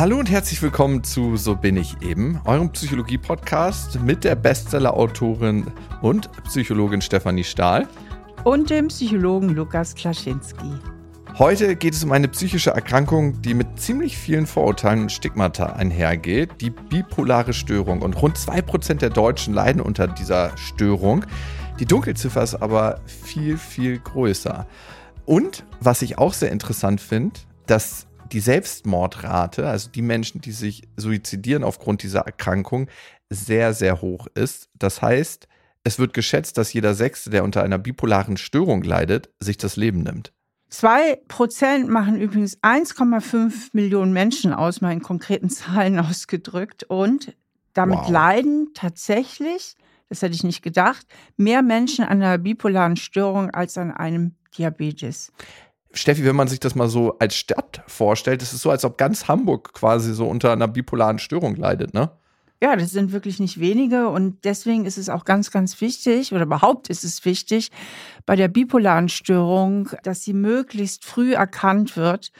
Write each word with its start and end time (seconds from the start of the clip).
Hallo 0.00 0.18
und 0.18 0.30
herzlich 0.30 0.62
willkommen 0.62 1.04
zu 1.04 1.36
So 1.36 1.54
bin 1.54 1.76
ich 1.76 2.00
eben, 2.00 2.40
eurem 2.46 2.72
Psychologie-Podcast 2.72 4.00
mit 4.00 4.24
der 4.24 4.34
Bestseller-Autorin 4.34 5.66
und 6.00 6.30
Psychologin 6.44 7.02
Stefanie 7.02 7.44
Stahl. 7.44 7.86
Und 8.44 8.70
dem 8.70 8.88
Psychologen 8.88 9.50
Lukas 9.50 9.94
Klaschinski. 9.94 10.72
Heute 11.38 11.76
geht 11.76 11.92
es 11.92 12.02
um 12.02 12.12
eine 12.12 12.28
psychische 12.28 12.70
Erkrankung, 12.70 13.42
die 13.42 13.52
mit 13.52 13.78
ziemlich 13.78 14.16
vielen 14.16 14.46
Vorurteilen 14.46 15.02
und 15.02 15.12
Stigmata 15.12 15.74
einhergeht, 15.74 16.62
die 16.62 16.70
bipolare 16.70 17.52
Störung. 17.52 18.00
Und 18.00 18.22
rund 18.22 18.38
2% 18.38 18.94
der 18.94 19.10
Deutschen 19.10 19.52
leiden 19.52 19.82
unter 19.82 20.08
dieser 20.08 20.56
Störung. 20.56 21.26
Die 21.78 21.84
Dunkelziffer 21.84 22.42
ist 22.42 22.54
aber 22.54 23.02
viel, 23.04 23.58
viel 23.58 23.98
größer. 23.98 24.66
Und 25.26 25.66
was 25.78 26.00
ich 26.00 26.16
auch 26.16 26.32
sehr 26.32 26.52
interessant 26.52 27.02
finde, 27.02 27.38
dass 27.66 28.06
die 28.32 28.40
Selbstmordrate, 28.40 29.68
also 29.68 29.90
die 29.90 30.02
Menschen, 30.02 30.40
die 30.40 30.52
sich 30.52 30.82
suizidieren 30.96 31.64
aufgrund 31.64 32.02
dieser 32.02 32.20
Erkrankung, 32.20 32.88
sehr, 33.28 33.74
sehr 33.74 34.00
hoch 34.00 34.26
ist. 34.34 34.68
Das 34.78 35.02
heißt, 35.02 35.46
es 35.84 35.98
wird 35.98 36.14
geschätzt, 36.14 36.58
dass 36.58 36.72
jeder 36.72 36.94
Sechste, 36.94 37.30
der 37.30 37.44
unter 37.44 37.62
einer 37.62 37.78
bipolaren 37.78 38.36
Störung 38.36 38.82
leidet, 38.82 39.30
sich 39.40 39.56
das 39.56 39.76
Leben 39.76 40.02
nimmt. 40.02 40.32
Zwei 40.68 41.20
Prozent 41.26 41.88
machen 41.88 42.20
übrigens 42.20 42.58
1,5 42.62 43.70
Millionen 43.72 44.12
Menschen 44.12 44.52
aus, 44.52 44.80
mal 44.80 44.92
in 44.92 45.02
konkreten 45.02 45.50
Zahlen 45.50 45.98
ausgedrückt. 45.98 46.84
Und 46.84 47.34
damit 47.72 47.98
wow. 47.98 48.10
leiden 48.10 48.68
tatsächlich, 48.74 49.76
das 50.08 50.22
hätte 50.22 50.34
ich 50.34 50.44
nicht 50.44 50.62
gedacht, 50.62 51.06
mehr 51.36 51.62
Menschen 51.62 52.04
an 52.04 52.22
einer 52.22 52.38
bipolaren 52.38 52.96
Störung 52.96 53.50
als 53.50 53.78
an 53.78 53.90
einem 53.90 54.34
Diabetes. 54.56 55.32
Steffi, 55.92 56.24
wenn 56.24 56.36
man 56.36 56.48
sich 56.48 56.60
das 56.60 56.74
mal 56.74 56.88
so 56.88 57.18
als 57.18 57.34
Stadt 57.34 57.82
vorstellt, 57.86 58.42
ist 58.42 58.52
es 58.52 58.62
so, 58.62 58.70
als 58.70 58.84
ob 58.84 58.96
ganz 58.96 59.28
Hamburg 59.28 59.72
quasi 59.72 60.14
so 60.14 60.26
unter 60.26 60.52
einer 60.52 60.68
bipolaren 60.68 61.18
Störung 61.18 61.56
leidet, 61.56 61.94
ne? 61.94 62.10
Ja, 62.62 62.76
das 62.76 62.90
sind 62.90 63.12
wirklich 63.12 63.40
nicht 63.40 63.58
wenige 63.58 64.08
und 64.08 64.44
deswegen 64.44 64.84
ist 64.84 64.98
es 64.98 65.08
auch 65.08 65.24
ganz, 65.24 65.50
ganz 65.50 65.80
wichtig 65.80 66.34
oder 66.34 66.42
überhaupt 66.42 66.90
ist 66.90 67.04
es 67.04 67.24
wichtig 67.24 67.70
bei 68.26 68.36
der 68.36 68.48
bipolaren 68.48 69.08
Störung, 69.08 69.88
dass 70.02 70.24
sie 70.24 70.34
möglichst 70.34 71.06
früh 71.06 71.32
erkannt 71.32 71.96
wird 71.96 72.32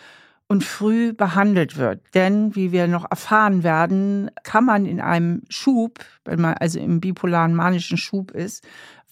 und 0.47 0.63
früh 0.63 1.15
behandelt 1.15 1.79
wird. 1.79 2.03
Denn, 2.13 2.55
wie 2.55 2.71
wir 2.71 2.87
noch 2.87 3.11
erfahren 3.11 3.63
werden, 3.63 4.31
kann 4.43 4.67
man 4.67 4.85
in 4.85 5.01
einem 5.01 5.43
Schub, 5.49 6.01
wenn 6.27 6.41
man 6.41 6.55
also 6.55 6.79
im 6.79 7.01
bipolaren 7.01 7.55
manischen 7.55 7.97
Schub 7.97 8.33
ist, 8.33 8.63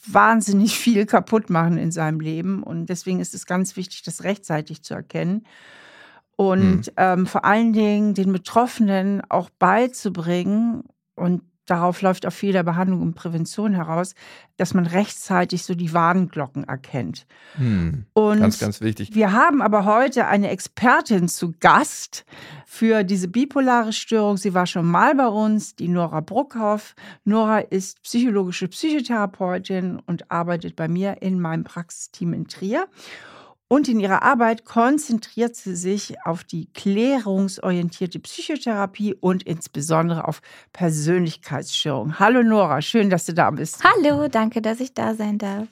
wahnsinnig 0.07 0.79
viel 0.79 1.07
kaputt 1.07 1.51
machen 1.51 1.79
in 1.79 1.91
seinem 1.91 2.21
Leben. 2.21 2.63
Und 2.63 2.87
deswegen 2.87 3.21
ist 3.21 3.35
es 3.35 3.47
ganz 3.47 3.77
wichtig, 3.77 4.03
das 4.03 4.25
rechtzeitig 4.25 4.83
zu 4.83 4.95
erkennen. 4.95 5.45
Und 6.37 6.87
hm. 6.87 6.93
ähm, 6.97 7.27
vor 7.27 7.45
allen 7.45 7.73
Dingen 7.73 8.15
den 8.15 8.33
Betroffenen 8.33 9.23
auch 9.29 9.51
beizubringen, 9.51 10.85
und 11.19 11.43
darauf 11.71 12.03
läuft 12.03 12.27
auch 12.27 12.33
viel 12.33 12.53
der 12.53 12.63
Behandlung 12.63 13.03
und 13.03 13.15
Prävention 13.15 13.75
heraus, 13.75 14.15
dass 14.57 14.75
man 14.75 14.87
rechtzeitig 14.87 15.63
so 15.63 15.75
die 15.75 15.93
Warnglocken 15.93 16.65
erkennt. 16.65 17.27
Hm, 17.57 18.07
und 18.13 18.41
ganz, 18.41 18.59
ganz 18.59 18.81
wichtig. 18.81 19.15
Wir 19.15 19.33
haben 19.33 19.63
aber 19.63 19.85
heute 19.85 20.27
eine 20.27 20.51
Expertin 20.51 21.29
zu 21.29 21.53
Gast 21.61 22.25
für 22.67 23.05
diese 23.05 23.29
bipolare 23.29 23.93
Störung. 23.93 24.37
Sie 24.37 24.55
war 24.55 24.67
schon 24.67 24.87
mal 24.87 25.15
bei 25.15 25.29
uns, 25.29 25.77
die 25.77 25.89
Nora 25.89 26.21
Bruckhoff. 26.21 26.95
Nora 27.25 27.59
ist 27.61 28.03
psychologische 28.03 28.69
Psychotherapeutin 28.69 30.01
und 30.07 30.31
arbeitet 30.31 30.77
bei 30.77 30.89
mir 30.89 31.23
in 31.23 31.41
meinem 31.41 31.65
Praxisteam 31.65 32.33
in 32.33 32.49
Trier. 32.49 32.87
Und 33.71 33.87
in 33.87 34.01
ihrer 34.01 34.23
Arbeit 34.23 34.65
konzentriert 34.65 35.55
sie 35.55 35.77
sich 35.77 36.17
auf 36.25 36.43
die 36.43 36.73
klärungsorientierte 36.73 38.19
Psychotherapie 38.19 39.15
und 39.15 39.43
insbesondere 39.43 40.27
auf 40.27 40.41
Persönlichkeitsstörungen. 40.73 42.19
Hallo 42.19 42.43
Nora, 42.43 42.81
schön, 42.81 43.11
dass 43.11 43.27
du 43.27 43.35
da 43.35 43.51
bist. 43.51 43.85
Hallo, 43.85 44.29
danke, 44.29 44.63
dass 44.63 44.81
ich 44.81 44.95
da 44.95 45.15
sein 45.15 45.37
darf. 45.37 45.69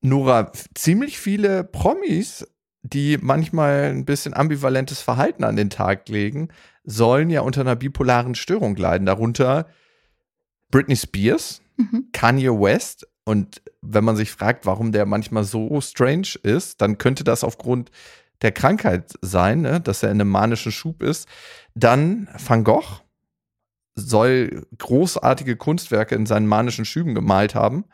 Nora, 0.00 0.52
ziemlich 0.74 1.20
viele 1.20 1.62
Promis, 1.62 2.46
die 2.82 3.16
manchmal 3.20 3.90
ein 3.90 4.04
bisschen 4.04 4.34
ambivalentes 4.34 5.00
Verhalten 5.00 5.44
an 5.44 5.54
den 5.54 5.70
Tag 5.70 6.08
legen, 6.08 6.48
sollen 6.82 7.30
ja 7.30 7.42
unter 7.42 7.60
einer 7.60 7.76
bipolaren 7.76 8.34
Störung 8.34 8.74
leiden. 8.74 9.06
Darunter 9.06 9.66
Britney 10.70 10.96
Spears, 10.96 11.62
mhm. 11.76 12.08
Kanye 12.12 12.50
West 12.50 13.07
und 13.28 13.60
wenn 13.82 14.04
man 14.04 14.16
sich 14.16 14.30
fragt, 14.30 14.64
warum 14.64 14.90
der 14.90 15.04
manchmal 15.04 15.44
so 15.44 15.82
strange 15.82 16.28
ist, 16.42 16.80
dann 16.80 16.96
könnte 16.96 17.24
das 17.24 17.44
aufgrund 17.44 17.90
der 18.40 18.52
Krankheit 18.52 19.12
sein, 19.20 19.60
ne? 19.60 19.82
dass 19.82 20.02
er 20.02 20.10
in 20.10 20.18
einem 20.18 20.30
manischen 20.30 20.72
Schub 20.72 21.02
ist. 21.02 21.28
Dann 21.74 22.28
Van 22.42 22.64
Gogh 22.64 23.02
soll 23.96 24.66
großartige 24.78 25.56
Kunstwerke 25.56 26.14
in 26.14 26.24
seinen 26.24 26.46
manischen 26.46 26.86
Schüben 26.86 27.14
gemalt 27.14 27.54
haben. 27.54 27.84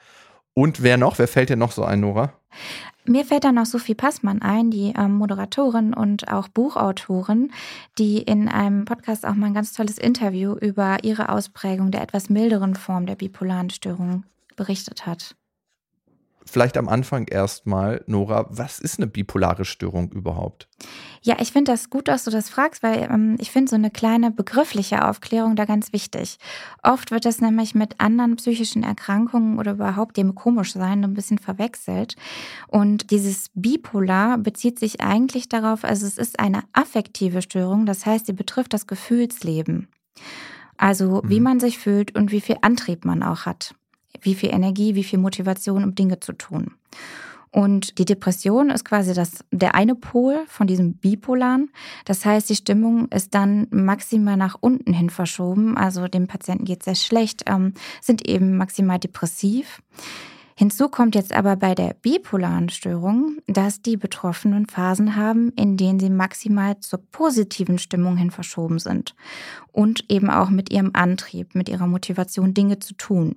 Und 0.54 0.84
wer 0.84 0.98
noch? 0.98 1.18
Wer 1.18 1.26
fällt 1.26 1.50
dir 1.50 1.56
noch 1.56 1.72
so 1.72 1.82
ein, 1.82 1.98
Nora? 1.98 2.32
Mir 3.04 3.24
fällt 3.24 3.42
da 3.42 3.50
noch 3.50 3.66
Sophie 3.66 3.96
Passmann 3.96 4.40
ein, 4.40 4.70
die 4.70 4.94
ähm, 4.96 5.14
Moderatorin 5.14 5.94
und 5.94 6.30
auch 6.30 6.46
Buchautorin, 6.46 7.50
die 7.98 8.18
in 8.18 8.48
einem 8.48 8.84
Podcast 8.84 9.26
auch 9.26 9.34
mal 9.34 9.46
ein 9.46 9.54
ganz 9.54 9.72
tolles 9.72 9.98
Interview 9.98 10.54
über 10.54 10.98
ihre 11.02 11.28
Ausprägung 11.30 11.90
der 11.90 12.02
etwas 12.02 12.30
milderen 12.30 12.76
Form 12.76 13.06
der 13.06 13.16
bipolaren 13.16 13.70
Störung 13.70 14.22
berichtet 14.56 15.06
hat 15.06 15.36
vielleicht 16.46 16.76
am 16.76 16.88
Anfang 16.88 17.26
erstmal, 17.26 18.04
Nora, 18.06 18.46
was 18.50 18.78
ist 18.78 18.98
eine 18.98 19.06
bipolare 19.06 19.64
Störung 19.64 20.12
überhaupt? 20.12 20.68
Ja, 21.22 21.36
ich 21.40 21.52
finde 21.52 21.72
das 21.72 21.88
gut, 21.88 22.08
dass 22.08 22.24
du 22.24 22.30
das 22.30 22.50
fragst, 22.50 22.82
weil 22.82 23.08
ähm, 23.10 23.36
ich 23.40 23.50
finde 23.50 23.70
so 23.70 23.76
eine 23.76 23.90
kleine 23.90 24.30
begriffliche 24.30 25.08
Aufklärung 25.08 25.56
da 25.56 25.64
ganz 25.64 25.92
wichtig. 25.92 26.38
Oft 26.82 27.10
wird 27.10 27.24
das 27.24 27.40
nämlich 27.40 27.74
mit 27.74 28.00
anderen 28.00 28.36
psychischen 28.36 28.82
Erkrankungen 28.82 29.58
oder 29.58 29.72
überhaupt 29.72 30.16
dem 30.16 30.34
Komischsein 30.34 31.02
ein 31.02 31.14
bisschen 31.14 31.38
verwechselt. 31.38 32.16
Und 32.68 33.10
dieses 33.10 33.50
Bipolar 33.54 34.38
bezieht 34.38 34.78
sich 34.78 35.00
eigentlich 35.00 35.48
darauf, 35.48 35.84
also 35.84 36.06
es 36.06 36.18
ist 36.18 36.38
eine 36.38 36.62
affektive 36.72 37.40
Störung, 37.42 37.86
das 37.86 38.04
heißt, 38.04 38.26
sie 38.26 38.32
betrifft 38.32 38.74
das 38.74 38.86
Gefühlsleben. 38.86 39.88
Also 40.76 41.22
wie 41.24 41.38
mhm. 41.38 41.44
man 41.44 41.60
sich 41.60 41.78
fühlt 41.78 42.14
und 42.14 42.32
wie 42.32 42.40
viel 42.40 42.58
Antrieb 42.60 43.04
man 43.04 43.22
auch 43.22 43.46
hat 43.46 43.74
wie 44.24 44.34
viel 44.34 44.52
Energie, 44.52 44.94
wie 44.94 45.04
viel 45.04 45.18
Motivation, 45.18 45.84
um 45.84 45.94
Dinge 45.94 46.20
zu 46.20 46.32
tun. 46.32 46.72
Und 47.54 47.98
die 47.98 48.04
Depression 48.04 48.70
ist 48.70 48.84
quasi 48.84 49.14
das, 49.14 49.44
der 49.52 49.76
eine 49.76 49.94
Pol 49.94 50.42
von 50.48 50.66
diesem 50.66 50.94
Bipolaren. 50.94 51.70
Das 52.04 52.24
heißt, 52.24 52.50
die 52.50 52.56
Stimmung 52.56 53.06
ist 53.12 53.32
dann 53.32 53.68
maximal 53.70 54.36
nach 54.36 54.56
unten 54.60 54.92
hin 54.92 55.08
verschoben. 55.08 55.76
Also 55.76 56.08
dem 56.08 56.26
Patienten 56.26 56.64
geht 56.64 56.80
es 56.80 56.86
sehr 56.86 56.96
schlecht, 56.96 57.44
ähm, 57.46 57.74
sind 58.00 58.26
eben 58.26 58.56
maximal 58.56 58.98
depressiv. 58.98 59.80
Hinzu 60.56 60.88
kommt 60.88 61.14
jetzt 61.14 61.32
aber 61.32 61.54
bei 61.54 61.76
der 61.76 61.94
bipolaren 61.94 62.70
Störung, 62.70 63.38
dass 63.46 63.82
die 63.82 63.96
Betroffenen 63.96 64.66
Phasen 64.66 65.14
haben, 65.14 65.52
in 65.56 65.76
denen 65.76 66.00
sie 66.00 66.10
maximal 66.10 66.78
zur 66.80 67.00
positiven 67.10 67.78
Stimmung 67.78 68.16
hin 68.16 68.32
verschoben 68.32 68.80
sind 68.80 69.14
und 69.70 70.10
eben 70.10 70.28
auch 70.28 70.50
mit 70.50 70.72
ihrem 70.72 70.90
Antrieb, 70.92 71.54
mit 71.54 71.68
ihrer 71.68 71.86
Motivation 71.86 72.52
Dinge 72.52 72.80
zu 72.80 72.94
tun. 72.94 73.36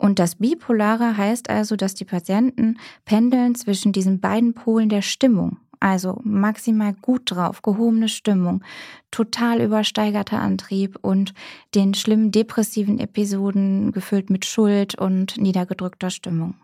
Und 0.00 0.18
das 0.18 0.36
Bipolare 0.36 1.18
heißt 1.18 1.50
also, 1.50 1.76
dass 1.76 1.94
die 1.94 2.06
Patienten 2.06 2.78
pendeln 3.04 3.54
zwischen 3.54 3.92
diesen 3.92 4.18
beiden 4.18 4.54
Polen 4.54 4.88
der 4.88 5.02
Stimmung. 5.02 5.58
Also 5.78 6.20
maximal 6.24 6.94
gut 6.94 7.22
drauf, 7.26 7.60
gehobene 7.60 8.08
Stimmung, 8.08 8.64
total 9.10 9.60
übersteigerter 9.60 10.40
Antrieb 10.40 10.98
und 11.02 11.34
den 11.74 11.92
schlimmen 11.92 12.32
depressiven 12.32 12.98
Episoden 12.98 13.92
gefüllt 13.92 14.30
mit 14.30 14.46
Schuld 14.46 14.94
und 14.94 15.36
niedergedrückter 15.36 16.08
Stimmung. 16.08 16.54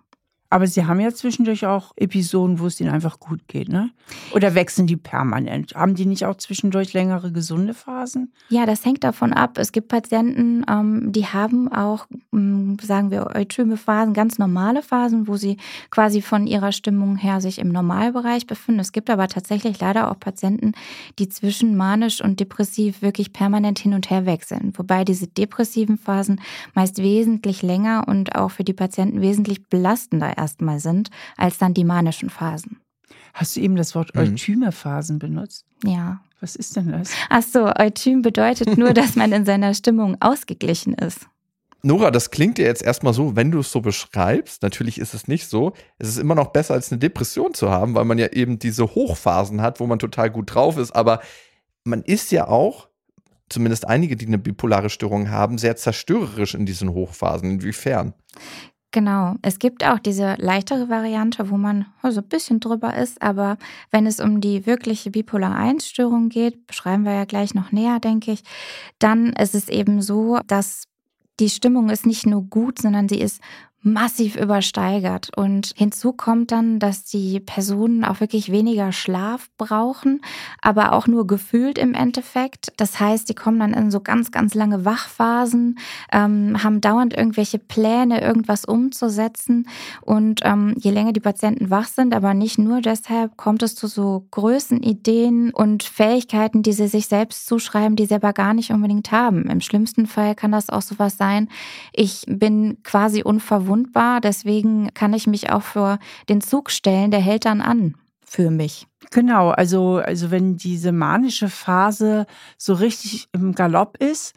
Aber 0.49 0.67
Sie 0.67 0.85
haben 0.85 1.01
ja 1.01 1.13
zwischendurch 1.13 1.67
auch 1.67 1.93
Episoden, 1.97 2.61
wo 2.61 2.67
es 2.67 2.81
Ihnen 2.81 2.91
einfach 2.91 3.19
gut 3.19 3.49
geht, 3.49 3.69
ne? 3.69 3.91
Oder 4.33 4.55
wechseln 4.55 4.87
die 4.87 4.97
permanent? 4.97 5.75
Haben 5.75 5.95
die 5.97 6.07
nicht 6.07 6.25
auch 6.25 6.37
zwischendurch 6.37 6.93
längere 6.93 7.33
gesunde 7.33 7.75
Phasen? 7.75 8.33
Ja, 8.49 8.65
das 8.65 8.85
hängt 8.85 9.03
davon 9.03 9.33
ab. 9.33 9.59
Es 9.59 9.73
gibt 9.73 9.89
Patienten, 9.89 10.65
ähm, 10.71 11.11
die 11.11 11.27
haben 11.27 11.73
auch, 11.73 12.07
ähm, 12.33 12.77
sagen 12.81 13.11
wir, 13.11 13.35
eutyme 13.35 13.77
Phasen, 13.77 14.15
ganz 14.15 14.39
normale 14.39 14.83
Phasen, 14.83 15.27
wo 15.27 15.37
sie 15.37 15.57
quasi 15.91 16.23
von 16.23 16.47
ihrer 16.47 16.71
Stimmung 16.71 17.17
her 17.17 17.41
sich 17.41 17.59
im 17.59 17.69
Normalbereich 17.69 18.47
befinden. 18.47 18.81
Es 18.81 18.93
gibt 18.93 19.11
aber 19.11 19.27
tatsächlich 19.27 19.81
leider 19.81 20.11
auch 20.11 20.21
Patienten, 20.21 20.73
die 21.19 21.29
zwischen 21.29 21.77
manisch 21.77 22.23
und 22.23 22.39
depressiv 22.39 23.03
wirklich 23.03 23.33
permanent 23.33 23.81
hin 23.81 23.95
und 23.95 24.11
her 24.11 24.27
wechseln. 24.27 24.73
Wobei 24.77 25.05
diese 25.05 25.27
depressiven 25.27 25.99
Phasen 25.99 26.41
meist 26.75 26.99
wesentlich 26.99 27.63
länger 27.63 28.05
und 28.07 28.37
auch 28.37 28.53
für 28.53 28.65
die 28.65 28.73
Patienten 28.73 29.21
wesentlich 29.21 29.69
belastender 29.69 30.36
erstmal 30.37 30.81
sind, 30.81 31.11
als 31.37 31.59
dann 31.59 31.75
die 31.75 31.85
manischen 31.85 32.31
Phasen. 32.31 32.81
Hast 33.35 33.57
du 33.57 33.61
eben 33.61 33.77
das 33.77 33.95
Wort 33.95 34.15
mhm. 34.15 34.23
eutyme 34.23 34.73
Phasen 34.73 35.19
benutzt? 35.19 35.65
Ja. 35.85 36.21
Was 36.41 36.55
ist 36.55 36.77
denn 36.77 36.93
das? 36.93 37.11
Ach 37.31 37.43
so, 37.43 37.73
Eutym 37.75 38.23
bedeutet 38.23 38.77
nur, 38.77 38.93
dass 38.95 39.17
man 39.17 39.33
in 39.33 39.45
seiner 39.47 39.75
Stimmung 39.75 40.17
ausgeglichen 40.21 40.95
ist. 40.95 41.27
Nora, 41.83 42.11
das 42.11 42.31
klingt 42.31 42.59
dir 42.59 42.67
jetzt 42.67 42.83
erstmal 42.83 43.15
so, 43.15 43.37
wenn 43.37 43.51
du 43.51 43.61
es 43.61 43.71
so 43.71 43.81
beschreibst. 43.81 44.63
Natürlich 44.63 44.99
ist 44.99 45.15
es 45.15 45.29
nicht 45.29 45.49
so. 45.49 45.73
Es 45.99 46.09
ist 46.09 46.19
immer 46.19 46.35
noch 46.35 46.49
besser, 46.49 46.75
als 46.75 46.91
eine 46.91 46.99
Depression 46.99 47.55
zu 47.55 47.71
haben, 47.71 47.95
weil 47.95 48.05
man 48.05 48.19
ja 48.19 48.29
eben 48.33 48.59
diese 48.59 48.85
Hochphasen 48.85 49.63
hat, 49.63 49.81
wo 49.81 49.87
man 49.87 49.99
total 49.99 50.31
gut 50.31 50.55
drauf 50.55 50.79
ist. 50.79 50.91
Aber 50.93 51.21
man 51.85 52.03
ist 52.03 52.33
ja 52.33 52.49
auch 52.49 52.89
zumindest 53.49 53.87
einige, 53.87 54.17
die 54.17 54.27
eine 54.27 54.39
bipolare 54.39 54.91
Störung 54.91 55.31
haben, 55.31 55.59
sehr 55.59 55.77
zerstörerisch 55.77 56.55
in 56.55 56.67
diesen 56.67 56.91
Hochphasen. 56.91 57.53
Inwiefern? 57.53 58.15
Genau. 58.97 59.35
Es 59.43 59.59
gibt 59.59 59.85
auch 59.85 59.99
diese 59.99 60.37
leichtere 60.39 60.89
Variante, 60.89 61.51
wo 61.51 61.59
man 61.59 61.85
so 62.03 62.23
ein 62.23 62.29
bisschen 62.29 62.61
drüber 62.61 62.97
ist, 62.97 63.21
aber 63.21 63.59
wenn 63.91 64.07
es 64.07 64.21
um 64.21 64.41
die 64.41 64.65
wirkliche 64.65 65.11
Bipolar-1-Störung 65.11 66.31
geht, 66.31 66.67
beschreiben 66.67 67.05
wir 67.05 67.13
ja 67.13 67.27
gleich 67.27 67.53
noch 67.53 67.73
näher, 67.73 68.01
denke 68.01 68.33
ich, 68.33 68.43
dann 68.99 69.35
ist 69.35 69.55
es 69.55 69.69
eben 69.69 70.01
so, 70.01 70.39
dass 70.47 70.85
die 71.41 71.51
Stimmung 71.51 71.91
ist 71.91 72.07
nicht 72.07 72.25
nur 72.25 72.45
gut, 72.45 72.81
sondern 72.81 73.07
sie 73.07 73.21
ist 73.21 73.43
massiv 73.87 74.35
übersteigert. 74.37 75.31
Und 75.37 75.73
hinzu 75.77 76.13
kommt 76.13 76.51
dann, 76.51 76.81
dass 76.81 77.05
die 77.05 77.39
Personen 77.39 78.05
auch 78.05 78.19
wirklich 78.19 78.51
weniger 78.51 78.91
Schlaf 78.91 79.49
brauchen, 79.59 80.21
aber 80.61 80.93
auch 80.93 81.07
nur 81.07 81.27
gefühlt 81.27 81.79
im 81.79 81.95
Endeffekt. 81.95 82.73
Das 82.79 82.99
heißt, 82.99 83.29
die 83.29 83.35
kommen 83.35 83.61
dann 83.61 83.73
in 83.75 83.93
so 83.93 84.01
ganz, 84.01 84.33
ganz 84.33 84.55
lange 84.55 84.85
Wachphasen, 84.85 85.79
ähm, 86.13 86.63
haben 86.63 86.81
dauernd 86.81 87.17
irgendwelche 87.17 87.61
Pläne, 87.61 88.21
irgendwas 88.21 88.65
umzusetzen. 88.65 89.69
Und 90.01 90.41
ähm, 90.43 90.75
je 90.79 90.91
länger 90.91 91.13
die 91.13 91.21
Patienten 91.21 91.71
wach 91.71 91.87
sind, 91.87 92.13
aber 92.13 92.35
nicht 92.35 92.59
nur 92.59 92.81
deshalb, 92.81 93.37
kommt 93.37 93.63
es 93.63 93.77
zu 93.77 93.87
so 93.87 94.27
Größenideen 94.33 95.53
und 95.53 95.85
Fähigkeiten, 95.85 96.63
die 96.63 96.73
sie 96.73 96.89
sich 96.89 97.07
selbst 97.07 97.47
zuschreiben, 97.47 97.95
die 97.95 98.07
sie 98.07 98.17
aber 98.17 98.33
gar 98.33 98.53
nicht 98.53 98.73
unbedingt 98.73 99.13
haben. 99.13 99.49
Im 99.49 99.61
schlimmsten 99.61 100.07
Fall 100.07 100.35
kann 100.35 100.51
das 100.51 100.71
auch 100.71 100.83
sowas 100.83 101.17
sein. 101.17 101.49
Ich 101.93 102.25
bin 102.27 102.79
quasi 102.83 103.23
unverwundbar 103.23 103.66
verwundbar. 103.67 104.21
Deswegen 104.21 104.93
kann 104.95 105.13
ich 105.13 105.27
mich 105.27 105.51
auch 105.51 105.63
vor 105.63 105.99
den 106.29 106.41
Zug 106.41 106.71
stellen, 106.71 107.11
der 107.11 107.21
hält 107.21 107.45
dann 107.45 107.61
an 107.61 107.95
für 108.25 108.51
mich. 108.51 108.87
Genau, 109.13 109.51
also, 109.51 109.99
also 109.99 110.31
wenn 110.31 110.57
diese 110.57 110.91
manische 110.91 111.49
Phase 111.49 112.27
so 112.59 112.75
richtig 112.75 113.29
im 113.33 113.55
Galopp 113.55 113.97
ist, 113.99 114.35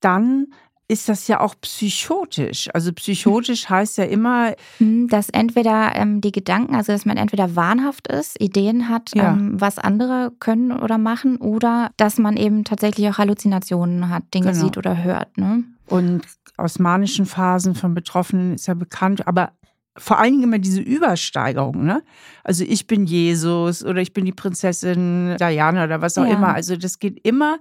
dann 0.00 0.46
ist 0.86 1.08
das 1.08 1.26
ja 1.26 1.40
auch 1.40 1.54
psychotisch. 1.60 2.68
Also 2.72 2.92
psychotisch 2.92 3.68
heißt 3.70 3.98
ja 3.98 4.04
immer, 4.04 4.54
hm, 4.78 5.08
dass 5.08 5.28
entweder 5.28 5.96
ähm, 5.96 6.20
die 6.20 6.32
Gedanken, 6.32 6.76
also 6.76 6.92
dass 6.92 7.04
man 7.04 7.16
entweder 7.16 7.56
wahnhaft 7.56 8.06
ist, 8.08 8.40
Ideen 8.40 8.88
hat, 8.88 9.10
ja. 9.14 9.32
ähm, 9.32 9.60
was 9.60 9.78
andere 9.78 10.32
können 10.38 10.70
oder 10.70 10.98
machen, 10.98 11.38
oder 11.38 11.90
dass 11.96 12.18
man 12.18 12.36
eben 12.36 12.62
tatsächlich 12.62 13.08
auch 13.08 13.18
Halluzinationen 13.18 14.08
hat, 14.08 14.22
Dinge 14.34 14.52
genau. 14.52 14.64
sieht 14.64 14.76
oder 14.76 15.02
hört. 15.02 15.36
Ne? 15.36 15.64
Und 15.86 16.22
aus 16.56 16.78
manischen 16.78 17.26
Phasen 17.26 17.74
von 17.74 17.94
Betroffenen 17.94 18.54
ist 18.54 18.66
ja 18.66 18.74
bekannt, 18.74 19.26
aber 19.26 19.52
vor 19.96 20.18
allen 20.18 20.32
Dingen 20.32 20.44
immer 20.44 20.58
diese 20.58 20.80
Übersteigerung, 20.80 21.84
ne? 21.84 22.02
Also 22.44 22.64
ich 22.64 22.86
bin 22.86 23.04
Jesus 23.04 23.84
oder 23.84 24.00
ich 24.00 24.14
bin 24.14 24.24
die 24.24 24.32
Prinzessin 24.32 25.36
Diana 25.38 25.84
oder 25.84 26.00
was 26.00 26.16
auch 26.16 26.24
ja. 26.24 26.32
immer. 26.32 26.54
Also 26.54 26.76
das 26.76 26.98
geht 26.98 27.20
immer 27.26 27.58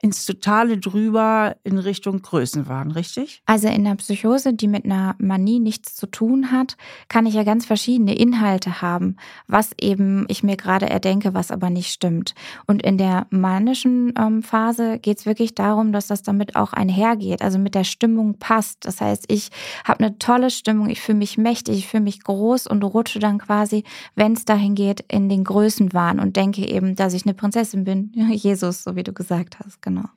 ins 0.00 0.24
Totale 0.26 0.78
drüber 0.78 1.56
in 1.64 1.76
Richtung 1.76 2.22
Größenwahn, 2.22 2.92
richtig? 2.92 3.42
Also 3.46 3.66
in 3.66 3.82
der 3.82 3.96
Psychose, 3.96 4.54
die 4.54 4.68
mit 4.68 4.84
einer 4.84 5.16
Manie 5.18 5.58
nichts 5.58 5.96
zu 5.96 6.06
tun 6.06 6.52
hat, 6.52 6.76
kann 7.08 7.26
ich 7.26 7.34
ja 7.34 7.42
ganz 7.42 7.66
verschiedene 7.66 8.16
Inhalte 8.16 8.80
haben, 8.80 9.16
was 9.48 9.72
eben 9.80 10.24
ich 10.28 10.44
mir 10.44 10.56
gerade 10.56 10.88
erdenke, 10.88 11.34
was 11.34 11.50
aber 11.50 11.68
nicht 11.68 11.90
stimmt. 11.90 12.36
Und 12.66 12.82
in 12.82 12.96
der 12.96 13.26
manischen 13.30 14.14
ähm, 14.16 14.44
Phase 14.44 15.00
geht 15.00 15.18
es 15.18 15.26
wirklich 15.26 15.56
darum, 15.56 15.92
dass 15.92 16.06
das 16.06 16.22
damit 16.22 16.54
auch 16.54 16.72
einhergeht, 16.72 17.42
also 17.42 17.58
mit 17.58 17.74
der 17.74 17.84
Stimmung 17.84 18.38
passt. 18.38 18.84
Das 18.84 19.00
heißt, 19.00 19.24
ich 19.26 19.50
habe 19.84 20.04
eine 20.04 20.18
tolle 20.18 20.50
Stimmung, 20.50 20.90
ich 20.90 21.00
fühle 21.00 21.18
mich 21.18 21.38
mächtig, 21.38 21.76
ich 21.76 21.88
fühle 21.88 22.04
mich 22.04 22.22
groß 22.22 22.68
und 22.68 22.84
rutsche 22.84 23.18
dann 23.18 23.38
quasi, 23.38 23.82
wenn 24.14 24.34
es 24.34 24.44
dahin 24.44 24.76
geht, 24.76 25.04
in 25.08 25.28
den 25.28 25.42
Größenwahn 25.42 26.20
und 26.20 26.36
denke 26.36 26.68
eben, 26.68 26.94
dass 26.94 27.14
ich 27.14 27.24
eine 27.24 27.34
Prinzessin 27.34 27.82
bin, 27.82 28.12
Jesus, 28.30 28.84
so 28.84 28.94
wie 28.94 29.02
du 29.02 29.12
gesagt 29.12 29.58
hast 29.58 29.82
genau. 29.88 30.08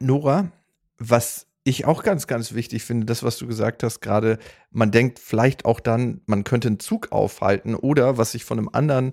Nora, 0.00 0.50
was 0.98 1.46
ich 1.64 1.84
auch 1.84 2.02
ganz, 2.02 2.26
ganz 2.26 2.54
wichtig 2.54 2.82
finde, 2.82 3.06
das, 3.06 3.22
was 3.22 3.36
du 3.38 3.46
gesagt 3.46 3.82
hast, 3.82 4.00
gerade, 4.00 4.38
man 4.70 4.90
denkt 4.90 5.18
vielleicht 5.18 5.64
auch 5.64 5.80
dann, 5.80 6.22
man 6.26 6.44
könnte 6.44 6.68
einen 6.68 6.80
Zug 6.80 7.12
aufhalten 7.12 7.74
oder 7.74 8.16
was 8.16 8.34
ich 8.34 8.44
von 8.44 8.58
einem 8.58 8.70
anderen 8.72 9.12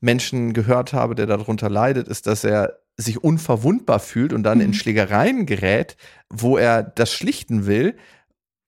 Menschen 0.00 0.54
gehört 0.54 0.92
habe, 0.92 1.14
der 1.14 1.26
darunter 1.26 1.68
leidet, 1.68 2.08
ist, 2.08 2.26
dass 2.26 2.42
er 2.42 2.78
sich 2.96 3.22
unverwundbar 3.22 4.00
fühlt 4.00 4.32
und 4.32 4.42
dann 4.42 4.58
mhm. 4.58 4.64
in 4.64 4.74
Schlägereien 4.74 5.46
gerät, 5.46 5.96
wo 6.30 6.56
er 6.56 6.82
das 6.82 7.12
schlichten 7.12 7.66
will, 7.66 7.96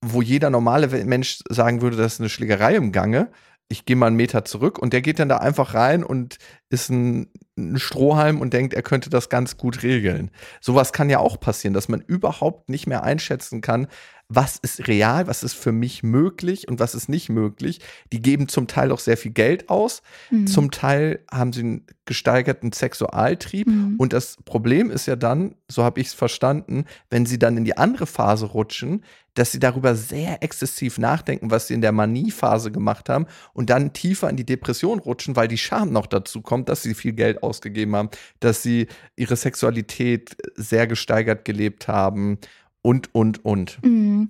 wo 0.03 0.21
jeder 0.21 0.51
normale 0.51 0.89
Mensch 1.05 1.39
sagen 1.49 1.81
würde, 1.81 1.97
das 1.97 2.15
ist 2.15 2.21
eine 2.21 2.29
Schlägerei 2.29 2.75
im 2.75 2.93
Gange 2.93 3.31
ich 3.73 3.87
gehe 3.87 3.97
mal 3.97 4.07
einen 4.07 4.17
Meter 4.17 4.45
zurück 4.45 4.79
und 4.79 4.93
der 4.93 5.01
geht 5.01 5.19
dann 5.19 5.29
da 5.29 5.39
einfach 5.39 5.75
rein 5.75 6.05
und 6.05 6.37
ist 6.69 6.91
ein, 6.91 7.33
ein, 7.57 7.79
Strohhalm 7.79 8.41
und 8.41 8.53
denkt, 8.53 8.75
er 8.75 8.83
könnte 8.83 9.11
das 9.11 9.29
ganz 9.29 9.57
gut 9.57 9.83
regeln. 9.83 10.31
Sowas 10.61 10.93
kann 10.93 11.11
ja 11.11 11.19
auch 11.19 11.41
passieren, 11.41 11.75
dass 11.75 11.89
man 11.89 12.01
überhaupt 12.01 12.69
nicht 12.69 12.87
mehr 12.87 13.03
einschätzen 13.03 13.63
kann, 13.63 13.89
was 14.35 14.57
ist 14.59 14.89
real, 14.89 15.27
was 15.27 15.43
ist 15.43 15.55
für 15.55 15.73
mich 15.73 16.03
möglich 16.03 16.69
und 16.69 16.81
was 16.81 16.95
ist 16.95 17.09
nicht 17.09 17.29
möglich. 17.29 17.81
Die 18.13 18.21
geben 18.21 18.49
zum 18.49 18.67
Teil 18.67 18.93
auch 18.93 18.99
sehr 18.99 19.17
viel 19.17 19.33
Geld 19.33 19.69
aus, 19.69 20.03
mhm. 20.31 20.47
zum 20.47 20.71
Teil 20.71 21.21
haben 21.31 21.53
sie 21.53 21.61
einen 21.61 21.87
gesteigerten 22.05 22.73
Sexualtrieb 22.73 23.67
mhm. 23.67 23.97
und 23.99 24.13
das 24.13 24.39
Problem 24.45 24.91
ist 24.91 25.07
ja 25.07 25.17
dann, 25.17 25.55
so 25.69 25.85
habe 25.85 26.01
ich 26.01 26.09
es 26.09 26.15
verstanden, 26.15 26.85
wenn 27.11 27.27
sie 27.27 27.39
dann 27.39 27.57
in 27.57 27.65
die 27.65 27.77
andere 27.77 28.07
Phase 28.07 28.47
rutschen, 28.47 29.05
dass 29.35 29.53
sie 29.53 29.61
darüber 29.61 29.95
sehr 29.95 30.43
exzessiv 30.43 30.99
nachdenken, 30.99 31.51
was 31.51 31.67
sie 31.67 31.75
in 31.75 31.81
der 31.81 31.93
Maniephase 31.93 32.71
gemacht 32.71 33.09
haben 33.09 33.27
und 33.55 33.71
dann 33.71 33.93
tiefer 33.93 34.29
in 34.29 34.37
die 34.37 34.45
Depression 34.45 34.99
rutschen, 34.99 35.37
weil 35.37 35.49
die 35.49 35.59
Scham 35.59 35.91
noch 35.91 36.07
dazu 36.07 36.43
kommt, 36.43 36.69
dass 36.69 36.83
sie 36.83 36.95
viel 36.95 37.13
Geld 37.13 37.43
ausgegeben 37.43 37.97
haben, 37.97 38.11
dass 38.41 38.63
sie 38.63 38.89
ihre 39.17 39.37
Sexualität 39.37 40.37
sehr 40.55 40.87
gesteigert 40.87 41.45
gelebt 41.45 41.89
haben 41.89 42.39
und, 42.83 43.15
und, 43.15 43.45
und. 43.45 43.79
Mhm. 43.85 44.29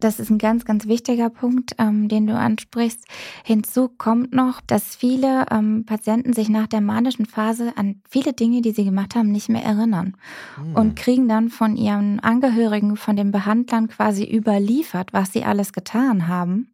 Das 0.00 0.20
ist 0.20 0.28
ein 0.28 0.38
ganz, 0.38 0.64
ganz 0.64 0.86
wichtiger 0.86 1.30
Punkt, 1.30 1.76
ähm, 1.78 2.08
den 2.08 2.26
du 2.26 2.36
ansprichst. 2.36 3.06
Hinzu 3.42 3.88
kommt 3.88 4.34
noch, 4.34 4.60
dass 4.60 4.96
viele 4.96 5.46
ähm, 5.50 5.84
Patienten 5.86 6.32
sich 6.34 6.48
nach 6.48 6.66
der 6.66 6.80
manischen 6.80 7.24
Phase 7.24 7.72
an 7.76 8.02
viele 8.08 8.32
Dinge, 8.34 8.60
die 8.60 8.72
sie 8.72 8.84
gemacht 8.84 9.14
haben, 9.14 9.30
nicht 9.30 9.48
mehr 9.48 9.64
erinnern 9.64 10.16
hm. 10.56 10.74
und 10.74 10.96
kriegen 10.96 11.28
dann 11.28 11.48
von 11.48 11.76
ihren 11.76 12.20
Angehörigen, 12.20 12.96
von 12.96 13.16
den 13.16 13.30
Behandlern 13.30 13.88
quasi 13.88 14.24
überliefert, 14.24 15.12
was 15.12 15.32
sie 15.32 15.44
alles 15.44 15.72
getan 15.72 16.28
haben. 16.28 16.68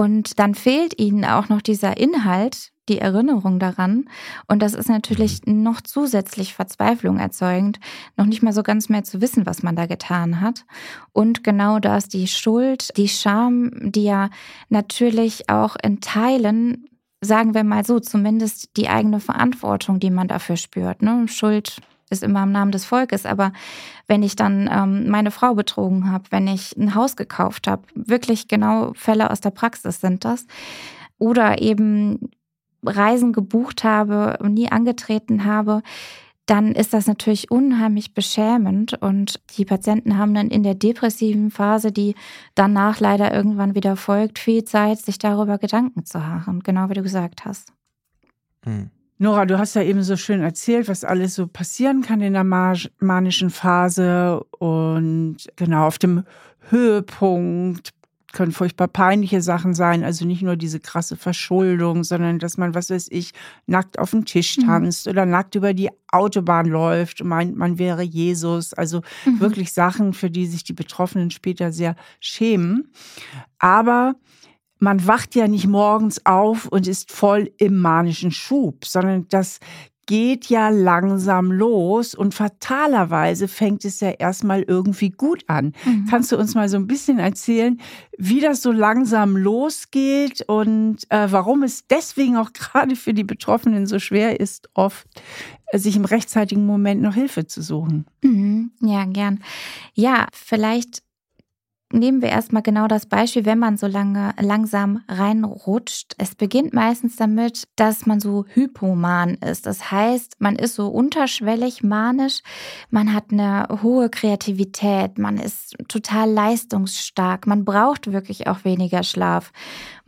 Und 0.00 0.38
dann 0.38 0.54
fehlt 0.54 0.98
ihnen 0.98 1.26
auch 1.26 1.50
noch 1.50 1.60
dieser 1.60 1.98
Inhalt, 1.98 2.70
die 2.88 2.96
Erinnerung 2.96 3.58
daran. 3.58 4.08
Und 4.48 4.62
das 4.62 4.72
ist 4.72 4.88
natürlich 4.88 5.42
mhm. 5.44 5.62
noch 5.62 5.82
zusätzlich 5.82 6.54
Verzweiflung 6.54 7.18
erzeugend, 7.18 7.78
noch 8.16 8.24
nicht 8.24 8.42
mal 8.42 8.54
so 8.54 8.62
ganz 8.62 8.88
mehr 8.88 9.04
zu 9.04 9.20
wissen, 9.20 9.44
was 9.44 9.62
man 9.62 9.76
da 9.76 9.84
getan 9.84 10.40
hat. 10.40 10.64
Und 11.12 11.44
genau 11.44 11.80
das, 11.80 12.08
die 12.08 12.28
Schuld, 12.28 12.96
die 12.96 13.10
Scham, 13.10 13.72
die 13.92 14.04
ja 14.04 14.30
natürlich 14.70 15.50
auch 15.50 15.76
in 15.82 16.00
Teilen 16.00 16.86
sagen 17.22 17.52
wir 17.52 17.64
mal 17.64 17.84
so, 17.84 18.00
zumindest 18.00 18.78
die 18.78 18.88
eigene 18.88 19.20
Verantwortung, 19.20 20.00
die 20.00 20.08
man 20.08 20.28
dafür 20.28 20.56
spürt. 20.56 21.02
Ne? 21.02 21.28
Schuld 21.28 21.82
ist 22.10 22.22
immer 22.22 22.42
im 22.42 22.52
Namen 22.52 22.72
des 22.72 22.84
Volkes, 22.84 23.24
aber 23.24 23.52
wenn 24.06 24.22
ich 24.22 24.36
dann 24.36 24.68
ähm, 24.70 25.08
meine 25.08 25.30
Frau 25.30 25.54
betrogen 25.54 26.10
habe, 26.10 26.24
wenn 26.30 26.46
ich 26.48 26.76
ein 26.76 26.94
Haus 26.94 27.16
gekauft 27.16 27.66
habe, 27.66 27.82
wirklich 27.94 28.48
genau 28.48 28.92
Fälle 28.94 29.30
aus 29.30 29.40
der 29.40 29.50
Praxis 29.50 30.00
sind 30.00 30.24
das, 30.24 30.46
oder 31.18 31.62
eben 31.62 32.30
Reisen 32.84 33.32
gebucht 33.32 33.84
habe 33.84 34.38
und 34.40 34.54
nie 34.54 34.70
angetreten 34.70 35.44
habe, 35.44 35.82
dann 36.46 36.72
ist 36.72 36.92
das 36.92 37.06
natürlich 37.06 37.52
unheimlich 37.52 38.12
beschämend 38.12 38.94
und 39.00 39.40
die 39.56 39.64
Patienten 39.64 40.18
haben 40.18 40.34
dann 40.34 40.48
in 40.48 40.64
der 40.64 40.74
depressiven 40.74 41.52
Phase, 41.52 41.92
die 41.92 42.16
danach 42.56 42.98
leider 42.98 43.32
irgendwann 43.32 43.76
wieder 43.76 43.94
folgt, 43.94 44.40
viel 44.40 44.64
Zeit, 44.64 44.98
sich 44.98 45.18
darüber 45.18 45.58
Gedanken 45.58 46.04
zu 46.04 46.18
machen, 46.18 46.60
genau 46.64 46.88
wie 46.88 46.94
du 46.94 47.02
gesagt 47.02 47.44
hast. 47.44 47.72
Hm. 48.64 48.90
Nora, 49.22 49.44
du 49.44 49.58
hast 49.58 49.74
ja 49.74 49.82
eben 49.82 50.02
so 50.02 50.16
schön 50.16 50.40
erzählt, 50.40 50.88
was 50.88 51.04
alles 51.04 51.34
so 51.34 51.46
passieren 51.46 52.00
kann 52.00 52.22
in 52.22 52.32
der 52.32 52.42
manischen 52.42 53.50
Phase 53.50 54.42
und 54.58 55.36
genau 55.56 55.86
auf 55.88 55.98
dem 55.98 56.24
Höhepunkt 56.70 57.90
können 58.32 58.52
furchtbar 58.52 58.88
peinliche 58.88 59.42
Sachen 59.42 59.74
sein, 59.74 60.04
also 60.04 60.24
nicht 60.24 60.40
nur 60.40 60.56
diese 60.56 60.80
krasse 60.80 61.18
Verschuldung, 61.18 62.02
sondern 62.02 62.38
dass 62.38 62.56
man, 62.56 62.74
was 62.74 62.88
weiß 62.88 63.08
ich, 63.10 63.32
nackt 63.66 63.98
auf 63.98 64.12
den 64.12 64.24
Tisch 64.24 64.56
mhm. 64.56 64.66
tanzt 64.66 65.04
mhm. 65.04 65.10
oder 65.10 65.26
nackt 65.26 65.54
über 65.54 65.74
die 65.74 65.90
Autobahn 66.10 66.66
läuft 66.66 67.20
und 67.20 67.28
meint, 67.28 67.54
man 67.56 67.78
wäre 67.78 68.02
Jesus. 68.02 68.72
Also 68.72 69.02
mhm. 69.26 69.40
wirklich 69.40 69.74
Sachen, 69.74 70.14
für 70.14 70.30
die 70.30 70.46
sich 70.46 70.64
die 70.64 70.72
Betroffenen 70.72 71.30
später 71.30 71.72
sehr 71.72 71.94
schämen. 72.20 72.90
Aber 73.58 74.14
man 74.80 75.06
wacht 75.06 75.34
ja 75.34 75.46
nicht 75.46 75.66
morgens 75.66 76.24
auf 76.26 76.66
und 76.66 76.88
ist 76.88 77.12
voll 77.12 77.52
im 77.58 77.76
manischen 77.76 78.32
Schub, 78.32 78.84
sondern 78.84 79.26
das 79.28 79.60
geht 80.10 80.46
ja 80.46 80.70
langsam 80.70 81.52
los 81.52 82.16
und 82.16 82.34
fatalerweise 82.34 83.46
fängt 83.46 83.84
es 83.84 84.00
ja 84.00 84.10
erstmal 84.10 84.62
irgendwie 84.62 85.10
gut 85.10 85.44
an. 85.46 85.72
Mhm. 85.84 86.06
Kannst 86.10 86.32
du 86.32 86.36
uns 86.36 86.56
mal 86.56 86.68
so 86.68 86.78
ein 86.78 86.88
bisschen 86.88 87.20
erzählen, 87.20 87.80
wie 88.18 88.40
das 88.40 88.60
so 88.60 88.72
langsam 88.72 89.36
losgeht 89.36 90.42
und 90.48 90.96
äh, 91.10 91.30
warum 91.30 91.62
es 91.62 91.86
deswegen 91.86 92.36
auch 92.36 92.52
gerade 92.52 92.96
für 92.96 93.14
die 93.14 93.22
Betroffenen 93.22 93.86
so 93.86 94.00
schwer 94.00 94.40
ist, 94.40 94.68
oft 94.74 95.06
äh, 95.66 95.78
sich 95.78 95.94
im 95.94 96.04
rechtzeitigen 96.04 96.66
Moment 96.66 97.02
noch 97.02 97.14
Hilfe 97.14 97.46
zu 97.46 97.62
suchen? 97.62 98.06
Mhm. 98.22 98.72
Ja, 98.80 99.04
gern. 99.04 99.38
Ja, 99.94 100.26
vielleicht 100.32 101.04
nehmen 101.92 102.22
wir 102.22 102.28
erstmal 102.28 102.62
genau 102.62 102.86
das 102.86 103.06
Beispiel, 103.06 103.44
wenn 103.44 103.58
man 103.58 103.76
so 103.76 103.86
lange 103.86 104.32
langsam 104.40 105.02
reinrutscht. 105.08 106.14
Es 106.18 106.34
beginnt 106.34 106.72
meistens 106.72 107.16
damit, 107.16 107.64
dass 107.76 108.06
man 108.06 108.20
so 108.20 108.44
hypoman 108.48 109.34
ist. 109.34 109.66
Das 109.66 109.90
heißt, 109.90 110.36
man 110.38 110.56
ist 110.56 110.74
so 110.74 110.88
unterschwellig 110.88 111.82
manisch, 111.82 112.42
man 112.90 113.12
hat 113.12 113.32
eine 113.32 113.68
hohe 113.82 114.08
Kreativität, 114.08 115.18
man 115.18 115.36
ist 115.38 115.76
total 115.88 116.30
leistungsstark, 116.30 117.46
man 117.46 117.64
braucht 117.64 118.12
wirklich 118.12 118.46
auch 118.46 118.64
weniger 118.64 119.02
Schlaf, 119.02 119.52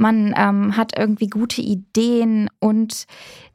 man 0.03 0.35
ähm, 0.37 0.77
hat 0.77 0.99
irgendwie 0.99 1.29
gute 1.29 1.63
Ideen 1.63 2.51
und 2.59 3.07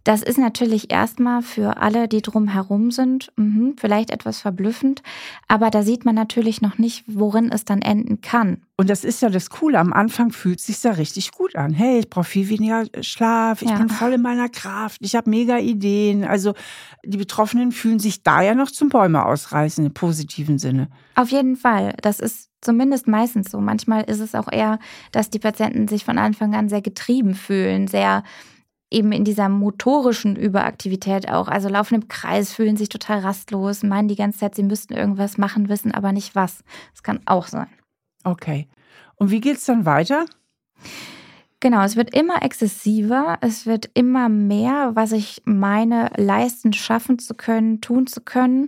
das 0.04 0.24
ist 0.24 0.40
natürlich 0.40 0.92
erstmal 0.92 1.42
für 1.42 1.78
alle, 1.78 2.08
die 2.08 2.22
drumherum 2.22 2.92
sind, 2.92 3.32
mh, 3.36 3.74
vielleicht 3.78 4.10
etwas 4.10 4.40
verblüffend, 4.42 5.04
aber 5.48 5.70
da 5.70 5.84
sieht 5.84 6.06
man 6.06 6.16
natürlich 6.16 6.62
noch 6.62 6.78
nicht, 6.78 7.04
worin 7.08 7.52
es 7.52 7.66
dann 7.66 7.82
enden 7.82 8.22
kann. 8.22 8.62
Und 8.80 8.92
das 8.92 9.04
ist 9.04 9.24
ja 9.24 9.30
das 9.30 9.50
Coole. 9.50 9.80
Am 9.80 9.92
Anfang 9.92 10.32
fühlt 10.32 10.60
es 10.60 10.68
sich 10.68 10.84
ja 10.84 10.92
richtig 10.92 11.32
gut 11.32 11.56
an. 11.56 11.74
Hey, 11.74 12.00
ich 12.00 12.10
brauche 12.12 12.26
viel 12.26 12.48
weniger 12.48 12.86
Schlaf, 13.02 13.64
ich 13.64 13.72
ja. 13.72 13.78
bin 13.78 13.90
voll 13.90 14.14
in 14.14 14.22
meiner 14.22 14.50
Kraft, 14.50 15.02
ich 15.02 15.16
habe 15.16 15.32
mega 15.32 15.58
Ideen. 15.58 16.24
Also 16.24 16.54
die 17.04 17.18
Betroffenen 17.18 17.72
fühlen 17.72 17.98
sich 17.98 18.22
da 18.22 18.44
ja 18.44 18.54
noch 18.54 18.70
zum 18.70 18.90
Bäume 18.90 19.26
ausreißen 19.26 19.84
im 19.84 19.94
positiven 19.96 20.60
Sinne. 20.60 20.90
Auf 21.16 21.30
jeden 21.30 21.56
Fall. 21.56 21.96
Das 22.04 22.20
ist 22.20 22.52
zumindest 22.62 23.08
meistens 23.08 23.50
so. 23.50 23.60
Manchmal 23.60 24.04
ist 24.04 24.20
es 24.20 24.36
auch 24.36 24.52
eher, 24.52 24.78
dass 25.12 25.32
die 25.32 25.40
Patienten 25.40 25.88
sich 25.88 26.06
von 26.06 26.20
Anfang 26.20 26.54
an 26.54 26.70
sehr 26.70 26.84
getrieben 26.84 27.34
fühlen, 27.34 27.88
sehr 27.88 28.22
eben 28.92 29.12
in 29.12 29.26
dieser 29.26 29.50
motorischen 29.50 30.36
Überaktivität 30.36 31.30
auch. 31.30 31.48
Also 31.48 31.68
laufen 31.68 31.96
im 31.96 32.08
Kreis, 32.10 32.54
fühlen 32.54 32.78
sich 32.78 32.90
total 32.90 33.22
rastlos, 33.22 33.82
meinen 33.82 34.08
die 34.08 34.16
ganze 34.16 34.38
Zeit, 34.38 34.54
sie 34.54 34.64
müssten 34.64 34.94
irgendwas 34.94 35.40
machen, 35.40 35.68
wissen 35.68 35.92
aber 35.92 36.12
nicht 36.12 36.36
was. 36.36 36.64
Das 36.94 37.02
kann 37.02 37.22
auch 37.26 37.48
sein. 37.48 37.68
Okay. 38.24 38.68
Und 39.16 39.32
wie 39.32 39.42
geht 39.42 39.58
es 39.58 39.66
dann 39.66 39.86
weiter? 39.86 40.26
Genau, 41.60 41.82
es 41.84 41.96
wird 41.96 42.14
immer 42.16 42.44
exzessiver, 42.44 43.40
es 43.42 43.66
wird 43.66 43.90
immer 43.96 44.30
mehr, 44.30 44.92
was 44.94 45.12
ich 45.12 45.42
meine, 45.44 46.12
leisten, 46.16 46.72
schaffen 46.72 47.18
zu 47.18 47.34
können, 47.34 47.82
tun 47.82 48.06
zu 48.06 48.22
können, 48.22 48.68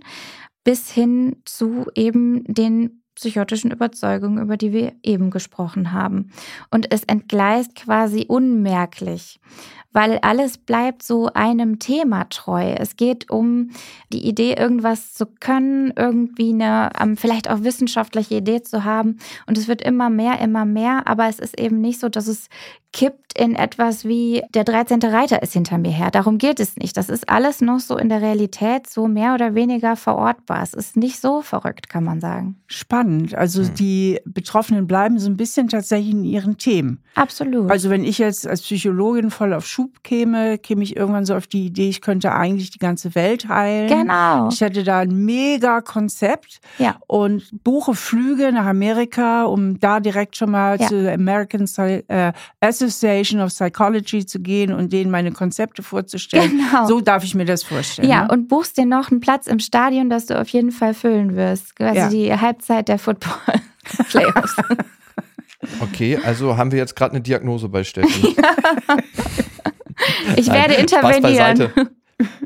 bis 0.64 0.90
hin 0.90 1.36
zu 1.44 1.86
eben 1.94 2.42
den 2.52 3.02
psychotischen 3.14 3.70
Überzeugungen, 3.70 4.42
über 4.42 4.56
die 4.56 4.72
wir 4.72 4.94
eben 5.02 5.30
gesprochen 5.30 5.92
haben. 5.92 6.32
Und 6.70 6.92
es 6.92 7.04
entgleist 7.04 7.76
quasi 7.76 8.24
unmerklich 8.26 9.38
weil 9.92 10.18
alles 10.22 10.58
bleibt 10.58 11.02
so 11.02 11.30
einem 11.34 11.78
Thema 11.78 12.28
treu. 12.28 12.74
Es 12.76 12.96
geht 12.96 13.30
um 13.30 13.70
die 14.12 14.26
Idee, 14.26 14.54
irgendwas 14.54 15.14
zu 15.14 15.26
können, 15.26 15.92
irgendwie 15.96 16.52
eine 16.52 16.90
ähm, 17.00 17.16
vielleicht 17.16 17.50
auch 17.50 17.62
wissenschaftliche 17.62 18.36
Idee 18.36 18.62
zu 18.62 18.84
haben. 18.84 19.18
Und 19.46 19.58
es 19.58 19.68
wird 19.68 19.82
immer 19.82 20.10
mehr, 20.10 20.40
immer 20.40 20.64
mehr, 20.64 21.06
aber 21.06 21.28
es 21.28 21.38
ist 21.38 21.58
eben 21.58 21.80
nicht 21.80 22.00
so, 22.00 22.08
dass 22.08 22.28
es 22.28 22.48
kippt 22.92 23.38
in 23.38 23.54
etwas 23.54 24.04
wie 24.04 24.42
der 24.52 24.64
13. 24.64 25.00
Reiter 25.02 25.42
ist 25.42 25.52
hinter 25.52 25.78
mir 25.78 25.92
her. 25.92 26.10
Darum 26.10 26.38
geht 26.38 26.58
es 26.58 26.76
nicht. 26.76 26.96
Das 26.96 27.08
ist 27.08 27.28
alles 27.28 27.60
noch 27.60 27.78
so 27.78 27.96
in 27.96 28.08
der 28.08 28.20
Realität 28.20 28.88
so 28.88 29.06
mehr 29.06 29.34
oder 29.34 29.54
weniger 29.54 29.94
verortbar. 29.94 30.62
Es 30.62 30.74
ist 30.74 30.96
nicht 30.96 31.20
so 31.20 31.40
verrückt, 31.40 31.88
kann 31.88 32.02
man 32.02 32.20
sagen. 32.20 32.56
Spannend. 32.66 33.34
Also 33.34 33.62
hm. 33.62 33.74
die 33.74 34.20
Betroffenen 34.24 34.86
bleiben 34.86 35.18
so 35.18 35.30
ein 35.30 35.36
bisschen 35.36 35.68
tatsächlich 35.68 36.12
in 36.12 36.24
ihren 36.24 36.58
Themen. 36.58 37.02
Absolut. 37.14 37.70
Also 37.70 37.90
wenn 37.90 38.02
ich 38.02 38.18
jetzt 38.18 38.46
als 38.46 38.62
Psychologin 38.62 39.30
voll 39.30 39.54
auf 39.54 39.66
Schub 39.80 40.02
käme, 40.02 40.58
käme 40.58 40.82
ich 40.82 40.96
irgendwann 40.96 41.24
so 41.24 41.34
auf 41.34 41.46
die 41.46 41.66
Idee, 41.66 41.88
ich 41.88 42.00
könnte 42.00 42.32
eigentlich 42.32 42.70
die 42.70 42.78
ganze 42.78 43.14
Welt 43.14 43.48
heilen. 43.48 43.88
Genau. 43.88 44.48
Ich 44.50 44.60
hätte 44.60 44.84
da 44.84 45.00
ein 45.00 45.24
mega 45.24 45.80
Konzept 45.80 46.60
ja. 46.78 46.96
und 47.06 47.48
buche 47.64 47.94
Flüge 47.94 48.52
nach 48.52 48.66
Amerika, 48.66 49.44
um 49.44 49.78
da 49.80 50.00
direkt 50.00 50.36
schon 50.36 50.50
mal 50.50 50.80
ja. 50.80 50.88
zu 50.88 51.12
American 51.12 51.66
äh, 52.08 52.32
Association 52.60 53.40
of 53.40 53.48
Psychology 53.50 54.26
zu 54.26 54.40
gehen 54.40 54.72
und 54.72 54.92
denen 54.92 55.10
meine 55.10 55.32
Konzepte 55.32 55.82
vorzustellen. 55.82 56.50
Genau. 56.50 56.86
So 56.86 57.00
darf 57.00 57.24
ich 57.24 57.34
mir 57.34 57.46
das 57.46 57.62
vorstellen. 57.62 58.08
Ja, 58.08 58.24
ne? 58.24 58.28
und 58.32 58.48
buchst 58.48 58.76
dir 58.76 58.86
noch 58.86 59.10
einen 59.10 59.20
Platz 59.20 59.46
im 59.46 59.58
Stadion, 59.58 60.10
das 60.10 60.26
du 60.26 60.38
auf 60.38 60.48
jeden 60.48 60.72
Fall 60.72 60.94
füllen 60.94 61.36
wirst. 61.36 61.76
Quasi 61.76 61.98
ja. 61.98 62.08
die 62.08 62.32
Halbzeit 62.34 62.88
der 62.88 62.98
Football-Playoffs. 62.98 64.56
Okay, 65.80 66.18
also 66.24 66.56
haben 66.56 66.72
wir 66.72 66.78
jetzt 66.78 66.96
gerade 66.96 67.12
eine 67.12 67.20
Diagnose 67.20 67.68
bei 67.68 67.84
Steffi. 67.84 68.34
ich 70.36 70.48
werde 70.48 70.74
intervenieren. 70.74 71.90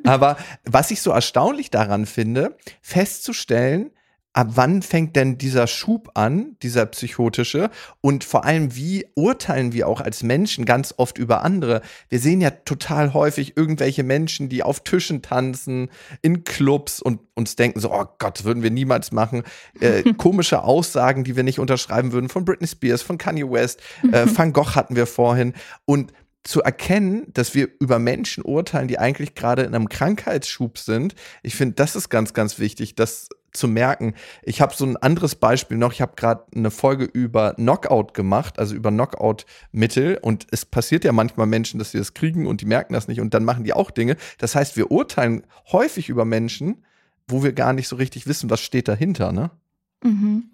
Aber 0.04 0.37
was 0.64 0.90
ich 0.90 1.02
so 1.02 1.11
erstaunlich 1.11 1.70
daran 1.70 2.06
finde, 2.06 2.56
festzustellen, 2.80 3.90
ab 4.34 4.49
wann 4.54 4.82
fängt 4.82 5.14
denn 5.16 5.38
dieser 5.38 5.66
Schub 5.66 6.11
an, 6.14 6.56
dieser 6.61 6.87
psychotische? 6.87 7.70
Und 8.00 8.25
vor 8.25 8.44
allem, 8.44 8.75
wie 8.75 9.06
urteilen 9.14 9.73
wir 9.73 9.88
auch 9.88 10.00
als 10.00 10.23
Menschen 10.23 10.64
ganz 10.64 10.92
oft 10.96 11.18
über 11.18 11.42
andere? 11.42 11.82
Wir 12.08 12.18
sehen 12.18 12.40
ja 12.40 12.50
total 12.50 13.14
häufig 13.14 13.56
irgendwelche 13.56 14.02
Menschen, 14.02 14.49
die 14.49 14.62
auf 14.62 14.80
Tischen 14.80 15.23
tanzen, 15.23 15.88
in 16.20 16.42
Clubs 16.42 17.00
und 17.00 17.20
uns 17.34 17.56
denken 17.56 17.80
so, 17.80 17.92
oh 17.92 18.06
Gott, 18.18 18.44
würden 18.44 18.62
wir 18.62 18.70
niemals 18.70 19.12
machen. 19.12 19.44
Äh, 19.80 20.02
komische 20.18 20.64
Aussagen, 20.64 21.23
die 21.23 21.37
wir 21.37 21.44
nicht 21.44 21.61
unterschreiben 21.61 22.12
würden 22.12 22.28
von 22.28 22.44
Britney 22.44 22.66
Spears, 22.66 23.02
von 23.02 23.18
Kanye 23.18 23.49
West, 23.50 23.80
äh, 24.12 24.26
Van 24.34 24.52
Gogh 24.52 24.75
hatten 24.75 24.96
wir 24.96 25.06
vorhin. 25.06 25.54
Und 25.84 26.12
zu 26.44 26.62
erkennen, 26.62 27.26
dass 27.32 27.54
wir 27.54 27.68
über 27.80 27.98
Menschen 27.98 28.44
urteilen, 28.44 28.86
die 28.86 28.98
eigentlich 28.98 29.34
gerade 29.34 29.62
in 29.62 29.74
einem 29.74 29.88
Krankheitsschub 29.88 30.78
sind. 30.78 31.14
Ich 31.42 31.56
finde, 31.56 31.74
das 31.74 31.96
ist 31.96 32.10
ganz, 32.10 32.34
ganz 32.34 32.58
wichtig, 32.58 32.94
das 32.94 33.28
zu 33.54 33.68
merken. 33.68 34.14
Ich 34.42 34.60
habe 34.60 34.74
so 34.74 34.84
ein 34.84 34.96
anderes 34.96 35.36
Beispiel 35.36 35.78
noch. 35.78 35.92
Ich 35.92 36.02
habe 36.02 36.14
gerade 36.16 36.44
eine 36.54 36.70
Folge 36.70 37.04
über 37.04 37.54
Knockout 37.54 38.12
gemacht, 38.12 38.58
also 38.58 38.74
über 38.74 38.90
Knockout-Mittel. 38.90 40.18
Und 40.20 40.46
es 40.50 40.66
passiert 40.66 41.04
ja 41.04 41.12
manchmal 41.12 41.46
Menschen, 41.46 41.78
dass 41.78 41.92
sie 41.92 41.98
das 41.98 42.14
kriegen 42.14 42.46
und 42.46 42.60
die 42.60 42.66
merken 42.66 42.92
das 42.92 43.08
nicht 43.08 43.20
und 43.20 43.32
dann 43.32 43.44
machen 43.44 43.64
die 43.64 43.72
auch 43.72 43.90
Dinge. 43.90 44.16
Das 44.38 44.54
heißt, 44.54 44.76
wir 44.76 44.90
urteilen 44.90 45.46
häufig 45.72 46.08
über 46.08 46.24
Menschen, 46.24 46.84
wo 47.26 47.42
wir 47.42 47.52
gar 47.52 47.72
nicht 47.72 47.88
so 47.88 47.96
richtig 47.96 48.26
wissen, 48.26 48.50
was 48.50 48.60
steht 48.60 48.88
dahinter, 48.88 49.32
ne? 49.32 49.50
Mhm. 50.02 50.50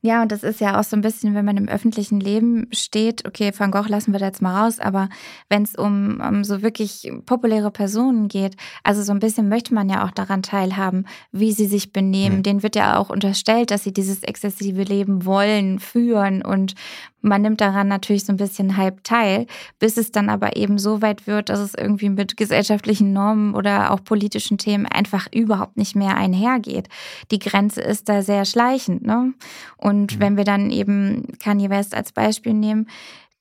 Ja, 0.00 0.22
und 0.22 0.30
das 0.30 0.44
ist 0.44 0.60
ja 0.60 0.78
auch 0.78 0.84
so 0.84 0.96
ein 0.96 1.00
bisschen, 1.00 1.34
wenn 1.34 1.44
man 1.44 1.56
im 1.56 1.68
öffentlichen 1.68 2.20
Leben 2.20 2.68
steht, 2.72 3.26
okay, 3.26 3.52
Van 3.56 3.72
Gogh 3.72 3.88
lassen 3.88 4.12
wir 4.12 4.20
da 4.20 4.26
jetzt 4.26 4.40
mal 4.40 4.64
raus, 4.64 4.78
aber 4.78 5.08
wenn 5.48 5.64
es 5.64 5.74
um, 5.74 6.20
um 6.20 6.44
so 6.44 6.62
wirklich 6.62 7.10
populäre 7.26 7.72
Personen 7.72 8.28
geht, 8.28 8.56
also 8.84 9.02
so 9.02 9.10
ein 9.10 9.18
bisschen 9.18 9.48
möchte 9.48 9.74
man 9.74 9.88
ja 9.88 10.04
auch 10.04 10.12
daran 10.12 10.42
teilhaben, 10.42 11.04
wie 11.32 11.50
sie 11.50 11.66
sich 11.66 11.92
benehmen. 11.92 12.38
Mhm. 12.38 12.42
Denen 12.44 12.62
wird 12.62 12.76
ja 12.76 12.96
auch 12.96 13.10
unterstellt, 13.10 13.72
dass 13.72 13.82
sie 13.82 13.92
dieses 13.92 14.22
exzessive 14.22 14.84
Leben 14.84 15.24
wollen, 15.24 15.80
führen 15.80 16.42
und 16.42 16.74
man 17.20 17.42
nimmt 17.42 17.60
daran 17.60 17.88
natürlich 17.88 18.24
so 18.24 18.32
ein 18.32 18.36
bisschen 18.36 18.76
halb 18.76 19.02
teil, 19.04 19.46
bis 19.78 19.96
es 19.96 20.12
dann 20.12 20.28
aber 20.28 20.56
eben 20.56 20.78
so 20.78 21.02
weit 21.02 21.26
wird, 21.26 21.48
dass 21.48 21.58
es 21.58 21.74
irgendwie 21.74 22.10
mit 22.10 22.36
gesellschaftlichen 22.36 23.12
Normen 23.12 23.54
oder 23.54 23.90
auch 23.90 24.02
politischen 24.04 24.58
Themen 24.58 24.86
einfach 24.86 25.26
überhaupt 25.32 25.76
nicht 25.76 25.96
mehr 25.96 26.16
einhergeht. 26.16 26.88
Die 27.30 27.38
Grenze 27.38 27.80
ist 27.80 28.08
da 28.08 28.22
sehr 28.22 28.44
schleichend. 28.44 29.04
Ne? 29.04 29.34
Und 29.76 30.16
mhm. 30.16 30.20
wenn 30.20 30.36
wir 30.36 30.44
dann 30.44 30.70
eben 30.70 31.26
Kanye 31.42 31.70
West 31.70 31.94
als 31.94 32.12
Beispiel 32.12 32.54
nehmen, 32.54 32.88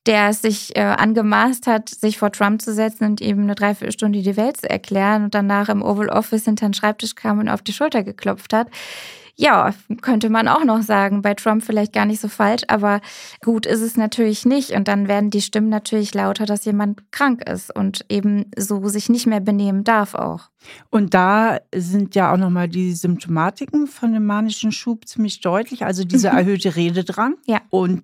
der 0.07 0.29
es 0.29 0.41
sich 0.41 0.75
äh, 0.75 0.81
angemaßt 0.81 1.67
hat, 1.67 1.89
sich 1.89 2.17
vor 2.17 2.31
Trump 2.31 2.61
zu 2.61 2.73
setzen 2.73 3.03
und 3.05 3.21
eben 3.21 3.43
eine 3.43 3.55
Dreiviertelstunde 3.55 4.21
die 4.21 4.37
Welt 4.37 4.57
zu 4.57 4.69
erklären 4.69 5.25
und 5.25 5.35
danach 5.35 5.67
im 5.67 5.83
Oval 5.83 6.09
Office 6.09 6.45
hinter 6.45 6.67
den 6.67 6.73
Schreibtisch 6.73 7.15
kam 7.15 7.39
und 7.39 7.49
auf 7.49 7.61
die 7.61 7.73
Schulter 7.73 8.03
geklopft 8.03 8.53
hat 8.53 8.69
ja, 9.39 9.73
könnte 10.01 10.29
man 10.29 10.47
auch 10.47 10.65
noch 10.65 10.81
sagen, 10.81 11.21
bei 11.21 11.35
Trump 11.35 11.63
vielleicht 11.63 11.93
gar 11.93 12.05
nicht 12.05 12.19
so 12.19 12.27
falsch, 12.27 12.63
aber 12.67 13.01
gut 13.43 13.67
ist 13.67 13.81
es 13.81 13.95
natürlich 13.95 14.45
nicht. 14.45 14.71
Und 14.71 14.87
dann 14.87 15.07
werden 15.07 15.29
die 15.29 15.41
Stimmen 15.41 15.69
natürlich 15.69 16.13
lauter, 16.15 16.45
dass 16.45 16.65
jemand 16.65 17.11
krank 17.11 17.47
ist 17.47 17.73
und 17.73 18.03
eben 18.09 18.45
so 18.57 18.87
sich 18.89 19.09
nicht 19.09 19.27
mehr 19.27 19.39
benehmen 19.39 19.83
darf 19.83 20.15
auch. 20.15 20.49
Und 20.89 21.13
da 21.13 21.59
sind 21.73 22.15
ja 22.15 22.33
auch 22.33 22.37
nochmal 22.37 22.67
die 22.67 22.93
Symptomatiken 22.93 23.85
von 23.85 24.11
dem 24.11 24.25
manischen 24.25 24.71
Schub 24.71 25.07
ziemlich 25.07 25.39
deutlich, 25.41 25.85
also 25.85 26.03
diese 26.03 26.27
erhöhte 26.29 26.75
Rededrang 26.75 27.35
ja. 27.45 27.61
und 27.69 28.03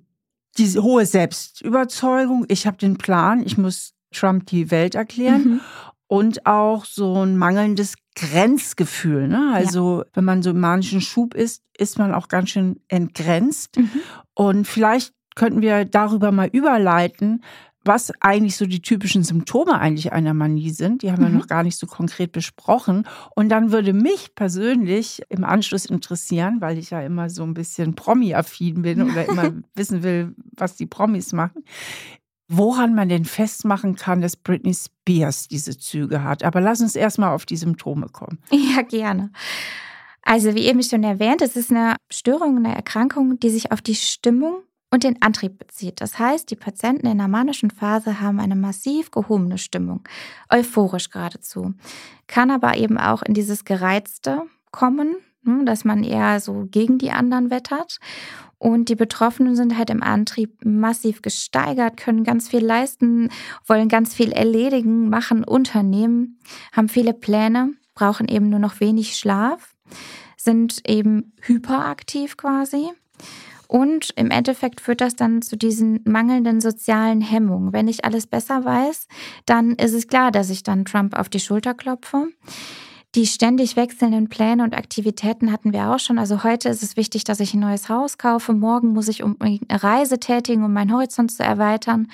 diese 0.59 0.83
hohe 0.83 1.07
Selbstüberzeugung. 1.07 2.45
Ich 2.47 2.67
habe 2.67 2.77
den 2.77 2.99
Plan, 2.99 3.41
ich 3.43 3.57
muss 3.57 3.95
Trump 4.11 4.45
die 4.45 4.69
Welt 4.69 4.93
erklären. 4.93 5.43
Mhm 5.43 5.61
und 6.07 6.45
auch 6.45 6.85
so 6.85 7.23
ein 7.23 7.37
mangelndes 7.37 7.95
Grenzgefühl. 8.15 9.27
Ne? 9.27 9.51
Also 9.53 9.99
ja. 9.99 10.05
wenn 10.13 10.25
man 10.25 10.43
so 10.43 10.51
im 10.51 10.59
manischen 10.59 11.01
Schub 11.01 11.33
ist, 11.33 11.63
ist 11.77 11.97
man 11.97 12.13
auch 12.13 12.27
ganz 12.27 12.49
schön 12.49 12.79
entgrenzt. 12.87 13.77
Mhm. 13.77 13.89
Und 14.35 14.67
vielleicht 14.67 15.13
könnten 15.35 15.61
wir 15.61 15.85
darüber 15.85 16.31
mal 16.31 16.47
überleiten, 16.47 17.43
was 17.85 18.13
eigentlich 18.21 18.55
so 18.55 18.65
die 18.65 18.81
typischen 18.81 19.23
Symptome 19.23 19.77
eigentlich 19.77 20.13
einer 20.13 20.33
Manie 20.33 20.69
sind. 20.69 21.01
Die 21.01 21.11
haben 21.11 21.21
mhm. 21.21 21.27
wir 21.27 21.39
noch 21.39 21.47
gar 21.47 21.63
nicht 21.63 21.77
so 21.77 21.85
konkret 21.85 22.31
besprochen. 22.31 23.07
Und 23.35 23.49
dann 23.49 23.71
würde 23.71 23.93
mich 23.93 24.35
persönlich 24.35 25.21
im 25.29 25.43
Anschluss 25.43 25.85
interessieren, 25.85 26.61
weil 26.61 26.77
ich 26.77 26.91
ja 26.91 27.01
immer 27.01 27.29
so 27.29 27.43
ein 27.43 27.53
bisschen 27.53 27.95
Promi-affin 27.95 28.83
bin 28.83 29.01
oder 29.01 29.25
immer 29.25 29.51
wissen 29.75 30.03
will, 30.03 30.33
was 30.55 30.75
die 30.75 30.85
Promis 30.85 31.33
machen, 31.33 31.63
woran 32.47 32.93
man 32.93 33.09
denn 33.09 33.25
festmachen 33.25 33.95
kann, 33.95 34.21
dass 34.21 34.35
Britney 34.35 34.73
Spears 34.73 35.47
diese 35.47 35.77
Züge 35.77 36.23
hat. 36.23 36.43
Aber 36.43 36.61
lass 36.61 36.81
uns 36.81 36.95
erstmal 36.95 37.33
auf 37.33 37.45
die 37.45 37.57
Symptome 37.57 38.07
kommen. 38.07 38.39
Ja, 38.51 38.81
gerne. 38.81 39.31
Also 40.23 40.55
wie 40.55 40.65
eben 40.65 40.81
schon 40.81 41.03
erwähnt, 41.03 41.41
es 41.41 41.55
ist 41.55 41.69
eine 41.69 41.97
Störung, 42.11 42.57
eine 42.57 42.73
Erkrankung, 42.73 43.39
die 43.39 43.49
sich 43.49 43.71
auf 43.71 43.81
die 43.81 43.95
Stimmung 43.95 44.63
und 44.89 45.03
den 45.03 45.21
Antrieb 45.21 45.59
bezieht. 45.59 46.01
Das 46.01 46.17
heißt, 46.17 46.49
die 46.49 46.55
Patienten 46.55 47.07
in 47.07 47.17
der 47.17 47.27
manischen 47.27 47.71
Phase 47.71 48.21
haben 48.21 48.39
eine 48.39 48.55
massiv 48.55 49.11
gehobene 49.11 49.57
Stimmung, 49.57 50.07
euphorisch 50.49 51.09
geradezu. 51.09 51.73
Kann 52.27 52.51
aber 52.51 52.77
eben 52.77 52.97
auch 52.97 53.21
in 53.23 53.33
dieses 53.33 53.65
Gereizte 53.65 54.43
kommen, 54.71 55.17
dass 55.45 55.85
man 55.85 56.03
eher 56.03 56.39
so 56.39 56.67
gegen 56.69 56.97
die 56.97 57.11
anderen 57.11 57.49
wettert. 57.49 57.99
Und 58.57 58.87
die 58.87 58.95
Betroffenen 58.95 59.55
sind 59.55 59.77
halt 59.77 59.89
im 59.89 60.01
Antrieb 60.01 60.63
massiv 60.63 61.21
gesteigert, 61.21 61.97
können 61.97 62.23
ganz 62.23 62.47
viel 62.47 62.65
leisten, 62.65 63.29
wollen 63.65 63.89
ganz 63.89 64.13
viel 64.13 64.31
erledigen, 64.31 65.09
machen 65.09 65.43
Unternehmen, 65.43 66.39
haben 66.71 66.87
viele 66.87 67.13
Pläne, 67.13 67.73
brauchen 67.93 68.29
eben 68.29 68.49
nur 68.49 68.59
noch 68.59 68.79
wenig 68.79 69.15
Schlaf, 69.17 69.75
sind 70.37 70.87
eben 70.87 71.33
hyperaktiv 71.41 72.37
quasi 72.37 72.91
und 73.73 74.11
im 74.17 74.29
Endeffekt 74.29 74.81
führt 74.81 75.01
das 75.01 75.15
dann 75.15 75.41
zu 75.41 75.57
diesen 75.57 76.01
mangelnden 76.05 76.61
sozialen 76.61 77.21
Hemmungen. 77.21 77.73
Wenn 77.73 77.87
ich 77.87 78.05
alles 78.05 78.27
besser 78.27 78.63
weiß, 78.63 79.07
dann 79.47 79.71
ist 79.71 79.93
es 79.93 80.07
klar, 80.07 80.31
dass 80.31 80.51
ich 80.51 80.61
dann 80.61 80.85
Trump 80.85 81.17
auf 81.17 81.27
die 81.27 81.39
Schulter 81.39 81.73
klopfe. 81.73 82.27
Die 83.15 83.27
ständig 83.27 83.75
wechselnden 83.75 84.27
Pläne 84.27 84.63
und 84.63 84.75
Aktivitäten 84.75 85.51
hatten 85.51 85.71
wir 85.71 85.91
auch 85.91 85.99
schon. 85.99 86.17
Also 86.17 86.43
heute 86.43 86.69
ist 86.69 86.81
es 86.81 86.97
wichtig, 86.97 87.23
dass 87.23 87.39
ich 87.39 87.53
ein 87.53 87.59
neues 87.59 87.87
Haus 87.87 88.17
kaufe. 88.17 88.53
Morgen 88.53 88.87
muss 88.87 89.07
ich 89.07 89.21
um 89.21 89.35
eine 89.39 89.59
Reise 89.69 90.19
tätigen, 90.19 90.63
um 90.63 90.73
meinen 90.73 90.91
Horizont 90.91 91.31
zu 91.31 91.43
erweitern. 91.43 92.07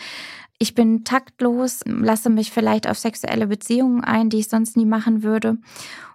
Ich 0.58 0.76
bin 0.76 1.06
taktlos, 1.06 1.80
lasse 1.86 2.30
mich 2.30 2.52
vielleicht 2.52 2.86
auf 2.86 3.00
sexuelle 3.00 3.48
Beziehungen 3.48 4.04
ein, 4.04 4.30
die 4.30 4.40
ich 4.40 4.50
sonst 4.50 4.76
nie 4.76 4.86
machen 4.86 5.24
würde. 5.24 5.58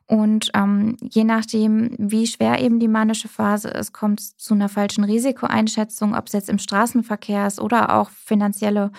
Und 0.06 0.50
ähm, 0.52 0.98
je 1.00 1.24
nachdem, 1.24 1.94
wie 1.96 2.26
schwer 2.26 2.60
eben 2.60 2.78
die 2.78 2.88
manische 2.88 3.28
Phase 3.28 3.68
ist, 3.68 3.94
kommt 3.94 4.20
es 4.20 4.36
zu 4.36 4.52
einer 4.52 4.68
falschen 4.68 5.04
Risikoeinschätzung, 5.04 6.14
ob 6.14 6.26
es 6.26 6.34
jetzt 6.34 6.50
im 6.50 6.58
Straßenverkehr 6.58 7.46
ist 7.46 7.58
oder 7.58 7.96
auch 7.96 8.10
finanzielle 8.10 8.92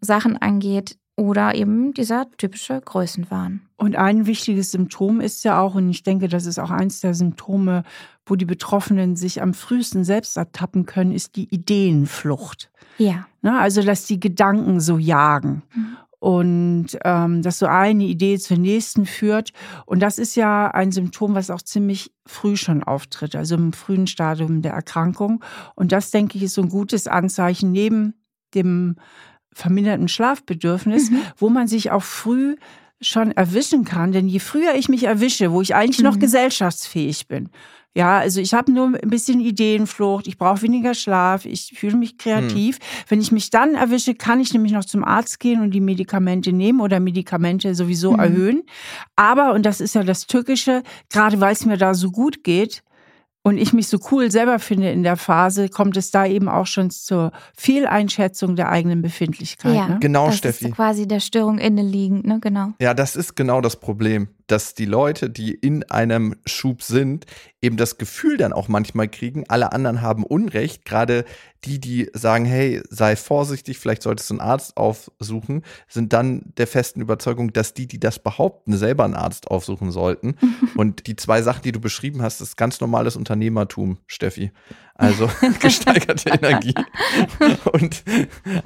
Sachen 0.00 0.36
angeht 0.36 0.96
oder 1.16 1.54
eben 1.54 1.94
dieser 1.94 2.26
typische 2.36 2.80
Größenwahn. 2.80 3.62
Und 3.76 3.96
ein 3.96 4.26
wichtiges 4.26 4.72
Symptom 4.72 5.20
ist 5.20 5.44
ja 5.44 5.60
auch, 5.60 5.74
und 5.74 5.88
ich 5.88 6.02
denke, 6.02 6.28
das 6.28 6.46
ist 6.46 6.58
auch 6.58 6.70
eins 6.70 7.00
der 7.00 7.14
Symptome, 7.14 7.84
wo 8.26 8.36
die 8.36 8.44
Betroffenen 8.44 9.16
sich 9.16 9.42
am 9.42 9.54
frühesten 9.54 10.04
selbst 10.04 10.36
ertappen 10.36 10.86
können, 10.86 11.12
ist 11.12 11.36
die 11.36 11.52
Ideenflucht. 11.54 12.70
Ja. 12.98 13.26
Na, 13.42 13.60
also, 13.60 13.82
dass 13.82 14.06
die 14.06 14.20
Gedanken 14.20 14.80
so 14.80 14.98
jagen. 14.98 15.62
Mhm 15.74 15.96
und 16.24 16.86
ähm, 17.04 17.42
dass 17.42 17.58
so 17.58 17.66
eine 17.66 18.04
Idee 18.04 18.38
zur 18.38 18.56
nächsten 18.56 19.04
führt. 19.04 19.50
Und 19.84 20.00
das 20.00 20.18
ist 20.18 20.36
ja 20.36 20.70
ein 20.70 20.90
Symptom, 20.90 21.34
was 21.34 21.50
auch 21.50 21.60
ziemlich 21.60 22.14
früh 22.24 22.56
schon 22.56 22.82
auftritt, 22.82 23.36
also 23.36 23.56
im 23.56 23.74
frühen 23.74 24.06
Stadium 24.06 24.62
der 24.62 24.72
Erkrankung. 24.72 25.44
Und 25.74 25.92
das, 25.92 26.10
denke 26.10 26.38
ich, 26.38 26.44
ist 26.44 26.54
so 26.54 26.62
ein 26.62 26.70
gutes 26.70 27.08
Anzeichen 27.08 27.72
neben 27.72 28.14
dem 28.54 28.96
verminderten 29.54 30.08
Schlafbedürfnis, 30.08 31.10
mhm. 31.10 31.22
wo 31.36 31.48
man 31.48 31.66
sich 31.66 31.90
auch 31.90 32.02
früh 32.02 32.56
schon 33.00 33.32
erwischen 33.32 33.84
kann. 33.84 34.12
Denn 34.12 34.28
je 34.28 34.38
früher 34.38 34.74
ich 34.74 34.88
mich 34.88 35.04
erwische, 35.04 35.52
wo 35.52 35.60
ich 35.62 35.74
eigentlich 35.74 35.98
mhm. 35.98 36.04
noch 36.04 36.18
gesellschaftsfähig 36.18 37.28
bin, 37.28 37.50
ja, 37.96 38.18
also 38.18 38.40
ich 38.40 38.52
habe 38.54 38.72
nur 38.72 38.86
ein 38.86 39.08
bisschen 39.08 39.38
Ideenflucht, 39.38 40.26
ich 40.26 40.36
brauche 40.36 40.62
weniger 40.62 40.94
Schlaf, 40.94 41.44
ich 41.44 41.74
fühle 41.76 41.96
mich 41.96 42.18
kreativ. 42.18 42.76
Hm. 42.76 42.84
Wenn 43.08 43.20
ich 43.20 43.30
mich 43.30 43.50
dann 43.50 43.76
erwische, 43.76 44.16
kann 44.16 44.40
ich 44.40 44.52
nämlich 44.52 44.72
noch 44.72 44.84
zum 44.84 45.04
Arzt 45.04 45.38
gehen 45.38 45.62
und 45.62 45.70
die 45.70 45.80
Medikamente 45.80 46.52
nehmen 46.52 46.80
oder 46.80 46.98
Medikamente 46.98 47.76
sowieso 47.76 48.14
hm. 48.14 48.18
erhöhen. 48.18 48.62
Aber, 49.14 49.52
und 49.52 49.64
das 49.64 49.80
ist 49.80 49.94
ja 49.94 50.02
das 50.02 50.26
Tückische, 50.26 50.82
gerade 51.08 51.40
weil 51.40 51.52
es 51.52 51.64
mir 51.66 51.76
da 51.76 51.94
so 51.94 52.10
gut 52.10 52.42
geht, 52.42 52.82
und 53.46 53.58
ich 53.58 53.74
mich 53.74 53.88
so 53.88 53.98
cool 54.10 54.30
selber 54.30 54.58
finde 54.58 54.90
in 54.90 55.02
der 55.02 55.16
Phase, 55.16 55.68
kommt 55.68 55.98
es 55.98 56.10
da 56.10 56.24
eben 56.26 56.48
auch 56.48 56.66
schon 56.66 56.90
zur 56.90 57.30
Fehleinschätzung 57.54 58.56
der 58.56 58.70
eigenen 58.70 59.02
Befindlichkeit. 59.02 59.74
Ja, 59.74 59.88
ne? 59.88 59.98
genau, 60.00 60.26
das 60.26 60.38
Steffi. 60.38 60.68
Ist 60.68 60.74
quasi 60.74 61.06
der 61.06 61.20
Störung 61.20 61.58
inneliegend, 61.58 62.26
ne? 62.26 62.38
Genau. 62.40 62.72
Ja, 62.80 62.94
das 62.94 63.16
ist 63.16 63.36
genau 63.36 63.60
das 63.60 63.76
Problem 63.76 64.28
dass 64.46 64.74
die 64.74 64.84
Leute, 64.84 65.30
die 65.30 65.52
in 65.52 65.84
einem 65.90 66.36
Schub 66.44 66.82
sind, 66.82 67.26
eben 67.62 67.76
das 67.76 67.96
Gefühl 67.98 68.36
dann 68.36 68.52
auch 68.52 68.68
manchmal 68.68 69.08
kriegen, 69.08 69.44
alle 69.48 69.72
anderen 69.72 70.02
haben 70.02 70.24
Unrecht. 70.24 70.84
Gerade 70.84 71.24
die, 71.64 71.80
die 71.80 72.10
sagen, 72.12 72.44
hey, 72.44 72.82
sei 72.90 73.16
vorsichtig, 73.16 73.78
vielleicht 73.78 74.02
solltest 74.02 74.28
du 74.28 74.34
einen 74.34 74.40
Arzt 74.40 74.76
aufsuchen, 74.76 75.62
sind 75.88 76.12
dann 76.12 76.52
der 76.58 76.66
festen 76.66 77.00
Überzeugung, 77.00 77.52
dass 77.52 77.72
die, 77.72 77.86
die 77.86 77.98
das 77.98 78.18
behaupten, 78.18 78.76
selber 78.76 79.04
einen 79.04 79.14
Arzt 79.14 79.50
aufsuchen 79.50 79.90
sollten. 79.90 80.36
Und 80.76 81.06
die 81.06 81.16
zwei 81.16 81.40
Sachen, 81.40 81.62
die 81.62 81.72
du 81.72 81.80
beschrieben 81.80 82.20
hast, 82.20 82.40
ist 82.40 82.56
ganz 82.56 82.80
normales 82.80 83.16
Unternehmertum, 83.16 83.98
Steffi. 84.06 84.52
Also 84.96 85.28
gesteigerte 85.60 86.30
Energie. 86.30 86.74
Und 87.72 88.04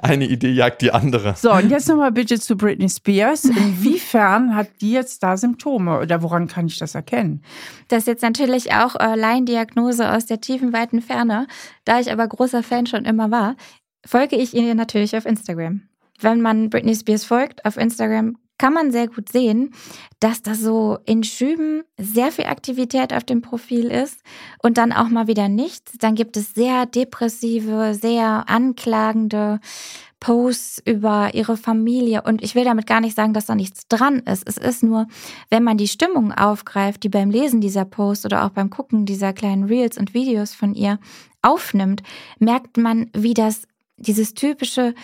eine 0.02 0.26
Idee 0.26 0.52
jagt 0.52 0.82
die 0.82 0.92
andere. 0.92 1.34
So, 1.36 1.52
und 1.52 1.70
jetzt 1.70 1.88
nochmal 1.88 2.12
bitte 2.12 2.38
zu 2.38 2.56
Britney 2.56 2.88
Spears. 2.88 3.44
Inwiefern 3.44 4.54
hat 4.54 4.68
die 4.82 4.92
jetzt 4.92 5.22
da 5.22 5.38
Symptome 5.38 5.98
oder 5.98 6.22
woran 6.22 6.46
kann 6.46 6.66
ich 6.66 6.78
das 6.78 6.94
erkennen? 6.94 7.42
Das 7.88 8.00
ist 8.00 8.06
jetzt 8.08 8.22
natürlich 8.22 8.72
auch 8.74 8.94
äh, 8.96 9.14
Laiendiagnose 9.14 10.12
aus 10.12 10.26
der 10.26 10.40
tiefen, 10.40 10.72
weiten 10.74 11.00
Ferne. 11.00 11.46
Da 11.84 11.98
ich 11.98 12.12
aber 12.12 12.28
großer 12.28 12.62
Fan 12.62 12.86
schon 12.86 13.06
immer 13.06 13.30
war, 13.30 13.56
folge 14.04 14.36
ich 14.36 14.54
ihr 14.54 14.74
natürlich 14.74 15.16
auf 15.16 15.24
Instagram. 15.24 15.82
Wenn 16.20 16.42
man 16.42 16.68
Britney 16.68 16.94
Spears 16.94 17.24
folgt 17.24 17.64
auf 17.64 17.78
Instagram, 17.78 18.36
kann 18.58 18.72
man 18.72 18.90
sehr 18.90 19.08
gut 19.08 19.30
sehen, 19.30 19.72
dass 20.20 20.42
da 20.42 20.54
so 20.54 20.98
in 21.06 21.22
Schüben 21.22 21.82
sehr 21.96 22.32
viel 22.32 22.46
Aktivität 22.46 23.12
auf 23.14 23.24
dem 23.24 23.40
Profil 23.40 23.86
ist 23.86 24.20
und 24.62 24.78
dann 24.78 24.92
auch 24.92 25.08
mal 25.08 25.28
wieder 25.28 25.48
nichts. 25.48 25.92
Dann 25.98 26.16
gibt 26.16 26.36
es 26.36 26.54
sehr 26.54 26.86
depressive, 26.86 27.94
sehr 27.94 28.44
anklagende 28.48 29.60
Posts 30.20 30.82
über 30.84 31.34
ihre 31.34 31.56
Familie. 31.56 32.22
Und 32.22 32.42
ich 32.42 32.54
will 32.54 32.64
damit 32.64 32.86
gar 32.86 33.00
nicht 33.00 33.14
sagen, 33.14 33.32
dass 33.32 33.46
da 33.46 33.54
nichts 33.54 33.86
dran 33.88 34.20
ist. 34.20 34.46
Es 34.48 34.56
ist 34.56 34.82
nur, 34.82 35.06
wenn 35.48 35.62
man 35.62 35.78
die 35.78 35.88
Stimmung 35.88 36.32
aufgreift, 36.32 37.04
die 37.04 37.08
beim 37.08 37.30
Lesen 37.30 37.60
dieser 37.60 37.84
Posts 37.84 38.26
oder 38.26 38.44
auch 38.44 38.50
beim 38.50 38.70
Gucken 38.70 39.06
dieser 39.06 39.32
kleinen 39.32 39.64
Reels 39.64 39.96
und 39.96 40.14
Videos 40.14 40.54
von 40.54 40.74
ihr 40.74 40.98
aufnimmt, 41.42 42.02
merkt 42.38 42.76
man, 42.76 43.10
wie 43.14 43.34
das 43.34 43.62
dieses 43.96 44.34
typische 44.34 44.94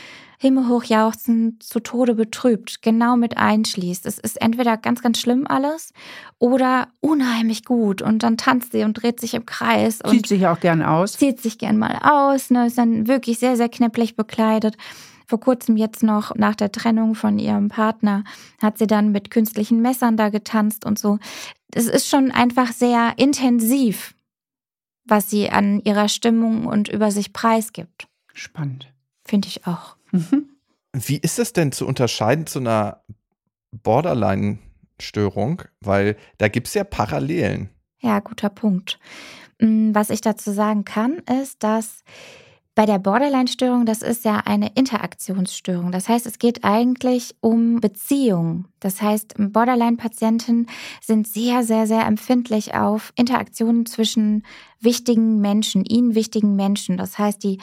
himmelhoch 0.45 0.85
zu 1.17 1.81
Tode 1.81 2.15
betrübt, 2.15 2.83
genau 2.83 3.17
mit 3.17 3.39
einschließt. 3.39 4.05
Es 4.05 4.19
ist 4.19 4.41
entweder 4.43 4.77
ganz, 4.77 5.01
ganz 5.01 5.19
schlimm 5.19 5.47
alles 5.47 5.95
oder 6.39 6.89
unheimlich 7.01 7.65
gut 7.65 8.03
und 8.03 8.23
dann 8.23 8.37
tanzt 8.37 8.73
sie 8.73 8.83
und 8.83 8.93
dreht 8.93 9.21
sich 9.21 9.33
im 9.33 9.47
Kreis. 9.47 10.03
Und 10.03 10.11
zieht 10.11 10.27
sich 10.27 10.47
auch 10.47 10.61
gern 10.61 10.83
aus. 10.83 11.13
Zieht 11.13 11.41
sich 11.41 11.57
gern 11.57 11.79
mal 11.79 11.99
aus, 12.03 12.51
ne, 12.51 12.67
ist 12.67 12.77
dann 12.77 13.07
wirklich 13.07 13.39
sehr, 13.39 13.57
sehr 13.57 13.71
knäpplich 13.71 14.17
bekleidet. 14.17 14.77
Vor 15.27 15.41
kurzem 15.41 15.79
jetzt 15.79 16.03
noch 16.03 16.35
nach 16.35 16.55
der 16.55 16.71
Trennung 16.71 17.15
von 17.15 17.39
ihrem 17.39 17.69
Partner 17.69 18.25
hat 18.61 18.77
sie 18.77 18.87
dann 18.87 19.13
mit 19.13 19.31
künstlichen 19.31 19.81
Messern 19.81 20.19
da 20.19 20.29
getanzt 20.29 20.85
und 20.85 20.99
so. 20.99 21.19
Es 21.73 21.87
ist 21.87 22.07
schon 22.07 22.31
einfach 22.31 22.71
sehr 22.71 23.15
intensiv, 23.17 24.15
was 25.07 25.31
sie 25.31 25.49
an 25.49 25.81
ihrer 25.81 26.11
Stimmung 26.11 26.67
und 26.67 26.89
über 26.89 27.11
sich 27.11 27.33
preisgibt. 27.33 28.07
Spannend. 28.35 28.93
Finde 29.25 29.49
ich 29.49 29.67
auch. 29.67 29.97
Wie 30.93 31.19
ist 31.19 31.39
es 31.39 31.53
denn 31.53 31.73
zu 31.73 31.87
unterscheiden 31.87 32.47
zu 32.47 32.61
einer 32.61 33.03
Borderline-Störung? 33.73 35.63
Weil 35.81 36.17
da 36.39 36.49
gibt 36.49 36.69
es 36.69 36.75
ja 36.75 36.85
Parallelen. 36.85 37.71
Ja, 37.99 38.21
guter 38.21 38.51
Punkt. 38.51 38.99
Mm, 39.61 39.95
was 39.95 40.11
ich 40.11 40.21
dazu 40.21 40.53
sagen 40.53 40.85
kann, 40.85 41.19
ist, 41.41 41.63
dass 41.63 42.05
bei 42.75 42.87
der 42.87 42.99
Borderline-Störung, 42.99 43.87
das 43.87 44.03
ist 44.03 44.25
ja 44.25 44.39
eine 44.45 44.73
Interaktionsstörung. 44.75 45.93
Das 45.93 46.09
heißt, 46.09 46.27
es 46.27 46.39
geht 46.41 46.65
eigentlich 46.65 47.37
um 47.41 47.81
Beziehungen. 47.81 48.67
Das 48.81 49.01
heißt, 49.01 49.35
Borderline-Patienten 49.39 50.67
sind 51.01 51.29
sehr, 51.29 51.63
sehr, 51.63 51.87
sehr 51.87 52.05
empfindlich 52.05 52.75
auf 52.75 53.13
Interaktionen 53.15 53.87
zwischen 53.87 54.45
wichtigen 54.81 55.41
Menschen, 55.41 55.85
ihnen 55.85 56.17
wichtigen 56.17 56.57
Menschen. 56.57 56.97
Das 56.97 57.17
heißt, 57.17 57.45
die, 57.45 57.59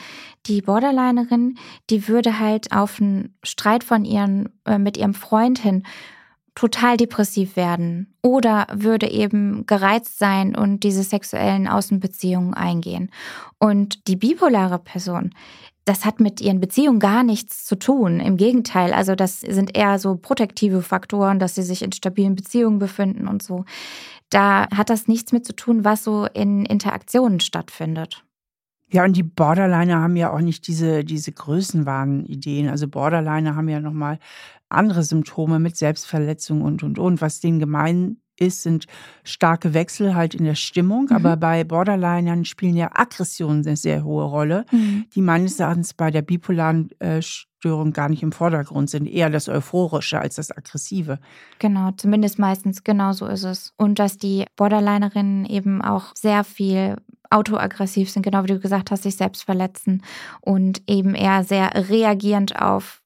die 0.46 0.62
Borderlinerin, 0.62 1.58
die 1.90 2.08
würde 2.08 2.38
halt 2.38 2.72
auf 2.72 3.00
einen 3.00 3.36
Streit 3.42 3.84
von 3.84 4.06
ihren, 4.06 4.48
äh, 4.64 4.78
mit 4.78 4.96
ihrem 4.96 5.14
Freund 5.14 5.58
hin 5.58 5.82
total 6.54 6.96
depressiv 6.96 7.56
werden 7.56 8.14
oder 8.22 8.66
würde 8.72 9.10
eben 9.10 9.66
gereizt 9.66 10.18
sein 10.18 10.54
und 10.54 10.84
diese 10.84 11.02
sexuellen 11.02 11.66
Außenbeziehungen 11.66 12.54
eingehen. 12.54 13.10
Und 13.58 14.06
die 14.06 14.16
bipolare 14.16 14.78
Person, 14.78 15.30
das 15.84 16.04
hat 16.04 16.20
mit 16.20 16.40
ihren 16.40 16.60
Beziehungen 16.60 17.00
gar 17.00 17.24
nichts 17.24 17.64
zu 17.64 17.76
tun. 17.76 18.20
Im 18.20 18.36
Gegenteil, 18.36 18.92
also 18.92 19.14
das 19.14 19.40
sind 19.40 19.76
eher 19.76 19.98
so 19.98 20.16
protektive 20.16 20.82
Faktoren, 20.82 21.38
dass 21.38 21.54
sie 21.54 21.62
sich 21.62 21.82
in 21.82 21.92
stabilen 21.92 22.36
Beziehungen 22.36 22.78
befinden 22.78 23.26
und 23.26 23.42
so. 23.42 23.64
Da 24.30 24.68
hat 24.74 24.90
das 24.90 25.08
nichts 25.08 25.32
mit 25.32 25.44
zu 25.44 25.54
tun, 25.54 25.84
was 25.84 26.04
so 26.04 26.26
in 26.26 26.64
Interaktionen 26.64 27.40
stattfindet. 27.40 28.24
Ja, 28.92 29.04
und 29.04 29.16
die 29.16 29.22
Borderliner 29.22 30.02
haben 30.02 30.16
ja 30.16 30.30
auch 30.30 30.40
nicht 30.40 30.66
diese, 30.66 31.02
diese 31.02 31.32
Größenwahn-Ideen. 31.32 32.68
Also 32.68 32.88
Borderliner 32.88 33.56
haben 33.56 33.68
ja 33.70 33.80
nochmal 33.80 34.18
andere 34.74 35.02
Symptome 35.02 35.58
mit 35.58 35.76
Selbstverletzung 35.76 36.62
und, 36.62 36.82
und, 36.82 36.98
und. 36.98 37.20
Was 37.20 37.40
denen 37.40 37.58
gemein 37.58 38.18
ist, 38.38 38.62
sind 38.62 38.86
starke 39.24 39.74
Wechsel 39.74 40.14
halt 40.14 40.34
in 40.34 40.44
der 40.44 40.54
Stimmung. 40.54 41.06
Mhm. 41.06 41.16
Aber 41.16 41.36
bei 41.36 41.64
Borderlinern 41.64 42.44
spielen 42.44 42.76
ja 42.76 42.90
Aggressionen 42.92 43.66
eine 43.66 43.76
sehr 43.76 44.04
hohe 44.04 44.24
Rolle, 44.24 44.64
mhm. 44.70 45.06
die 45.14 45.22
meines 45.22 45.58
Erachtens 45.60 45.94
bei 45.94 46.10
der 46.10 46.22
bipolaren 46.22 46.90
äh, 47.00 47.22
Störung 47.22 47.92
gar 47.92 48.08
nicht 48.08 48.22
im 48.22 48.32
Vordergrund 48.32 48.90
sind. 48.90 49.06
Eher 49.06 49.30
das 49.30 49.48
Euphorische 49.48 50.18
als 50.18 50.36
das 50.36 50.50
Aggressive. 50.50 51.18
Genau, 51.58 51.90
zumindest 51.96 52.38
meistens 52.38 52.82
genau 52.84 53.12
so 53.12 53.26
ist 53.26 53.44
es. 53.44 53.72
Und 53.76 53.98
dass 53.98 54.18
die 54.18 54.44
Borderlinerinnen 54.56 55.46
eben 55.46 55.82
auch 55.82 56.12
sehr 56.14 56.44
viel 56.44 56.96
autoaggressiv 57.30 58.10
sind, 58.10 58.22
genau 58.22 58.42
wie 58.44 58.48
du 58.48 58.60
gesagt 58.60 58.90
hast, 58.90 59.04
sich 59.04 59.16
selbst 59.16 59.44
verletzen 59.44 60.02
und 60.40 60.82
eben 60.86 61.14
eher 61.14 61.44
sehr 61.44 61.88
reagierend 61.88 62.60
auf 62.60 63.02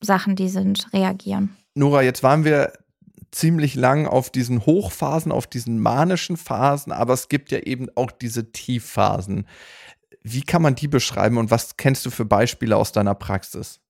Umfeldsachen, 0.00 0.36
die 0.36 0.48
sind, 0.48 0.86
reagieren. 0.92 1.56
Nora, 1.74 2.02
jetzt 2.02 2.22
waren 2.22 2.44
wir 2.44 2.72
ziemlich 3.30 3.74
lang 3.74 4.06
auf 4.06 4.30
diesen 4.30 4.66
Hochphasen, 4.66 5.30
auf 5.30 5.46
diesen 5.46 5.78
manischen 5.78 6.36
Phasen, 6.36 6.92
aber 6.92 7.14
es 7.14 7.28
gibt 7.28 7.52
ja 7.52 7.60
eben 7.60 7.88
auch 7.94 8.10
diese 8.10 8.50
Tiefphasen. 8.50 9.46
Wie 10.22 10.42
kann 10.42 10.62
man 10.62 10.74
die 10.74 10.88
beschreiben 10.88 11.38
und 11.38 11.50
was 11.50 11.76
kennst 11.76 12.04
du 12.04 12.10
für 12.10 12.24
Beispiele 12.24 12.76
aus 12.76 12.92
deiner 12.92 13.14
Praxis? 13.14 13.80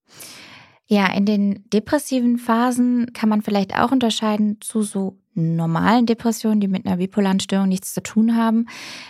Ja, 0.87 1.07
in 1.13 1.25
den 1.25 1.65
depressiven 1.71 2.39
Phasen 2.39 3.13
kann 3.13 3.29
man 3.29 3.43
vielleicht 3.43 3.75
auch 3.77 3.93
unterscheiden 3.93 4.59
zu 4.61 4.83
so 4.83 5.19
normalen 5.35 6.07
Depressionen, 6.07 6.61
die 6.61 6.69
mit 6.69 6.87
einer 6.87 6.97
bipolaren 6.97 7.41
Störung 7.41 7.69
nichts 7.69 7.95
zu 7.95 8.03
tun 8.03 8.37
haben, 8.37 8.67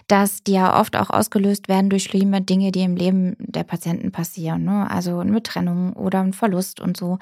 dass 0.06 0.42
die 0.42 0.52
ja 0.52 0.78
oft 0.78 0.96
auch 0.96 1.10
ausgelöst 1.10 1.68
werden 1.68 1.90
durch 1.90 2.04
schlimme 2.04 2.42
Dinge, 2.42 2.72
die 2.72 2.82
im 2.82 2.96
Leben 2.96 3.36
der 3.38 3.64
Patienten 3.64 4.12
passieren. 4.12 4.64
Ne? 4.64 4.90
Also 4.90 5.18
eine 5.18 5.42
Trennung 5.42 5.92
oder 5.94 6.20
ein 6.20 6.32
Verlust 6.32 6.80
und 6.80 6.96
so. 6.96 7.18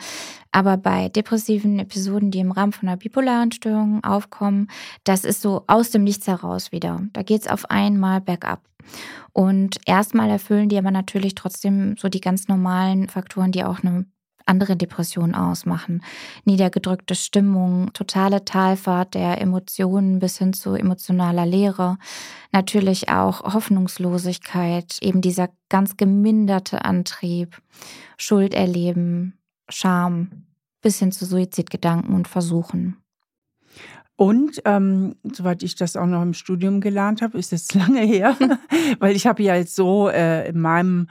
Aber 0.51 0.77
bei 0.77 1.09
depressiven 1.09 1.79
Episoden, 1.79 2.31
die 2.31 2.41
im 2.41 2.53
Rahmen 2.53 2.73
von 2.73 2.89
einer 2.89 2.97
bipolaren 2.97 3.53
Störung 3.53 4.03
aufkommen, 4.03 4.69
das 5.05 5.25
ist 5.25 5.43
so 5.43 5.65
aus 5.67 5.91
dem 5.91 6.05
Nichts 6.05 6.27
heraus 6.27 6.73
wieder. 6.73 7.03
Da 7.13 7.23
geht 7.23 7.43
es 7.43 7.49
auf 7.49 7.71
einmal 7.71 8.21
bergab. 8.21 8.63
Und 9.33 9.77
erstmal 9.87 10.31
erfüllen 10.31 10.69
die 10.69 10.79
aber 10.79 10.91
natürlich 10.91 11.35
trotzdem 11.35 11.97
so 11.97 12.09
die 12.09 12.21
ganz 12.21 12.49
normalen 12.49 13.09
Faktoren, 13.09 13.53
die 13.53 13.65
auch 13.65 13.83
eine 13.83 14.07
andere 14.49 14.77
Depressionen 14.77 15.35
ausmachen. 15.35 16.03
Niedergedrückte 16.45 17.15
Stimmung, 17.15 17.93
totale 17.93 18.45
Talfahrt 18.45 19.15
der 19.15 19.41
Emotionen 19.41 20.19
bis 20.19 20.39
hin 20.39 20.53
zu 20.53 20.75
emotionaler 20.75 21.47
Leere. 21.47 21.99
Natürlich 22.53 23.09
auch 23.09 23.55
Hoffnungslosigkeit, 23.55 24.99
eben 25.01 25.21
dieser 25.21 25.49
ganz 25.69 25.97
geminderte 25.97 26.85
Antrieb, 26.85 27.61
Schuld 28.17 28.55
erleben, 28.55 29.39
Scham, 29.69 30.47
bis 30.81 30.99
hin 30.99 31.13
zu 31.13 31.27
Suizidgedanken 31.27 32.15
und 32.15 32.29
Versuchen. 32.29 32.97
Und 34.17 34.63
ähm, 34.65 35.15
soweit 35.23 35.63
ich 35.63 35.77
das 35.77 35.95
auch 35.95 36.07
noch 36.07 36.23
im 36.23 36.35
Studium 36.35 36.81
gelernt 36.81 37.23
habe, 37.23 37.39
ist 37.39 37.53
es 37.53 37.73
lange 37.75 38.01
her, 38.01 38.37
weil 38.99 39.15
ich 39.15 39.27
habe 39.27 39.43
ja 39.45 39.55
jetzt 39.55 39.77
so 39.77 40.09
äh, 40.09 40.49
in 40.49 40.61
meinem 40.61 41.09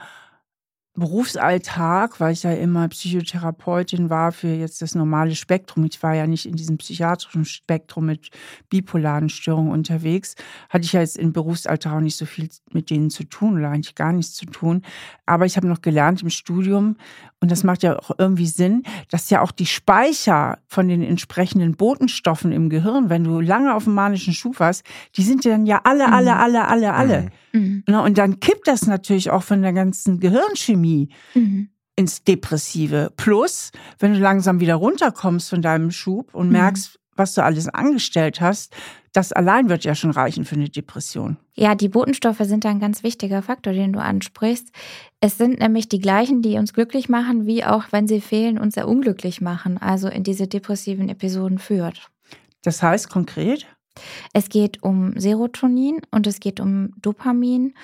Berufsalltag, 0.98 2.20
weil 2.20 2.32
ich 2.32 2.42
ja 2.42 2.52
immer 2.52 2.88
Psychotherapeutin 2.88 4.10
war 4.10 4.32
für 4.32 4.48
jetzt 4.48 4.82
das 4.82 4.94
normale 4.94 5.34
Spektrum. 5.34 5.84
Ich 5.84 6.02
war 6.02 6.14
ja 6.14 6.26
nicht 6.26 6.46
in 6.46 6.56
diesem 6.56 6.78
psychiatrischen 6.78 7.44
Spektrum 7.44 8.06
mit 8.06 8.30
bipolaren 8.68 9.28
Störungen 9.28 9.72
unterwegs. 9.72 10.34
Hatte 10.68 10.84
ich 10.84 10.92
ja 10.92 11.00
jetzt 11.00 11.16
im 11.16 11.32
Berufsalltag 11.32 11.92
auch 11.92 12.00
nicht 12.00 12.16
so 12.16 12.26
viel 12.26 12.48
mit 12.72 12.90
denen 12.90 13.10
zu 13.10 13.24
tun 13.24 13.58
oder 13.58 13.70
eigentlich 13.70 13.94
gar 13.94 14.12
nichts 14.12 14.34
zu 14.34 14.46
tun. 14.46 14.82
Aber 15.26 15.46
ich 15.46 15.56
habe 15.56 15.66
noch 15.66 15.82
gelernt 15.82 16.22
im 16.22 16.30
Studium, 16.30 16.96
und 17.40 17.52
das 17.52 17.62
macht 17.62 17.84
ja 17.84 17.96
auch 17.96 18.10
irgendwie 18.18 18.48
Sinn, 18.48 18.82
dass 19.10 19.30
ja 19.30 19.42
auch 19.42 19.52
die 19.52 19.66
Speicher 19.66 20.58
von 20.66 20.88
den 20.88 21.02
entsprechenden 21.02 21.76
Botenstoffen 21.76 22.50
im 22.50 22.68
Gehirn, 22.68 23.10
wenn 23.10 23.22
du 23.22 23.40
lange 23.40 23.74
auf 23.74 23.84
dem 23.84 23.94
manischen 23.94 24.34
Schub 24.34 24.58
warst, 24.58 24.84
die 25.16 25.22
sind 25.22 25.44
dann 25.44 25.64
ja 25.64 25.80
alle, 25.84 26.12
alle, 26.12 26.32
mhm. 26.32 26.40
alle, 26.40 26.68
alle, 26.68 26.94
alle. 26.94 27.22
Mhm. 27.52 27.84
Mhm. 27.86 27.94
Und 27.94 28.18
dann 28.18 28.40
kippt 28.40 28.66
das 28.66 28.86
natürlich 28.86 29.30
auch 29.30 29.42
von 29.42 29.62
der 29.62 29.72
ganzen 29.72 30.18
Gehirnchemie 30.18 30.87
mhm. 31.34 31.68
ins 31.96 32.24
Depressive. 32.24 33.12
Plus, 33.16 33.70
wenn 33.98 34.14
du 34.14 34.20
langsam 34.20 34.60
wieder 34.60 34.76
runterkommst 34.76 35.50
von 35.50 35.62
deinem 35.62 35.90
Schub 35.90 36.34
und 36.34 36.46
mhm. 36.46 36.52
merkst, 36.52 36.98
was 37.18 37.34
du 37.34 37.42
alles 37.42 37.68
angestellt 37.68 38.40
hast, 38.40 38.74
das 39.12 39.32
allein 39.32 39.68
wird 39.68 39.84
ja 39.84 39.94
schon 39.94 40.12
reichen 40.12 40.44
für 40.44 40.54
eine 40.54 40.68
Depression. 40.68 41.36
Ja, 41.54 41.74
die 41.74 41.88
Botenstoffe 41.88 42.40
sind 42.42 42.64
ein 42.64 42.78
ganz 42.78 43.02
wichtiger 43.02 43.42
Faktor, 43.42 43.72
den 43.72 43.92
du 43.92 44.00
ansprichst. 44.00 44.68
Es 45.20 45.36
sind 45.36 45.58
nämlich 45.58 45.88
die 45.88 45.98
gleichen, 45.98 46.42
die 46.42 46.56
uns 46.56 46.72
glücklich 46.72 47.08
machen, 47.08 47.46
wie 47.46 47.64
auch, 47.64 47.86
wenn 47.90 48.06
sie 48.06 48.20
fehlen, 48.20 48.58
uns 48.58 48.74
sehr 48.74 48.86
unglücklich 48.86 49.40
machen, 49.40 49.78
also 49.78 50.08
in 50.08 50.22
diese 50.22 50.46
depressiven 50.46 51.08
Episoden 51.08 51.58
führt. 51.58 52.10
Das 52.62 52.82
heißt 52.82 53.10
konkret? 53.10 53.66
Es 54.32 54.48
geht 54.48 54.82
um 54.82 55.18
Serotonin 55.18 56.00
und 56.12 56.28
es 56.28 56.38
geht 56.38 56.60
um 56.60 56.92
Dopamin 57.02 57.74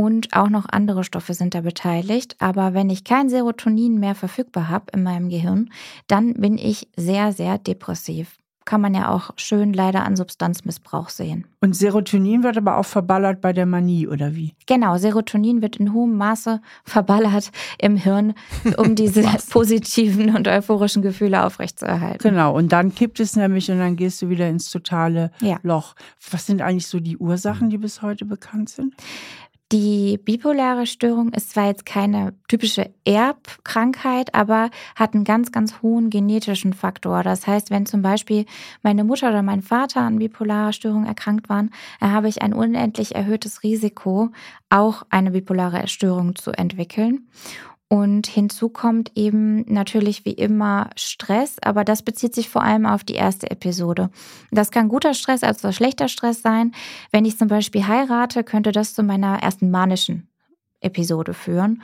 und 0.00 0.34
auch 0.34 0.48
noch 0.48 0.64
andere 0.66 1.04
Stoffe 1.04 1.34
sind 1.34 1.54
da 1.54 1.60
beteiligt. 1.60 2.36
Aber 2.38 2.72
wenn 2.72 2.88
ich 2.88 3.04
kein 3.04 3.28
Serotonin 3.28 4.00
mehr 4.00 4.14
verfügbar 4.14 4.70
habe 4.70 4.86
in 4.94 5.02
meinem 5.02 5.28
Gehirn, 5.28 5.68
dann 6.06 6.32
bin 6.34 6.56
ich 6.56 6.88
sehr, 6.96 7.32
sehr 7.32 7.58
depressiv 7.58 8.38
kann 8.66 8.82
man 8.82 8.94
ja 8.94 9.08
auch 9.08 9.30
schön 9.36 9.72
leider 9.72 10.04
an 10.04 10.14
Substanzmissbrauch 10.14 11.08
sehen. 11.08 11.46
Und 11.60 11.74
Serotonin 11.74 12.44
wird 12.44 12.56
aber 12.56 12.76
auch 12.76 12.84
verballert 12.84 13.40
bei 13.40 13.52
der 13.52 13.66
Manie, 13.66 14.06
oder 14.06 14.36
wie? 14.36 14.54
Genau, 14.66 14.96
Serotonin 14.96 15.60
wird 15.60 15.76
in 15.76 15.92
hohem 15.92 16.16
Maße 16.16 16.60
verballert 16.84 17.50
im 17.78 17.96
Hirn, 17.96 18.34
um 18.76 18.94
diese 18.94 19.24
positiven 19.50 20.36
und 20.36 20.46
euphorischen 20.46 21.02
Gefühle 21.02 21.44
aufrechtzuerhalten. 21.44 22.22
Genau, 22.22 22.54
und 22.54 22.70
dann 22.70 22.94
kippt 22.94 23.18
es 23.18 23.34
nämlich 23.34 23.70
und 23.72 23.78
dann 23.78 23.96
gehst 23.96 24.22
du 24.22 24.28
wieder 24.28 24.48
ins 24.48 24.70
totale 24.70 25.32
ja. 25.40 25.58
Loch. 25.62 25.96
Was 26.30 26.46
sind 26.46 26.62
eigentlich 26.62 26.86
so 26.86 27.00
die 27.00 27.16
Ursachen, 27.16 27.70
die 27.70 27.78
bis 27.78 28.02
heute 28.02 28.24
bekannt 28.24 28.68
sind? 28.68 28.94
Die 29.72 30.18
bipolare 30.18 30.84
Störung 30.84 31.32
ist 31.32 31.50
zwar 31.50 31.68
jetzt 31.68 31.86
keine 31.86 32.34
typische 32.48 32.90
Erbkrankheit, 33.04 34.34
aber 34.34 34.68
hat 34.96 35.14
einen 35.14 35.22
ganz, 35.22 35.52
ganz 35.52 35.80
hohen 35.80 36.10
genetischen 36.10 36.72
Faktor. 36.72 37.22
Das 37.22 37.46
heißt, 37.46 37.70
wenn 37.70 37.86
zum 37.86 38.02
Beispiel 38.02 38.46
meine 38.82 39.04
Mutter 39.04 39.28
oder 39.28 39.42
mein 39.42 39.62
Vater 39.62 40.00
an 40.00 40.18
bipolarer 40.18 40.72
Störung 40.72 41.06
erkrankt 41.06 41.48
waren, 41.48 41.70
habe 42.00 42.28
ich 42.28 42.42
ein 42.42 42.52
unendlich 42.52 43.14
erhöhtes 43.14 43.62
Risiko, 43.62 44.30
auch 44.70 45.04
eine 45.08 45.30
bipolare 45.30 45.86
Störung 45.86 46.34
zu 46.34 46.50
entwickeln. 46.50 47.28
Und 47.92 48.28
hinzu 48.28 48.68
kommt 48.68 49.10
eben 49.16 49.64
natürlich 49.66 50.24
wie 50.24 50.32
immer 50.32 50.90
Stress, 50.94 51.56
aber 51.60 51.84
das 51.84 52.02
bezieht 52.02 52.36
sich 52.36 52.48
vor 52.48 52.62
allem 52.62 52.86
auf 52.86 53.02
die 53.02 53.14
erste 53.14 53.50
Episode. 53.50 54.10
Das 54.52 54.70
kann 54.70 54.88
guter 54.88 55.12
Stress 55.12 55.42
als 55.42 55.64
auch 55.64 55.72
schlechter 55.72 56.06
Stress 56.06 56.40
sein. 56.40 56.70
Wenn 57.10 57.24
ich 57.24 57.36
zum 57.36 57.48
Beispiel 57.48 57.88
heirate, 57.88 58.44
könnte 58.44 58.70
das 58.70 58.94
zu 58.94 59.02
meiner 59.02 59.42
ersten 59.42 59.72
manischen 59.72 60.28
Episode 60.80 61.34
führen. 61.34 61.82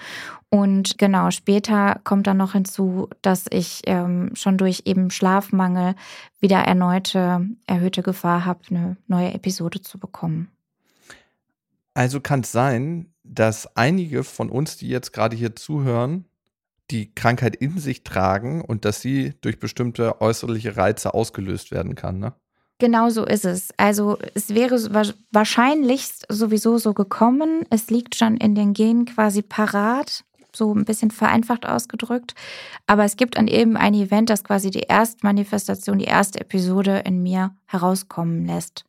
Und 0.49 0.97
genau, 0.97 1.33
später 1.33 2.01
kommt 2.05 2.29
dann 2.29 2.37
noch 2.37 2.53
hinzu, 2.53 3.09
dass 3.21 3.47
ich 3.51 3.83
ähm, 3.87 4.31
schon 4.35 4.59
durch 4.59 4.83
eben 4.85 5.11
Schlafmangel 5.11 5.97
wieder 6.39 6.59
erneute 6.59 7.49
erhöhte 7.67 8.05
Gefahr 8.05 8.45
habe, 8.45 8.61
eine 8.71 8.97
neue 9.09 9.35
Episode 9.35 9.81
zu 9.81 9.99
bekommen. 9.99 10.53
Also 11.95 12.21
kann 12.21 12.41
es 12.41 12.53
sein, 12.53 13.13
dass 13.29 13.77
einige 13.77 14.25
von 14.25 14.51
uns, 14.51 14.77
die 14.77 14.89
jetzt 14.89 15.13
gerade 15.13 15.37
hier 15.37 15.57
zuhören, 15.57 16.27
die 16.91 17.15
Krankheit 17.15 17.57
in 17.57 17.79
sich 17.79 18.05
tragen 18.05 18.63
und 18.63 18.85
dass 18.85 19.01
sie 19.01 19.35
durch 19.41 19.59
bestimmte 19.59 20.21
äußerliche 20.21 20.77
Reize 20.77 21.15
ausgelöst 21.15 21.71
werden 21.71 21.95
kann, 21.95 22.19
ne? 22.19 22.35
Genau 22.79 23.09
so 23.09 23.25
ist 23.25 23.47
es. 23.47 23.71
Also 23.79 24.19
es 24.35 24.55
wäre 24.55 24.77
wahrscheinlichst 25.33 26.27
sowieso 26.29 26.77
so 26.77 26.93
gekommen. 26.93 27.65
Es 27.71 27.89
liegt 27.89 28.17
schon 28.17 28.37
in 28.37 28.55
den 28.55 28.75
Genen 28.75 29.07
quasi 29.07 29.41
parat, 29.41 30.25
so 30.55 30.75
ein 30.75 30.85
bisschen 30.85 31.11
vereinfacht 31.11 31.67
ausgedrückt. 31.67 32.35
Aber 32.87 33.05
es 33.05 33.17
gibt 33.17 33.39
an 33.39 33.49
eben 33.49 33.77
ein 33.77 33.95
Event, 33.95 34.29
das 34.29 34.45
quasi 34.45 34.71
die 34.71 34.81
Erstmanifestation, 34.81 35.99
die 35.99 36.05
erste 36.05 36.41
Episode 36.41 37.03
in 37.07 37.23
mir 37.23 37.55
herauskommen 37.65 38.45
lässt. 38.45 38.86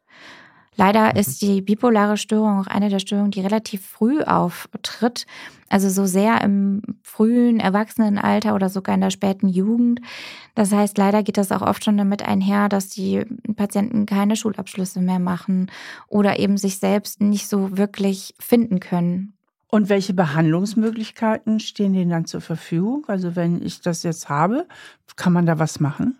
Leider 0.78 1.14
mhm. 1.14 1.20
ist 1.20 1.42
die 1.42 1.62
bipolare 1.62 2.18
Störung 2.18 2.62
auch 2.62 2.68
eine 2.68 2.90
der 2.90 3.00
Störungen, 3.00 3.32
die 3.32 3.42
relativ 3.42 3.86
früh 3.86 4.22
auftritt. 4.22 5.26
Also 5.70 5.90
so 5.90 6.06
sehr 6.06 6.42
im 6.42 6.82
frühen 7.04 7.60
Erwachsenenalter 7.60 8.56
oder 8.56 8.70
sogar 8.70 8.96
in 8.96 9.02
der 9.02 9.10
späten 9.10 9.50
Jugend. 9.50 10.00
Das 10.56 10.72
heißt, 10.72 10.98
leider 10.98 11.24
geht 11.24 11.38
das 11.38 11.52
auch 11.52 11.62
oft 11.62 11.84
schon 11.84 11.98
damit 11.98 12.22
einher, 12.24 12.70
dass 12.70 12.88
die 12.88 13.26
Patienten 13.56 14.06
keine 14.06 14.38
Schulabschlüsse 14.38 15.02
mehr 15.02 15.20
machen 15.20 15.70
oder 16.08 16.40
eben 16.40 16.58
sich 16.58 16.80
selbst 16.80 17.20
nicht 17.20 17.50
so 17.50 17.78
wirklich 17.78 18.34
finden 18.40 18.80
können. 18.80 19.34
Und 19.70 19.90
welche 19.90 20.14
Behandlungsmöglichkeiten 20.14 21.60
stehen 21.60 21.92
denen 21.92 22.12
dann 22.12 22.26
zur 22.26 22.40
Verfügung? 22.40 23.04
Also 23.08 23.36
wenn 23.36 23.62
ich 23.62 23.82
das 23.82 24.04
jetzt 24.04 24.30
habe, 24.30 24.66
kann 25.18 25.34
man 25.34 25.46
da 25.46 25.60
was 25.60 25.82
machen? 25.82 26.18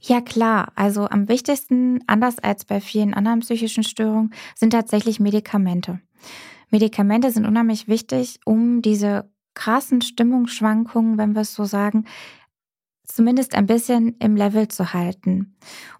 Ja, 0.00 0.20
klar. 0.20 0.72
Also 0.74 1.08
am 1.08 1.28
wichtigsten, 1.28 2.00
anders 2.06 2.38
als 2.38 2.64
bei 2.64 2.80
vielen 2.80 3.14
anderen 3.14 3.40
psychischen 3.40 3.84
Störungen, 3.84 4.32
sind 4.54 4.70
tatsächlich 4.70 5.20
Medikamente. 5.20 6.00
Medikamente 6.70 7.30
sind 7.30 7.46
unheimlich 7.46 7.88
wichtig, 7.88 8.40
um 8.44 8.82
diese 8.82 9.30
krassen 9.54 10.02
Stimmungsschwankungen, 10.02 11.18
wenn 11.18 11.34
wir 11.34 11.42
es 11.42 11.54
so 11.54 11.64
sagen, 11.64 12.04
zumindest 13.04 13.54
ein 13.54 13.66
bisschen 13.66 14.16
im 14.18 14.36
Level 14.36 14.68
zu 14.68 14.92
halten. 14.92 15.56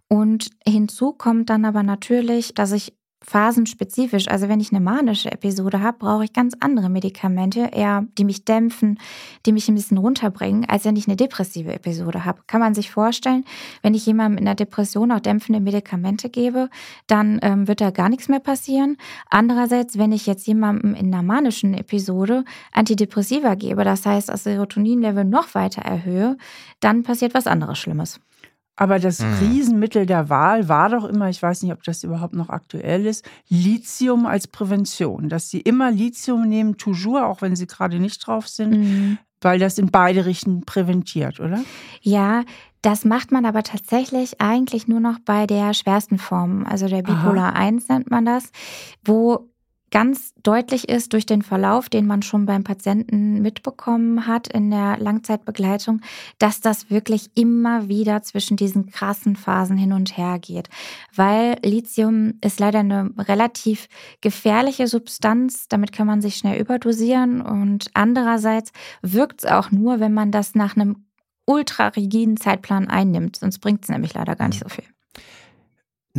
Und 0.09 0.51
hinzu 0.67 1.13
kommt 1.13 1.51
dann 1.51 1.65
aber 1.65 1.83
natürlich, 1.83 2.55
dass 2.55 2.73
ich 2.73 2.98
phasenspezifisch. 3.25 4.29
Also 4.29 4.49
wenn 4.49 4.61
ich 4.61 4.71
eine 4.71 4.81
manische 4.81 5.31
Episode 5.31 5.81
habe, 5.81 5.99
brauche 5.99 6.25
ich 6.25 6.33
ganz 6.33 6.55
andere 6.61 6.89
Medikamente, 6.89 7.71
eher 7.73 8.07
die 8.17 8.25
mich 8.25 8.45
dämpfen, 8.45 8.99
die 9.45 9.53
mich 9.53 9.69
ein 9.69 9.75
bisschen 9.75 9.99
runterbringen, 9.99 10.65
als 10.69 10.85
wenn 10.85 10.97
ich 10.97 11.07
eine 11.09 11.17
depressive 11.17 11.73
Episode 11.73 12.25
habe. 12.25 12.43
Kann 12.47 12.61
man 12.61 12.75
sich 12.75 12.91
vorstellen, 12.91 13.45
wenn 13.83 13.95
ich 13.95 14.07
jemandem 14.07 14.39
in 14.39 14.45
der 14.45 14.55
Depression 14.55 15.13
auch 15.13 15.21
dämpfende 15.21 15.61
Medikamente 15.61 16.31
gebe, 16.31 16.71
dann 17.07 17.41
ähm, 17.43 17.67
wird 17.67 17.81
da 17.81 17.91
gar 17.91 18.09
nichts 18.09 18.29
mehr 18.29 18.41
passieren. 18.41 18.97
Andererseits, 19.31 19.99
wenn 19.99 20.13
ich 20.13 20.27
jetzt 20.27 20.47
jemandem 20.47 20.95
in 20.95 21.13
einer 21.13 21.23
manischen 21.23 21.75
Episode 21.75 22.45
Antidepressiva 22.73 23.55
gebe, 23.55 23.85
das 23.85 24.07
heißt 24.07 24.29
das 24.29 24.45
Serotoninlevel 24.45 25.25
noch 25.25 25.55
weiter 25.55 25.83
erhöhe, 25.83 26.37
dann 26.81 27.03
passiert 27.03 27.35
was 27.35 27.47
anderes 27.47 27.79
Schlimmes. 27.79 28.21
Aber 28.81 29.01
das 29.01 29.19
mhm. 29.19 29.35
Riesenmittel 29.41 30.07
der 30.07 30.29
Wahl 30.29 30.69
war 30.69 30.89
doch 30.89 31.05
immer, 31.05 31.29
ich 31.29 31.43
weiß 31.43 31.65
nicht, 31.65 31.73
ob 31.73 31.83
das 31.83 32.05
überhaupt 32.05 32.35
noch 32.35 32.49
aktuell 32.49 33.07
ist, 33.07 33.29
Lithium 33.49 34.25
als 34.25 34.47
Prävention. 34.47 35.29
Dass 35.29 35.51
sie 35.51 35.61
immer 35.61 35.91
Lithium 35.91 36.49
nehmen, 36.49 36.77
toujours, 36.77 37.23
auch 37.23 37.43
wenn 37.43 37.57
sie 37.57 37.67
gerade 37.67 37.99
nicht 37.99 38.25
drauf 38.25 38.47
sind, 38.47 38.71
mhm. 38.71 39.19
weil 39.41 39.59
das 39.59 39.79
in 39.79 39.91
beide 39.91 40.27
Richtungen 40.27 40.61
präventiert, 40.61 41.41
oder? 41.41 41.61
Ja, 42.03 42.45
das 42.81 43.05
macht 43.05 43.33
man 43.33 43.47
aber 43.47 43.65
tatsächlich 43.65 44.41
eigentlich 44.41 44.87
nur 44.87 45.01
noch 45.01 45.19
bei 45.19 45.49
der 45.49 45.75
schwersten 45.75 46.19
Form, 46.19 46.65
also 46.65 46.87
der 46.87 47.03
Bipolar 47.03 47.55
Aha. 47.55 47.59
1 47.59 47.89
nennt 47.89 48.13
man 48.13 48.25
das, 48.27 48.45
wo 49.05 49.51
ganz 49.91 50.35
deutlich 50.43 50.89
ist 50.89 51.13
durch 51.13 51.27
den 51.27 51.43
Verlauf, 51.43 51.89
den 51.89 52.07
man 52.07 52.23
schon 52.23 52.47
beim 52.47 52.65
Patienten 52.65 53.41
mitbekommen 53.43 54.27
hat 54.27 54.49
in 54.49 54.71
der 54.71 54.99
Langzeitbegleitung, 54.99 56.01
dass 56.39 56.61
das 56.61 56.91
wirklich 56.91 57.31
immer 57.35 57.89
wieder 57.89 58.23
zwischen 58.23 58.57
diesen 58.57 58.91
krassen 58.91 59.37
Phasen 59.37 59.77
hin 59.77 59.93
und 59.93 60.17
her 60.17 60.39
geht. 60.39 60.69
Weil 61.15 61.59
Lithium 61.65 62.35
ist 62.41 62.61
leider 62.61 62.81
eine 62.81 63.11
relativ 63.19 63.89
gefährliche 64.21 64.87
Substanz, 64.87 65.69
damit 65.69 65.93
kann 65.93 66.07
man 66.07 66.21
sich 66.21 66.37
schnell 66.37 66.61
überdosieren 66.61 67.41
und 67.41 67.91
andererseits 67.95 68.73
wirkt 69.03 69.45
es 69.45 69.51
auch 69.51 69.71
nur, 69.71 70.01
wenn 70.01 70.13
man 70.13 70.31
das 70.31 70.55
nach 70.55 70.77
einem 70.77 71.07
ultra 71.47 71.89
rigiden 71.89 72.37
Zeitplan 72.37 72.89
einnimmt, 72.89 73.37
sonst 73.37 73.59
bringt 73.61 73.85
es 73.85 73.89
nämlich 73.89 74.13
leider 74.15 74.37
gar 74.37 74.49
nicht 74.49 74.61
so 74.61 74.69
viel. 74.69 74.85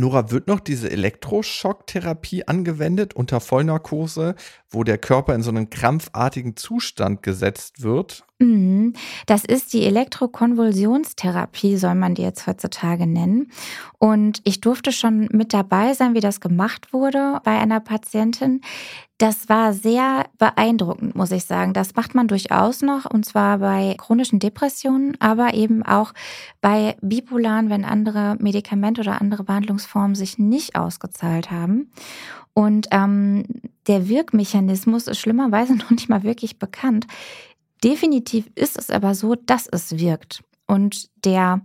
Nora, 0.00 0.30
wird 0.30 0.48
noch 0.48 0.60
diese 0.60 0.90
Elektroschocktherapie 0.90 2.48
angewendet 2.48 3.14
unter 3.14 3.40
Vollnarkose, 3.40 4.34
wo 4.68 4.82
der 4.84 4.98
Körper 4.98 5.34
in 5.34 5.42
so 5.42 5.50
einen 5.50 5.70
krampfartigen 5.70 6.56
Zustand 6.56 7.22
gesetzt 7.22 7.82
wird? 7.82 8.24
Mhm. 8.40 8.94
Das 9.26 9.44
ist 9.44 9.74
die 9.74 9.84
Elektrokonvulsionstherapie, 9.84 11.76
soll 11.76 11.94
man 11.94 12.14
die 12.14 12.22
jetzt 12.22 12.46
heutzutage 12.46 13.06
nennen. 13.06 13.52
Und 13.98 14.40
ich 14.44 14.62
durfte 14.62 14.92
schon 14.92 15.28
mit 15.30 15.52
dabei 15.52 15.92
sein, 15.92 16.14
wie 16.14 16.20
das 16.20 16.40
gemacht 16.40 16.94
wurde 16.94 17.40
bei 17.44 17.58
einer 17.58 17.80
Patientin. 17.80 18.62
Das 19.18 19.50
war 19.50 19.74
sehr 19.74 20.24
beeindruckend, 20.38 21.14
muss 21.14 21.30
ich 21.30 21.44
sagen. 21.44 21.74
Das 21.74 21.94
macht 21.94 22.14
man 22.14 22.28
durchaus 22.28 22.80
noch, 22.80 23.04
und 23.04 23.26
zwar 23.26 23.58
bei 23.58 23.94
chronischen 23.98 24.38
Depressionen, 24.38 25.20
aber 25.20 25.52
eben 25.52 25.82
auch 25.82 26.14
bei 26.62 26.96
Bipolaren, 27.02 27.68
wenn 27.68 27.84
andere 27.84 28.36
Medikamente 28.40 29.02
oder 29.02 29.20
andere 29.20 29.44
Behandlungsformen 29.44 30.14
sich 30.14 30.38
nicht 30.38 30.76
ausgezahlt 30.76 31.50
haben. 31.50 31.92
Und 32.54 32.88
ähm, 32.90 33.44
der 33.86 34.08
Wirkmechanismus 34.08 35.06
ist 35.06 35.18
schlimmerweise 35.18 35.74
noch 35.76 35.90
nicht 35.90 36.08
mal 36.08 36.22
wirklich 36.22 36.58
bekannt. 36.58 37.06
Definitiv 37.82 38.50
ist 38.54 38.78
es 38.78 38.90
aber 38.90 39.14
so, 39.14 39.34
dass 39.34 39.66
es 39.66 39.98
wirkt. 39.98 40.42
Und 40.66 41.08
der 41.24 41.62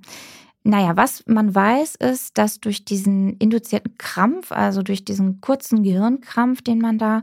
naja, 0.68 0.98
was 0.98 1.24
man 1.28 1.54
weiß, 1.54 1.94
ist, 1.94 2.40
dass 2.40 2.60
durch 2.60 2.86
diesen 2.86 3.38
induzierten 3.38 4.00
Krampf, 4.00 4.52
also 4.52 4.82
durch 4.82 5.06
diesen 5.06 5.40
kurzen 5.40 5.84
Gehirnkrampf, 5.84 6.64
den 6.64 6.80
man 6.80 6.98
da 6.98 7.22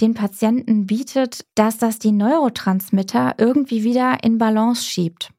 den 0.00 0.14
Patienten 0.14 0.86
bietet, 0.86 1.46
dass 1.56 1.78
das 1.78 1.98
die 1.98 2.12
Neurotransmitter 2.12 3.34
irgendwie 3.38 3.82
wieder 3.82 4.22
in 4.22 4.38
Balance 4.38 4.84
schiebt. 4.84 5.32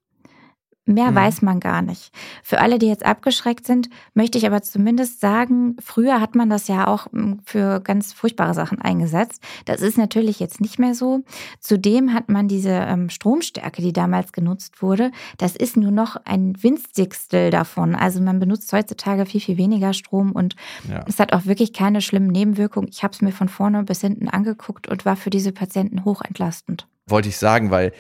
Mehr 0.88 1.12
mhm. 1.12 1.16
weiß 1.16 1.42
man 1.42 1.60
gar 1.60 1.82
nicht. 1.82 2.12
Für 2.44 2.60
alle, 2.60 2.80
die 2.80 2.88
jetzt 2.88 3.06
abgeschreckt 3.06 3.68
sind, 3.68 3.90
möchte 4.14 4.38
ich 4.38 4.48
aber 4.48 4.62
zumindest 4.62 5.20
sagen, 5.20 5.76
früher 5.82 6.22
hat 6.22 6.34
man 6.34 6.50
das 6.50 6.68
ja 6.70 6.88
auch 6.88 7.12
hm, 7.12 7.40
für 7.46 7.82
ganz 7.82 8.14
furchtbare 8.14 8.54
Sachen 8.54 8.82
eingesetzt. 8.82 9.44
Das 9.66 9.82
ist 9.82 9.98
natürlich 9.98 10.40
jetzt 10.40 10.62
nicht 10.62 10.80
mehr 10.80 10.96
so. 10.96 11.24
Zudem 11.60 12.14
hat 12.14 12.30
man 12.30 12.48
diese 12.48 12.70
ähm, 12.70 13.10
Stromstärke, 13.10 13.82
die 13.82 13.92
damals 13.92 14.32
genutzt 14.32 14.82
wurde, 14.82 15.12
das 15.38 15.56
ist 15.56 15.76
nur 15.76 15.92
noch 15.92 16.16
ein 16.24 16.56
winzigstel 16.64 17.52
davon. 17.52 17.94
Also 17.94 18.22
man 18.22 18.40
benutzt 18.40 18.72
heutzutage 18.72 19.26
viel, 19.26 19.42
viel 19.42 19.58
weniger 19.58 19.94
Strom 19.94 20.32
und 20.32 20.56
ja. 20.90 21.04
es 21.06 21.20
hat 21.20 21.34
auch 21.34 21.46
wirklich 21.46 21.74
keine 21.74 22.02
schlimmen 22.02 22.28
Nebenwirkungen. 22.28 22.90
Ich 22.90 23.04
habe 23.04 23.14
es 23.14 23.22
mir 23.22 23.34
von 23.34 23.50
vorne 23.50 23.84
bis 23.84 24.02
hinten 24.02 24.30
angeguckt 24.30 24.88
und 24.88 25.06
war 25.06 25.18
für 25.18 25.30
diese 25.30 25.52
Patienten 25.52 26.06
hochentlastend 26.06 26.88
wollte 27.08 27.30
ich 27.30 27.38
sagen, 27.38 27.72
weil 27.72 27.94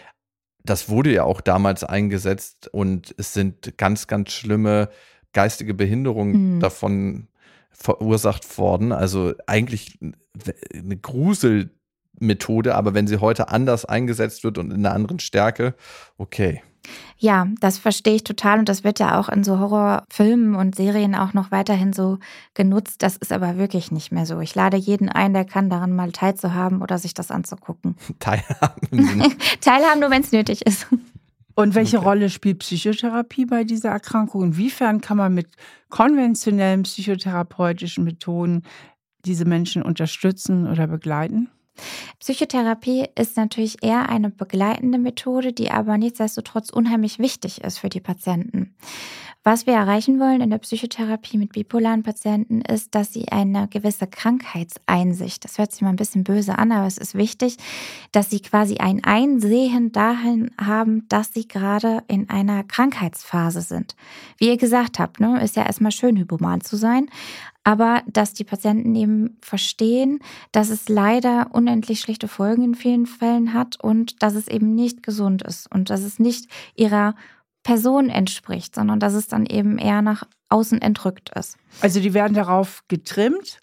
das 0.69 0.89
wurde 0.89 1.13
ja 1.13 1.23
auch 1.23 1.41
damals 1.41 1.83
eingesetzt 1.83 2.67
und 2.71 3.13
es 3.17 3.33
sind 3.33 3.77
ganz, 3.77 4.07
ganz 4.07 4.31
schlimme 4.31 4.89
geistige 5.33 5.73
Behinderungen 5.73 6.55
mhm. 6.55 6.59
davon 6.59 7.27
verursacht 7.71 8.57
worden. 8.57 8.91
Also 8.91 9.33
eigentlich 9.45 9.99
eine 10.73 10.97
Gruselmethode, 10.97 12.75
aber 12.75 12.93
wenn 12.93 13.07
sie 13.07 13.17
heute 13.17 13.49
anders 13.49 13.85
eingesetzt 13.85 14.43
wird 14.43 14.57
und 14.57 14.71
in 14.71 14.85
einer 14.85 14.95
anderen 14.95 15.19
Stärke, 15.19 15.75
okay. 16.17 16.61
Ja, 17.17 17.47
das 17.59 17.77
verstehe 17.77 18.15
ich 18.15 18.23
total 18.23 18.59
und 18.59 18.69
das 18.69 18.83
wird 18.83 18.99
ja 18.99 19.19
auch 19.19 19.29
in 19.29 19.43
so 19.43 19.59
Horrorfilmen 19.59 20.55
und 20.55 20.75
Serien 20.75 21.15
auch 21.15 21.33
noch 21.33 21.51
weiterhin 21.51 21.93
so 21.93 22.19
genutzt. 22.53 23.01
Das 23.01 23.17
ist 23.17 23.31
aber 23.31 23.57
wirklich 23.57 23.91
nicht 23.91 24.11
mehr 24.11 24.25
so. 24.25 24.39
Ich 24.39 24.53
lade 24.55 24.77
jeden 24.77 25.09
ein, 25.09 25.33
der 25.33 25.45
kann, 25.45 25.69
daran 25.69 25.95
mal 25.95 26.11
teilzuhaben 26.11 26.81
oder 26.81 26.97
sich 26.97 27.13
das 27.13 27.31
anzugucken. 27.31 27.95
Teilhaben. 28.19 28.79
Teilhaben 29.61 29.99
nur, 29.99 30.11
wenn 30.11 30.21
es 30.21 30.31
nötig 30.31 30.65
ist. 30.65 30.87
Und 31.55 31.73
welche 31.73 31.97
okay. 31.97 32.05
Rolle 32.05 32.29
spielt 32.29 32.59
Psychotherapie 32.59 33.45
bei 33.45 33.63
dieser 33.63 33.89
Erkrankung? 33.89 34.43
Inwiefern 34.43 35.01
kann 35.01 35.17
man 35.17 35.33
mit 35.33 35.47
konventionellen 35.89 36.83
psychotherapeutischen 36.83 38.03
Methoden 38.03 38.61
diese 39.25 39.45
Menschen 39.45 39.81
unterstützen 39.81 40.67
oder 40.67 40.85
begleiten? 40.85 41.49
Psychotherapie 42.19 43.05
ist 43.15 43.37
natürlich 43.37 43.83
eher 43.83 44.09
eine 44.09 44.29
begleitende 44.29 44.97
Methode, 44.97 45.53
die 45.53 45.71
aber 45.71 45.97
nichtsdestotrotz 45.97 46.69
unheimlich 46.69 47.19
wichtig 47.19 47.63
ist 47.63 47.79
für 47.79 47.89
die 47.89 48.01
Patienten. 48.01 48.75
Was 49.47 49.65
wir 49.65 49.75
erreichen 49.75 50.19
wollen 50.19 50.41
in 50.41 50.49
der 50.49 50.57
Psychotherapie 50.57 51.37
mit 51.37 51.53
bipolaren 51.53 52.03
Patienten 52.03 52.59
ist, 52.59 52.93
dass 52.93 53.13
sie 53.13 53.29
eine 53.29 53.69
gewisse 53.69 54.05
Krankheitseinsicht, 54.05 55.41
das 55.45 55.57
hört 55.57 55.71
sich 55.71 55.81
mal 55.81 55.87
ein 55.87 55.95
bisschen 55.95 56.25
böse 56.25 56.59
an, 56.59 56.73
aber 56.73 56.85
es 56.85 56.97
ist 56.97 57.15
wichtig, 57.15 57.55
dass 58.11 58.29
sie 58.29 58.41
quasi 58.41 58.75
ein 58.79 59.05
Einsehen 59.05 59.93
dahin 59.93 60.51
haben, 60.59 61.07
dass 61.07 61.33
sie 61.33 61.47
gerade 61.47 62.03
in 62.09 62.29
einer 62.29 62.65
Krankheitsphase 62.65 63.61
sind. 63.61 63.95
Wie 64.37 64.49
ihr 64.49 64.57
gesagt 64.57 64.99
habt, 64.99 65.21
ne, 65.21 65.41
ist 65.41 65.55
ja 65.55 65.65
erstmal 65.65 65.93
schön, 65.93 66.17
hypoman 66.17 66.59
zu 66.59 66.75
sein, 66.75 67.09
aber 67.67 68.01
dass 68.07 68.33
die 68.33 68.45
Patienten 68.45 68.95
eben 68.95 69.37
verstehen, 69.41 70.19
dass 70.53 70.69
es 70.69 70.87
leider 70.87 71.49
unendlich 71.51 71.99
schlechte 71.99 72.29
Folgen 72.29 72.63
in 72.63 72.75
vielen 72.75 73.05
Fällen 73.05 73.53
hat 73.53 73.75
und 73.83 74.23
dass 74.23 74.35
es 74.35 74.47
eben 74.47 74.73
nicht 74.73 75.03
gesund 75.03 75.41
ist 75.41 75.69
und 75.69 75.89
dass 75.89 75.99
es 75.99 76.17
nicht 76.17 76.49
ihrer 76.75 77.13
Person 77.63 78.09
entspricht, 78.09 78.73
sondern 78.73 79.01
dass 79.01 79.13
es 79.15 79.27
dann 79.27 79.45
eben 79.45 79.79
eher 79.79 80.01
nach 80.01 80.23
außen 80.47 80.81
entrückt 80.81 81.29
ist. 81.37 81.57
Also 81.81 81.99
die 81.99 82.13
werden 82.13 82.35
darauf 82.35 82.85
getrimmt. 82.87 83.59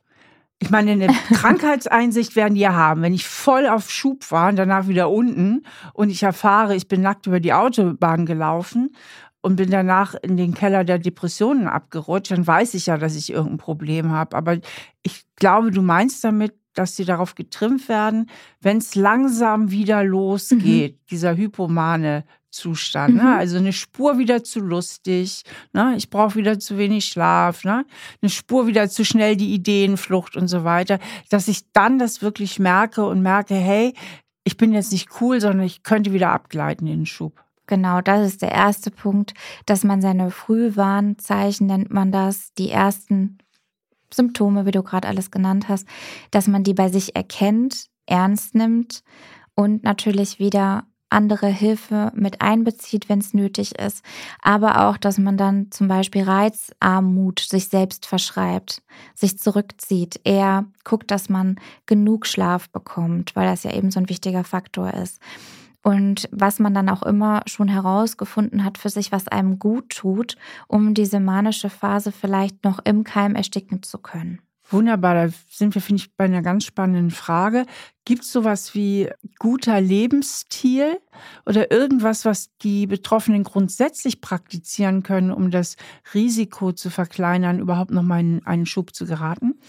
Ich 0.59 0.69
meine, 0.69 0.93
eine 0.93 1.07
Krankheitseinsicht 1.33 2.37
werden 2.37 2.57
die 2.57 2.61
ja 2.61 2.75
haben. 2.75 3.01
Wenn 3.01 3.15
ich 3.15 3.27
voll 3.27 3.67
auf 3.67 3.91
Schub 3.91 4.31
war 4.31 4.51
und 4.51 4.57
danach 4.57 4.87
wieder 4.87 5.09
unten 5.09 5.63
und 5.95 6.11
ich 6.11 6.23
erfahre, 6.23 6.77
ich 6.77 6.89
bin 6.89 7.01
nackt 7.01 7.27
über 7.27 7.41
die 7.41 7.55
Autobahn 7.55 8.27
gelaufen 8.27 8.95
und 9.45 9.57
bin 9.57 9.71
danach 9.71 10.15
in 10.15 10.39
den 10.39 10.55
Keller 10.55 10.85
der 10.85 10.99
Depressionen 10.99 11.69
abgerutscht, 11.69 12.31
dann 12.31 12.47
weiß 12.47 12.73
ich 12.73 12.87
ja, 12.87 12.97
dass 12.97 13.15
ich 13.15 13.31
irgendein 13.31 13.59
Problem 13.59 14.11
habe. 14.11 14.35
Aber 14.35 14.57
ich 15.03 15.27
glaube, 15.37 15.71
du 15.71 15.83
meinst 15.83 16.25
damit, 16.25 16.55
dass 16.73 16.97
sie 16.97 17.05
darauf 17.05 17.35
getrimmt 17.35 17.91
werden, 17.91 18.31
wenn 18.63 18.79
es 18.79 18.95
langsam 18.95 19.71
wieder 19.71 20.03
losgeht, 20.03 20.95
mhm. 20.95 21.07
dieser 21.11 21.37
hypomane 21.37 22.25
Zustand. 22.49 23.17
Ne? 23.17 23.23
Mhm. 23.23 23.29
Ne? 23.29 23.37
Also 23.37 23.59
eine 23.59 23.75
Spur 23.75 24.17
wieder 24.17 24.43
zu 24.43 24.61
lustig, 24.61 25.43
ne? 25.75 25.93
ich 25.99 26.09
brauche 26.09 26.37
wieder 26.37 26.59
zu 26.59 26.79
wenig 26.79 27.05
Schlaf, 27.05 27.65
ne? 27.65 27.85
eine 28.23 28.31
Spur 28.31 28.67
wieder 28.67 28.89
zu 28.89 29.05
schnell 29.05 29.37
die 29.37 29.53
Ideenflucht 29.53 30.39
und 30.39 30.49
so 30.49 30.65
weiter, 30.65 30.99
dass 31.29 31.49
ich 31.49 31.71
dann 31.73 31.99
das 31.99 32.23
wirklich 32.23 32.59
merke 32.59 33.05
und 33.05 33.21
merke, 33.21 33.55
hey, 33.55 33.93
ich 34.43 34.57
bin 34.57 34.73
jetzt 34.73 34.91
nicht 34.91 35.21
cool, 35.21 35.39
sondern 35.39 35.67
ich 35.67 35.83
könnte 35.83 36.15
wieder 36.15 36.31
abgleiten 36.31 36.87
in 36.87 37.01
den 37.01 37.07
Schub. 37.07 37.45
Genau, 37.67 38.01
das 38.01 38.27
ist 38.27 38.43
der 38.43 38.53
erste 38.53 38.91
Punkt, 38.91 39.33
dass 39.67 39.85
man 39.85 40.03
seine 40.03 40.31
Frühwarnzeichen 40.31 41.67
nennt 41.67 41.91
man 41.91 42.13
das, 42.13 42.53
die 42.55 42.71
ersten 42.71 43.39
Symptome, 44.13 44.67
wie 44.67 44.71
du 44.71 44.83
gerade 44.83 45.09
alles 45.09 45.31
genannt 45.31 45.69
hast, 45.69 45.87
dass 46.31 46.47
man 46.47 46.63
die 46.63 46.75
bei 46.75 46.89
sich 46.89 47.17
erkennt, 47.17 47.87
ernst 48.07 48.55
nimmt 48.55 49.03
und 49.55 49.83
natürlich 49.83 50.39
wieder 50.39 50.87
andere 51.11 51.47
Hilfe 51.47 52.13
mit 52.15 52.41
einbezieht, 52.41 53.09
wenn 53.09 53.21
es 53.21 53.35
nötig 53.35 53.79
ist. 53.79 54.05
Aber 54.43 54.87
auch, 54.87 54.97
dass 54.97 55.17
man 55.17 55.37
dann 55.37 55.71
zum 55.71 55.87
Beispiel 55.87 56.25
Reizarmut 56.25 57.39
sich 57.41 57.69
selbst 57.69 58.07
verschreibt, 58.07 58.83
sich 59.15 59.39
zurückzieht, 59.39 60.21
eher 60.25 60.67
guckt, 60.83 61.11
dass 61.11 61.29
man 61.29 61.57
genug 61.87 62.27
Schlaf 62.27 62.69
bekommt, 62.71 63.37
weil 63.37 63.47
das 63.47 63.63
ja 63.63 63.73
eben 63.73 63.91
so 63.91 64.01
ein 64.01 64.09
wichtiger 64.09 64.45
Faktor 64.45 64.93
ist. 64.93 65.21
Und 65.85 66.31
was 66.33 66.59
man 66.59 66.73
dann 66.73 66.89
auch 66.89 67.03
immer 67.03 67.43
schon 67.47 67.69
herausgefunden 67.69 68.65
hat 68.65 68.79
für 68.79 68.89
sich, 68.89 69.13
was 69.13 69.29
einem 69.29 69.59
gut 69.59 69.91
tut, 69.91 70.37
um 70.67 70.95
diese 70.95 71.21
manische 71.21 71.69
Phase 71.69 72.11
vielleicht 72.11 72.65
noch 72.65 72.79
im 72.85 73.05
Keim 73.05 73.35
ersticken 73.35 73.83
zu 73.83 73.99
können. 73.99 74.41
Wunderbar, 74.71 75.15
da 75.15 75.33
sind 75.51 75.75
wir, 75.75 75.83
finde 75.83 76.03
ich, 76.03 76.17
bei 76.17 76.25
einer 76.25 76.41
ganz 76.41 76.65
spannenden 76.65 77.11
Frage. 77.11 77.67
Gibt 78.07 78.23
es 78.23 78.33
sowas 78.33 78.75
wie 78.75 79.11
guter 79.39 79.79
Lebensstil 79.79 80.99
oder 81.45 81.71
irgendwas, 81.71 82.25
was 82.25 82.49
die 82.63 82.87
Betroffenen 82.87 83.45
grundsätzlich 83.45 84.23
praktizieren 84.23 85.03
können, 85.03 85.31
um 85.31 85.51
das 85.51 85.77
Risiko 86.15 86.73
zu 86.73 86.89
verkleinern, 86.89 87.59
überhaupt 87.59 87.91
noch 87.91 88.03
mal 88.03 88.21
in 88.21 88.47
einen 88.47 88.65
Schub 88.65 88.95
zu 88.95 89.05
geraten? 89.05 89.61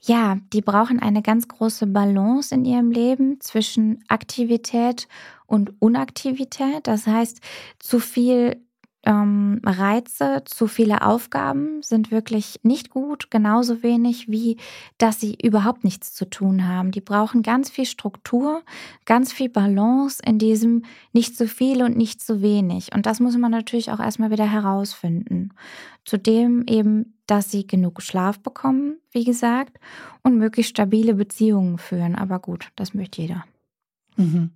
Ja, 0.00 0.38
die 0.52 0.62
brauchen 0.62 1.00
eine 1.00 1.22
ganz 1.22 1.48
große 1.48 1.88
Balance 1.88 2.54
in 2.54 2.64
ihrem 2.64 2.92
Leben 2.92 3.40
zwischen 3.40 4.04
Aktivität 4.06 5.08
und 5.46 5.74
Unaktivität. 5.80 6.86
Das 6.86 7.06
heißt, 7.06 7.40
zu 7.78 7.98
viel 7.98 8.64
ähm, 9.06 9.60
Reize, 9.64 10.42
zu 10.46 10.66
viele 10.66 11.02
Aufgaben 11.02 11.82
sind 11.82 12.10
wirklich 12.10 12.60
nicht 12.62 12.90
gut, 12.90 13.30
genauso 13.30 13.82
wenig 13.82 14.28
wie, 14.28 14.56
dass 14.98 15.20
sie 15.20 15.36
überhaupt 15.42 15.84
nichts 15.84 16.14
zu 16.14 16.28
tun 16.28 16.66
haben. 16.66 16.90
Die 16.90 17.00
brauchen 17.00 17.42
ganz 17.42 17.70
viel 17.70 17.86
Struktur, 17.86 18.62
ganz 19.04 19.32
viel 19.32 19.48
Balance 19.48 20.22
in 20.24 20.38
diesem 20.38 20.84
nicht 21.12 21.36
zu 21.36 21.46
viel 21.46 21.82
und 21.82 21.96
nicht 21.96 22.22
zu 22.22 22.40
wenig. 22.40 22.94
Und 22.94 23.06
das 23.06 23.20
muss 23.20 23.36
man 23.36 23.50
natürlich 23.50 23.90
auch 23.90 24.00
erstmal 24.00 24.30
wieder 24.30 24.50
herausfinden. 24.50 25.50
Zudem 26.04 26.64
eben, 26.68 27.14
dass 27.26 27.50
sie 27.50 27.66
genug 27.66 28.02
Schlaf 28.02 28.40
bekommen, 28.40 28.98
wie 29.10 29.24
gesagt, 29.24 29.78
und 30.22 30.38
möglichst 30.38 30.70
stabile 30.70 31.14
Beziehungen 31.14 31.78
führen. 31.78 32.14
Aber 32.14 32.38
gut, 32.38 32.70
das 32.76 32.94
möchte 32.94 33.22
jeder. 33.22 33.44
Mhm. 34.16 34.50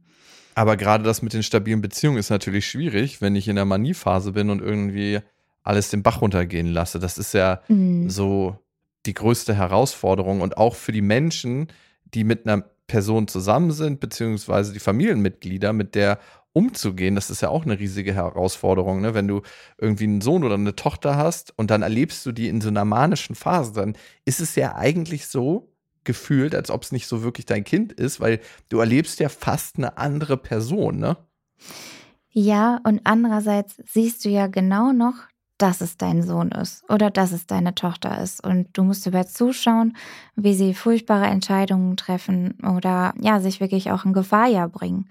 Aber 0.58 0.76
gerade 0.76 1.04
das 1.04 1.22
mit 1.22 1.34
den 1.34 1.44
stabilen 1.44 1.80
Beziehungen 1.80 2.18
ist 2.18 2.30
natürlich 2.30 2.66
schwierig, 2.66 3.20
wenn 3.20 3.36
ich 3.36 3.46
in 3.46 3.54
der 3.54 3.64
Maniephase 3.64 4.32
bin 4.32 4.50
und 4.50 4.60
irgendwie 4.60 5.20
alles 5.62 5.90
den 5.90 6.02
Bach 6.02 6.20
runtergehen 6.20 6.66
lasse. 6.66 6.98
Das 6.98 7.16
ist 7.16 7.32
ja 7.32 7.60
mhm. 7.68 8.10
so 8.10 8.58
die 9.06 9.14
größte 9.14 9.54
Herausforderung 9.54 10.40
und 10.40 10.56
auch 10.56 10.74
für 10.74 10.90
die 10.90 11.00
Menschen, 11.00 11.68
die 12.12 12.24
mit 12.24 12.44
einer 12.44 12.64
Person 12.88 13.28
zusammen 13.28 13.70
sind, 13.70 14.00
beziehungsweise 14.00 14.72
die 14.72 14.80
Familienmitglieder, 14.80 15.72
mit 15.72 15.94
der 15.94 16.18
umzugehen, 16.52 17.14
das 17.14 17.30
ist 17.30 17.40
ja 17.40 17.50
auch 17.50 17.64
eine 17.64 17.78
riesige 17.78 18.12
Herausforderung. 18.12 19.00
Ne? 19.00 19.14
Wenn 19.14 19.28
du 19.28 19.42
irgendwie 19.76 20.04
einen 20.04 20.22
Sohn 20.22 20.42
oder 20.42 20.56
eine 20.56 20.74
Tochter 20.74 21.16
hast 21.16 21.56
und 21.56 21.70
dann 21.70 21.82
erlebst 21.82 22.26
du 22.26 22.32
die 22.32 22.48
in 22.48 22.60
so 22.60 22.68
einer 22.68 22.84
manischen 22.84 23.36
Phase, 23.36 23.74
dann 23.74 23.96
ist 24.24 24.40
es 24.40 24.56
ja 24.56 24.74
eigentlich 24.74 25.28
so, 25.28 25.70
gefühlt, 26.04 26.54
als 26.54 26.70
ob 26.70 26.82
es 26.82 26.92
nicht 26.92 27.06
so 27.06 27.22
wirklich 27.22 27.46
dein 27.46 27.64
Kind 27.64 27.92
ist, 27.92 28.20
weil 28.20 28.40
du 28.68 28.78
erlebst 28.78 29.20
ja 29.20 29.28
fast 29.28 29.76
eine 29.76 29.98
andere 29.98 30.36
Person, 30.36 30.98
ne? 30.98 31.16
Ja, 32.30 32.80
und 32.84 33.00
andererseits 33.04 33.82
siehst 33.86 34.24
du 34.24 34.28
ja 34.28 34.46
genau 34.46 34.92
noch, 34.92 35.14
dass 35.58 35.80
es 35.80 35.96
dein 35.96 36.22
Sohn 36.22 36.52
ist 36.52 36.88
oder 36.88 37.10
dass 37.10 37.32
es 37.32 37.46
deine 37.46 37.74
Tochter 37.74 38.20
ist. 38.22 38.44
Und 38.44 38.68
du 38.74 38.84
musst 38.84 39.04
dabei 39.06 39.24
zuschauen, 39.24 39.96
wie 40.36 40.54
sie 40.54 40.72
furchtbare 40.72 41.26
Entscheidungen 41.26 41.96
treffen 41.96 42.58
oder 42.62 43.12
ja, 43.20 43.40
sich 43.40 43.60
wirklich 43.60 43.90
auch 43.90 44.04
in 44.04 44.12
Gefahr 44.12 44.46
ja 44.46 44.68
bringen. 44.68 45.08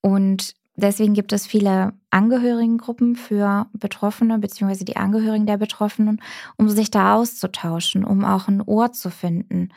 Und 0.00 0.54
Deswegen 0.76 1.14
gibt 1.14 1.32
es 1.32 1.46
viele 1.46 1.94
Angehörigengruppen 2.10 3.16
für 3.16 3.66
Betroffene 3.72 4.38
beziehungsweise 4.38 4.84
die 4.84 4.96
Angehörigen 4.96 5.46
der 5.46 5.56
Betroffenen, 5.56 6.20
um 6.56 6.68
sich 6.68 6.90
da 6.90 7.14
auszutauschen, 7.14 8.04
um 8.04 8.24
auch 8.24 8.46
ein 8.46 8.60
Ohr 8.60 8.92
zu 8.92 9.10
finden. 9.10 9.70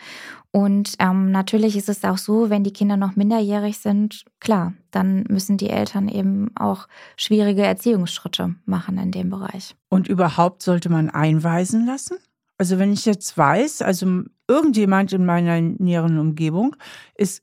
Und 0.51 0.95
ähm, 0.99 1.31
natürlich 1.31 1.77
ist 1.77 1.87
es 1.87 2.03
auch 2.03 2.17
so, 2.17 2.49
wenn 2.49 2.65
die 2.65 2.73
Kinder 2.73 2.97
noch 2.97 3.15
minderjährig 3.15 3.77
sind, 3.77 4.25
klar, 4.41 4.73
dann 4.91 5.23
müssen 5.29 5.57
die 5.57 5.69
Eltern 5.69 6.09
eben 6.09 6.51
auch 6.57 6.87
schwierige 7.15 7.63
Erziehungsschritte 7.63 8.55
machen 8.65 8.97
in 8.97 9.11
dem 9.11 9.29
Bereich. 9.29 9.75
Und 9.89 10.09
überhaupt 10.09 10.63
sollte 10.63 10.89
man 10.89 11.09
einweisen 11.09 11.85
lassen? 11.85 12.17
Also 12.57 12.77
wenn 12.77 12.91
ich 12.91 13.05
jetzt 13.05 13.37
weiß, 13.37 13.83
also 13.83 14.23
irgendjemand 14.49 15.13
in 15.13 15.25
meiner 15.25 15.61
näheren 15.61 16.19
Umgebung 16.19 16.75
ist 17.15 17.41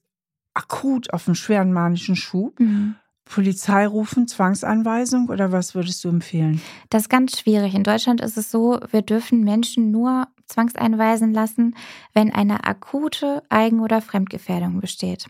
akut 0.53 1.13
auf 1.15 1.27
einen 1.27 1.37
schweren 1.37 1.73
manischen 1.73 2.17
Schub. 2.17 2.61
Mhm 2.61 2.97
Polizei 3.27 3.87
rufen, 3.87 4.29
Zwangsanweisung 4.29 5.29
oder 5.29 5.53
was 5.53 5.75
würdest 5.75 6.03
du 6.05 6.09
empfehlen? 6.09 6.63
Das 6.91 7.03
ist 7.03 7.09
ganz 7.09 7.39
schwierig. 7.39 7.75
In 7.75 7.83
Deutschland 7.83 8.21
ist 8.21 8.39
es 8.39 8.51
so, 8.51 8.81
wir 8.91 9.03
dürfen 9.03 9.45
Menschen 9.45 9.91
nur 9.91 10.29
zwangseinweisen 10.47 11.33
lassen, 11.35 11.75
wenn 12.15 12.33
eine 12.33 12.65
akute 12.65 13.43
Eigen- 13.49 13.81
oder 13.81 14.01
Fremdgefährdung 14.01 14.81
besteht. 14.81 15.27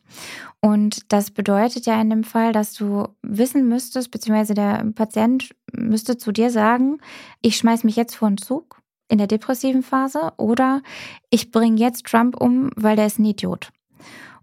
Und 0.61 1.11
das 1.11 1.30
bedeutet 1.30 1.87
ja 1.87 2.00
in 2.00 2.11
dem 2.11 2.22
Fall, 2.22 2.52
dass 2.52 2.74
du 2.74 3.09
wissen 3.22 3.66
müsstest, 3.66 4.11
beziehungsweise 4.11 4.52
der 4.54 4.85
Patient 4.94 5.54
müsste 5.72 6.18
zu 6.18 6.32
dir 6.32 6.50
sagen, 6.50 6.98
ich 7.40 7.56
schmeiß 7.56 7.85
mich 7.85 7.96
jetzt 7.96 8.14
vor 8.14 8.28
einen 8.28 8.38
Zug 8.38 8.82
in 9.09 9.18
der 9.18 9.26
depressiven 9.26 9.82
Phase 9.82 10.32
oder 10.37 10.82
ich 11.30 11.50
bringe 11.50 11.80
jetzt 11.80 12.04
Trump 12.04 12.38
um, 12.38 12.70
weil 12.76 12.96
der 12.96 13.06
ist 13.06 13.18
ein 13.18 13.24
Idiot. 13.24 13.70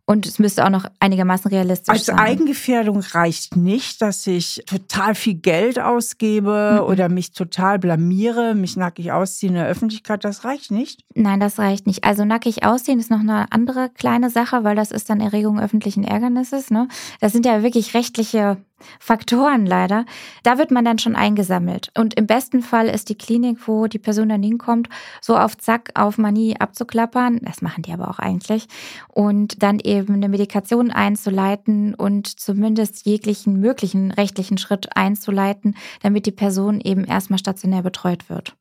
Und 0.05 0.25
es 0.25 0.37
müsste 0.37 0.65
auch 0.65 0.69
noch 0.69 0.85
einigermaßen 0.99 1.49
realistisch 1.49 1.87
Als 1.87 2.05
sein. 2.05 2.19
Als 2.19 2.29
Eigengefährdung 2.29 2.99
reicht 2.99 3.55
nicht, 3.55 4.01
dass 4.01 4.27
ich 4.27 4.61
total 4.65 5.15
viel 5.15 5.35
Geld 5.35 5.79
ausgebe 5.79 6.79
mhm. 6.81 6.89
oder 6.89 7.07
mich 7.07 7.31
total 7.31 7.79
blamiere, 7.79 8.53
mich 8.53 8.75
nackig 8.75 9.13
ausziehe 9.13 9.49
in 9.49 9.55
der 9.55 9.67
Öffentlichkeit. 9.67 10.25
Das 10.25 10.43
reicht 10.43 10.71
nicht? 10.71 11.05
Nein, 11.15 11.39
das 11.39 11.57
reicht 11.57 11.87
nicht. 11.87 12.03
Also 12.03 12.25
nackig 12.25 12.65
ausziehen 12.65 12.99
ist 12.99 13.11
noch 13.11 13.21
eine 13.21 13.51
andere 13.53 13.89
kleine 13.89 14.29
Sache, 14.29 14.65
weil 14.65 14.75
das 14.75 14.91
ist 14.91 15.09
dann 15.09 15.21
Erregung 15.21 15.57
öffentlichen 15.57 16.03
Ärgernisses. 16.03 16.69
Ne? 16.69 16.89
Das 17.21 17.31
sind 17.31 17.45
ja 17.45 17.63
wirklich 17.63 17.93
rechtliche 17.93 18.57
Faktoren 18.99 19.65
leider. 19.65 20.05
Da 20.43 20.57
wird 20.57 20.71
man 20.71 20.85
dann 20.85 20.99
schon 20.99 21.15
eingesammelt. 21.15 21.91
Und 21.97 22.13
im 22.15 22.27
besten 22.27 22.61
Fall 22.61 22.87
ist 22.87 23.09
die 23.09 23.17
Klinik, 23.17 23.67
wo 23.67 23.87
die 23.87 23.99
Person 23.99 24.29
dann 24.29 24.43
hinkommt, 24.43 24.89
so 25.21 25.37
auf 25.37 25.57
Zack, 25.57 25.91
auf 25.95 26.17
Manie 26.17 26.55
abzuklappern. 26.59 27.39
Das 27.43 27.61
machen 27.61 27.83
die 27.83 27.93
aber 27.93 28.09
auch 28.09 28.19
eigentlich. 28.19 28.67
Und 29.07 29.61
dann 29.63 29.79
eben 29.79 30.15
eine 30.15 30.29
Medikation 30.29 30.91
einzuleiten 30.91 31.93
und 31.93 32.27
zumindest 32.39 33.05
jeglichen 33.05 33.59
möglichen 33.59 34.11
rechtlichen 34.11 34.57
Schritt 34.57 34.95
einzuleiten, 34.95 35.75
damit 36.01 36.25
die 36.25 36.31
Person 36.31 36.81
eben 36.81 37.05
erstmal 37.05 37.39
stationär 37.39 37.83
betreut 37.83 38.29
wird. 38.29 38.55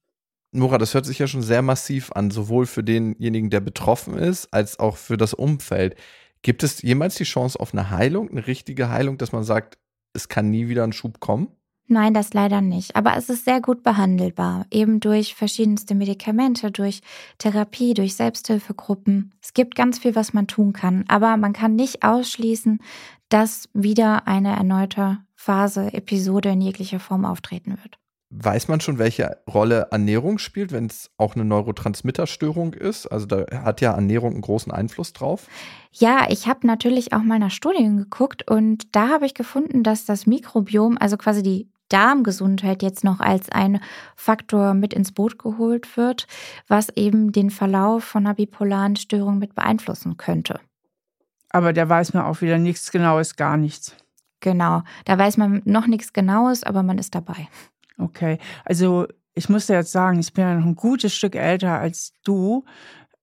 Nora, 0.54 0.76
das 0.76 0.92
hört 0.92 1.06
sich 1.06 1.18
ja 1.18 1.26
schon 1.26 1.42
sehr 1.42 1.62
massiv 1.62 2.12
an, 2.12 2.30
sowohl 2.30 2.66
für 2.66 2.84
denjenigen, 2.84 3.48
der 3.48 3.60
betroffen 3.60 4.18
ist, 4.18 4.52
als 4.52 4.78
auch 4.78 4.98
für 4.98 5.16
das 5.16 5.32
Umfeld. 5.32 5.96
Gibt 6.42 6.62
es 6.62 6.82
jemals 6.82 7.14
die 7.14 7.24
Chance 7.24 7.58
auf 7.58 7.72
eine 7.72 7.88
Heilung, 7.88 8.30
eine 8.30 8.46
richtige 8.46 8.90
Heilung, 8.90 9.16
dass 9.16 9.32
man 9.32 9.44
sagt, 9.44 9.78
es 10.12 10.28
kann 10.28 10.50
nie 10.50 10.68
wieder 10.68 10.84
ein 10.84 10.92
Schub 10.92 11.20
kommen? 11.20 11.48
Nein, 11.88 12.14
das 12.14 12.32
leider 12.32 12.60
nicht. 12.60 12.96
Aber 12.96 13.16
es 13.16 13.28
ist 13.28 13.44
sehr 13.44 13.60
gut 13.60 13.82
behandelbar, 13.82 14.66
eben 14.70 15.00
durch 15.00 15.34
verschiedenste 15.34 15.94
Medikamente, 15.94 16.70
durch 16.70 17.02
Therapie, 17.38 17.92
durch 17.92 18.14
Selbsthilfegruppen. 18.14 19.34
Es 19.42 19.52
gibt 19.52 19.74
ganz 19.74 19.98
viel, 19.98 20.14
was 20.14 20.32
man 20.32 20.46
tun 20.46 20.72
kann, 20.72 21.04
aber 21.08 21.36
man 21.36 21.52
kann 21.52 21.74
nicht 21.74 22.02
ausschließen, 22.02 22.78
dass 23.28 23.68
wieder 23.74 24.26
eine 24.26 24.56
erneute 24.56 25.18
Phase, 25.34 25.92
Episode 25.92 26.50
in 26.50 26.60
jeglicher 26.60 27.00
Form 27.00 27.24
auftreten 27.24 27.72
wird. 27.82 27.98
Weiß 28.34 28.66
man 28.68 28.80
schon, 28.80 28.98
welche 28.98 29.36
Rolle 29.46 29.88
Ernährung 29.90 30.38
spielt, 30.38 30.72
wenn 30.72 30.86
es 30.86 31.10
auch 31.18 31.34
eine 31.34 31.44
Neurotransmitterstörung 31.44 32.72
ist? 32.72 33.06
Also 33.06 33.26
da 33.26 33.44
hat 33.62 33.82
ja 33.82 33.92
Ernährung 33.92 34.32
einen 34.32 34.40
großen 34.40 34.72
Einfluss 34.72 35.12
drauf. 35.12 35.48
Ja, 35.92 36.26
ich 36.30 36.46
habe 36.48 36.66
natürlich 36.66 37.12
auch 37.12 37.22
mal 37.22 37.38
nach 37.38 37.50
Studien 37.50 37.98
geguckt 37.98 38.50
und 38.50 38.96
da 38.96 39.10
habe 39.10 39.26
ich 39.26 39.34
gefunden, 39.34 39.82
dass 39.82 40.06
das 40.06 40.26
Mikrobiom, 40.26 40.96
also 40.98 41.18
quasi 41.18 41.42
die 41.42 41.68
Darmgesundheit 41.90 42.82
jetzt 42.82 43.04
noch 43.04 43.20
als 43.20 43.50
ein 43.50 43.80
Faktor 44.16 44.72
mit 44.72 44.94
ins 44.94 45.12
Boot 45.12 45.38
geholt 45.38 45.98
wird, 45.98 46.26
was 46.68 46.88
eben 46.96 47.32
den 47.32 47.50
Verlauf 47.50 48.02
von 48.02 48.24
einer 48.24 48.34
bipolaren 48.34 48.96
Störung 48.96 49.40
mit 49.40 49.54
beeinflussen 49.54 50.16
könnte. 50.16 50.58
Aber 51.50 51.74
da 51.74 51.86
weiß 51.86 52.14
man 52.14 52.24
auch 52.24 52.40
wieder 52.40 52.56
nichts 52.56 52.90
Genaues, 52.92 53.36
gar 53.36 53.58
nichts. 53.58 53.94
Genau, 54.40 54.82
da 55.04 55.18
weiß 55.18 55.36
man 55.36 55.60
noch 55.66 55.86
nichts 55.86 56.14
Genaues, 56.14 56.64
aber 56.64 56.82
man 56.82 56.96
ist 56.96 57.14
dabei. 57.14 57.48
Okay, 58.02 58.38
also 58.64 59.06
ich 59.34 59.48
muss 59.48 59.66
dir 59.66 59.74
jetzt 59.74 59.92
sagen, 59.92 60.18
ich 60.18 60.32
bin 60.32 60.44
ja 60.44 60.54
noch 60.54 60.66
ein 60.66 60.76
gutes 60.76 61.14
Stück 61.14 61.34
älter 61.34 61.78
als 61.78 62.12
du. 62.24 62.64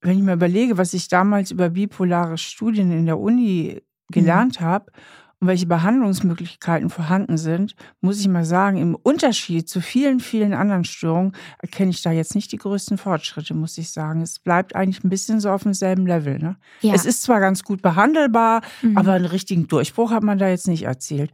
Wenn 0.02 0.18
ich 0.18 0.24
mir 0.24 0.34
überlege, 0.34 0.78
was 0.78 0.94
ich 0.94 1.08
damals 1.10 1.52
über 1.52 1.70
bipolare 1.70 2.38
Studien 2.38 2.92
in 2.92 3.06
der 3.06 3.20
Uni 3.20 3.82
gelernt 4.10 4.60
mhm. 4.60 4.66
habe 4.66 4.92
und 5.40 5.48
welche 5.48 5.68
Behandlungsmöglichkeiten 5.68 6.90
vorhanden 6.90 7.38
sind, 7.38 7.76
muss 8.02 8.20
ich 8.20 8.28
mal 8.28 8.44
sagen, 8.44 8.78
im 8.78 8.96
Unterschied 8.96 9.70
zu 9.70 9.80
vielen, 9.80 10.20
vielen 10.20 10.54
anderen 10.54 10.84
Störungen 10.84 11.34
erkenne 11.60 11.92
ich 11.92 12.02
da 12.02 12.12
jetzt 12.12 12.36
nicht 12.36 12.52
die 12.52 12.58
größten 12.58 12.98
Fortschritte, 12.98 13.54
muss 13.54 13.78
ich 13.78 13.92
sagen. 13.92 14.22
Es 14.22 14.40
bleibt 14.40 14.76
eigentlich 14.76 15.04
ein 15.04 15.10
bisschen 15.10 15.40
so 15.40 15.50
auf 15.50 15.64
demselben 15.64 16.06
Level. 16.06 16.40
Ne? 16.40 16.58
Ja. 16.82 16.94
Es 16.94 17.06
ist 17.06 17.24
zwar 17.24 17.40
ganz 17.40 17.64
gut 17.64 17.82
behandelbar, 17.82 18.62
mhm. 18.82 18.98
aber 18.98 19.14
einen 19.14 19.26
richtigen 19.26 19.68
Durchbruch 19.68 20.12
hat 20.12 20.24
man 20.24 20.38
da 20.38 20.50
jetzt 20.50 20.68
nicht 20.68 20.84
erzielt. 20.84 21.32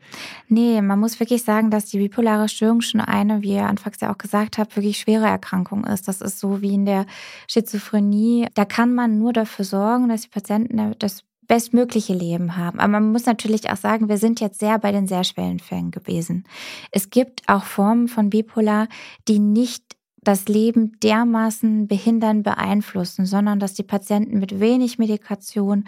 Nee, 0.50 0.82
man 0.82 1.00
muss 1.00 1.20
wirklich 1.20 1.44
sagen, 1.44 1.72
dass 1.72 1.86
die 1.86 1.98
bipolare 1.98 2.48
Störung 2.48 2.82
schon 2.82 3.02
eine, 3.02 3.42
wie 3.42 3.54
ihr 3.54 3.66
anfangs 3.66 4.00
ja 4.02 4.14
auch 4.14 4.20
gesagt 4.20 4.60
habt, 4.60 4.76
wirklich 4.76 5.00
schwere 5.00 5.26
Erkrankung 5.26 5.84
ist. 5.84 6.08
Das 6.08 6.22
ist 6.22 6.40
so 6.40 6.62
wie 6.62 6.76
in 6.76 6.86
der 6.86 7.08
Schizophrenie. 7.48 8.48
Da 8.54 8.66
kann 8.66 8.94
man 8.94 9.18
nur 9.18 9.34
dafür 9.34 9.66
sorgen, 9.66 10.10
dass 10.10 10.22
die 10.22 10.30
Patienten 10.30 10.96
das 11.00 11.24
bestmögliche 11.48 12.14
Leben 12.14 12.58
haben. 12.58 12.80
Aber 12.80 12.88
man 12.88 13.12
muss 13.12 13.26
natürlich 13.26 13.70
auch 13.70 13.78
sagen, 13.78 14.10
wir 14.10 14.18
sind 14.18 14.40
jetzt 14.40 14.60
sehr 14.60 14.80
bei 14.80 14.92
den 14.92 15.08
sehr 15.08 15.24
schweren 15.24 15.60
Fällen 15.60 15.92
gewesen. 15.92 16.46
Es 16.92 17.10
gibt 17.10 17.42
auch 17.48 17.64
Formen 17.64 18.08
von 18.08 18.30
Bipolar, 18.30 18.88
die 19.28 19.40
nicht 19.40 19.96
das 20.26 20.48
Leben 20.48 21.00
dermaßen 21.02 21.88
behindern, 21.88 22.44
beeinflussen, 22.44 23.26
sondern 23.26 23.60
dass 23.60 23.74
die 23.74 23.84
Patienten 23.84 24.40
mit 24.40 24.60
wenig 24.60 24.98
Medikation 24.98 25.86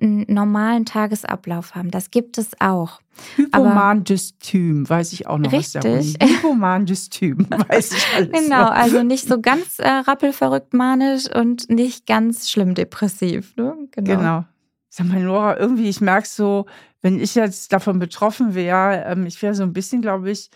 einen 0.00 0.24
normalen 0.28 0.84
Tagesablauf 0.84 1.74
haben. 1.74 1.90
Das 1.90 2.10
gibt 2.10 2.38
es 2.38 2.50
auch. 2.60 3.00
Hypomandystym, 3.36 4.88
weiß 4.88 5.12
ich 5.12 5.26
auch 5.26 5.38
noch 5.38 5.50
richtig. 5.50 5.80
der 5.80 5.94
Uni. 5.94 6.14
Hypomandystym, 6.22 7.46
weiß 7.68 7.92
ich 7.92 8.06
alles. 8.14 8.30
Genau, 8.30 8.64
noch. 8.64 8.70
also 8.70 9.02
nicht 9.02 9.26
so 9.26 9.40
ganz 9.40 9.78
äh, 9.78 9.88
rappelverrückt 9.88 10.74
manisch 10.74 11.24
und 11.34 11.68
nicht 11.68 12.06
ganz 12.06 12.48
schlimm 12.48 12.74
depressiv. 12.74 13.56
Ne? 13.56 13.74
Genau. 13.92 14.16
genau. 14.16 14.44
Sag 14.90 15.06
mal, 15.06 15.20
Nora, 15.20 15.58
irgendwie, 15.58 15.88
ich 15.88 16.00
merke 16.00 16.26
so, 16.28 16.66
wenn 17.02 17.20
ich 17.20 17.34
jetzt 17.34 17.72
davon 17.72 17.98
betroffen 17.98 18.54
wäre, 18.54 19.04
ähm, 19.06 19.26
ich 19.26 19.40
wäre 19.42 19.54
so 19.54 19.62
ein 19.62 19.72
bisschen, 19.72 20.02
glaube 20.02 20.30
ich, 20.30 20.50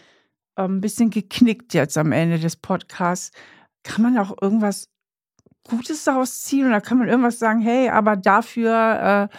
ähm, 0.56 0.76
ein 0.78 0.80
bisschen 0.80 1.10
geknickt 1.10 1.74
jetzt 1.74 1.98
am 1.98 2.12
Ende 2.12 2.38
des 2.38 2.56
Podcasts. 2.56 3.30
Kann 3.84 4.02
man 4.02 4.18
auch 4.18 4.36
irgendwas 4.40 4.88
Gutes 5.68 6.04
daraus 6.04 6.42
ziehen 6.42 6.66
oder 6.66 6.80
kann 6.80 6.98
man 6.98 7.08
irgendwas 7.08 7.38
sagen, 7.38 7.60
hey, 7.60 7.88
aber 7.88 8.16
dafür 8.16 9.28
äh, 9.32 9.36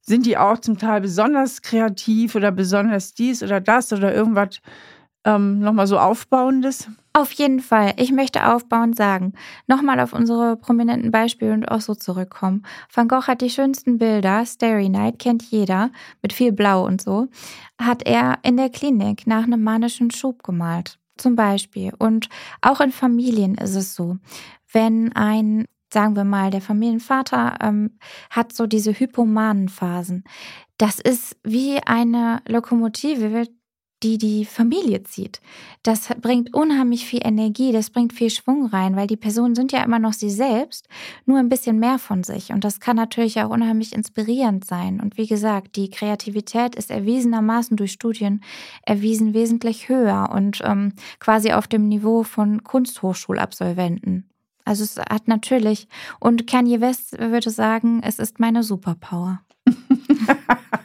sind 0.00 0.26
die 0.26 0.38
auch 0.38 0.58
zum 0.58 0.78
Teil 0.78 1.00
besonders 1.00 1.62
kreativ 1.62 2.34
oder 2.36 2.52
besonders 2.52 3.14
dies 3.14 3.42
oder 3.42 3.60
das 3.60 3.92
oder 3.92 4.14
irgendwas 4.14 4.60
ähm, 5.24 5.58
nochmal 5.58 5.86
so 5.88 5.98
Aufbauendes? 5.98 6.88
Auf 7.16 7.32
jeden 7.32 7.60
Fall. 7.60 7.94
Ich 7.96 8.12
möchte 8.12 8.46
aufbauend 8.46 8.94
sagen, 8.94 9.32
nochmal 9.66 10.00
auf 10.00 10.12
unsere 10.12 10.54
prominenten 10.58 11.10
Beispiele 11.10 11.54
und 11.54 11.64
auch 11.64 11.80
so 11.80 11.94
zurückkommen. 11.94 12.66
Van 12.92 13.08
Gogh 13.08 13.26
hat 13.26 13.40
die 13.40 13.48
schönsten 13.48 13.96
Bilder, 13.96 14.44
Starry 14.44 14.90
Night 14.90 15.18
kennt 15.18 15.42
jeder, 15.44 15.90
mit 16.20 16.34
viel 16.34 16.52
Blau 16.52 16.84
und 16.84 17.00
so, 17.00 17.28
hat 17.80 18.02
er 18.02 18.40
in 18.42 18.58
der 18.58 18.68
Klinik 18.68 19.26
nach 19.26 19.44
einem 19.44 19.64
manischen 19.64 20.10
Schub 20.10 20.42
gemalt. 20.42 20.98
Zum 21.16 21.36
Beispiel. 21.36 21.94
Und 21.98 22.28
auch 22.60 22.82
in 22.82 22.92
Familien 22.92 23.54
ist 23.54 23.76
es 23.76 23.94
so. 23.94 24.18
Wenn 24.70 25.10
ein 25.14 25.64
sagen 25.90 26.16
wir 26.16 26.24
mal, 26.24 26.50
der 26.50 26.60
Familienvater 26.60 27.56
ähm, 27.62 27.98
hat 28.28 28.52
so 28.52 28.66
diese 28.66 28.92
hypomanen 28.92 29.70
Phasen. 29.70 30.24
Das 30.76 31.00
ist 31.00 31.38
wie 31.42 31.78
eine 31.86 32.42
Lokomotive, 32.46 33.46
die 34.02 34.18
die 34.18 34.44
Familie 34.44 35.02
zieht. 35.04 35.40
Das 35.82 36.08
bringt 36.20 36.54
unheimlich 36.54 37.06
viel 37.06 37.20
Energie, 37.24 37.72
das 37.72 37.90
bringt 37.90 38.12
viel 38.12 38.30
Schwung 38.30 38.66
rein, 38.66 38.94
weil 38.94 39.06
die 39.06 39.16
Personen 39.16 39.54
sind 39.54 39.72
ja 39.72 39.82
immer 39.82 39.98
noch 39.98 40.12
sie 40.12 40.30
selbst, 40.30 40.88
nur 41.24 41.38
ein 41.38 41.48
bisschen 41.48 41.78
mehr 41.78 41.98
von 41.98 42.22
sich. 42.22 42.50
Und 42.50 42.64
das 42.64 42.80
kann 42.80 42.96
natürlich 42.96 43.40
auch 43.40 43.50
unheimlich 43.50 43.94
inspirierend 43.94 44.64
sein. 44.64 45.00
Und 45.00 45.16
wie 45.16 45.26
gesagt, 45.26 45.76
die 45.76 45.90
Kreativität 45.90 46.74
ist 46.74 46.90
erwiesenermaßen 46.90 47.76
durch 47.76 47.92
Studien 47.92 48.42
erwiesen 48.82 49.32
wesentlich 49.32 49.88
höher 49.88 50.30
und 50.32 50.60
ähm, 50.64 50.92
quasi 51.18 51.52
auf 51.52 51.66
dem 51.66 51.88
Niveau 51.88 52.22
von 52.22 52.64
Kunsthochschulabsolventen. 52.64 54.28
Also 54.66 54.82
es 54.82 54.98
hat 54.98 55.28
natürlich, 55.28 55.86
und 56.18 56.46
Kanye 56.46 56.80
West 56.80 57.18
würde 57.18 57.50
sagen, 57.50 58.02
es 58.02 58.18
ist 58.18 58.40
meine 58.40 58.62
Superpower. 58.64 59.40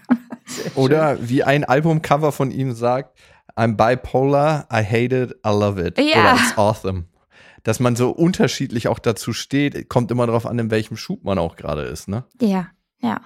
Oder 0.76 1.18
wie 1.22 1.44
ein 1.44 1.64
Albumcover 1.64 2.32
von 2.32 2.52
ihm 2.52 2.74
sagt, 2.74 3.18
I'm 3.56 3.76
bipolar, 3.76 4.68
I 4.72 4.84
hate 4.84 5.16
it, 5.16 5.32
I 5.46 5.50
love 5.50 5.82
it. 5.82 5.98
Ja. 5.98 6.20
Oder 6.20 6.34
it's 6.36 6.58
awesome. 6.58 7.06
Dass 7.64 7.80
man 7.80 7.96
so 7.96 8.10
unterschiedlich 8.10 8.88
auch 8.88 9.00
dazu 9.00 9.34
steht, 9.34 9.88
kommt 9.90 10.10
immer 10.12 10.26
darauf 10.26 10.46
an, 10.46 10.58
in 10.58 10.72
welchem 10.72 10.98
Schub 10.98 11.24
man 11.24 11.38
auch 11.38 11.56
gerade 11.56 11.84
ist, 11.84 12.08
ne? 12.08 12.24
Ja. 12.42 12.68
Ja, 13.04 13.20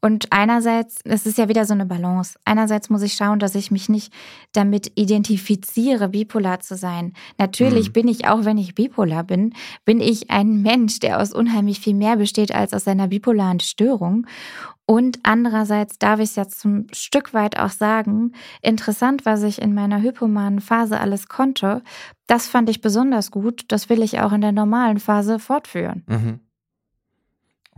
und 0.00 0.32
einerseits, 0.32 1.00
es 1.04 1.24
ist 1.24 1.38
ja 1.38 1.48
wieder 1.48 1.64
so 1.64 1.72
eine 1.72 1.86
Balance. 1.86 2.36
Einerseits 2.44 2.90
muss 2.90 3.02
ich 3.02 3.14
schauen, 3.14 3.38
dass 3.38 3.54
ich 3.54 3.70
mich 3.70 3.88
nicht 3.88 4.12
damit 4.52 4.90
identifiziere, 4.96 6.08
bipolar 6.08 6.58
zu 6.58 6.76
sein. 6.76 7.12
Natürlich 7.38 7.88
mhm. 7.88 7.92
bin 7.92 8.08
ich, 8.08 8.26
auch 8.26 8.44
wenn 8.44 8.58
ich 8.58 8.74
bipolar 8.74 9.22
bin, 9.22 9.54
bin 9.84 10.00
ich 10.00 10.30
ein 10.30 10.62
Mensch, 10.62 10.98
der 10.98 11.20
aus 11.20 11.32
unheimlich 11.32 11.78
viel 11.78 11.94
mehr 11.94 12.16
besteht 12.16 12.52
als 12.52 12.74
aus 12.74 12.88
einer 12.88 13.06
bipolaren 13.06 13.60
Störung. 13.60 14.26
Und 14.84 15.20
andererseits 15.22 16.00
darf 16.00 16.18
ich 16.18 16.30
es 16.30 16.36
jetzt 16.36 16.58
zum 16.58 16.88
Stück 16.90 17.32
weit 17.32 17.56
auch 17.56 17.70
sagen, 17.70 18.32
interessant, 18.60 19.24
was 19.24 19.44
ich 19.44 19.62
in 19.62 19.72
meiner 19.72 20.02
hypomanen 20.02 20.60
Phase 20.60 20.98
alles 20.98 21.28
konnte, 21.28 21.82
das 22.26 22.48
fand 22.48 22.68
ich 22.68 22.80
besonders 22.80 23.30
gut. 23.30 23.66
Das 23.68 23.88
will 23.88 24.02
ich 24.02 24.18
auch 24.20 24.32
in 24.32 24.40
der 24.40 24.50
normalen 24.50 24.98
Phase 24.98 25.38
fortführen. 25.38 26.02
Mhm. 26.08 26.40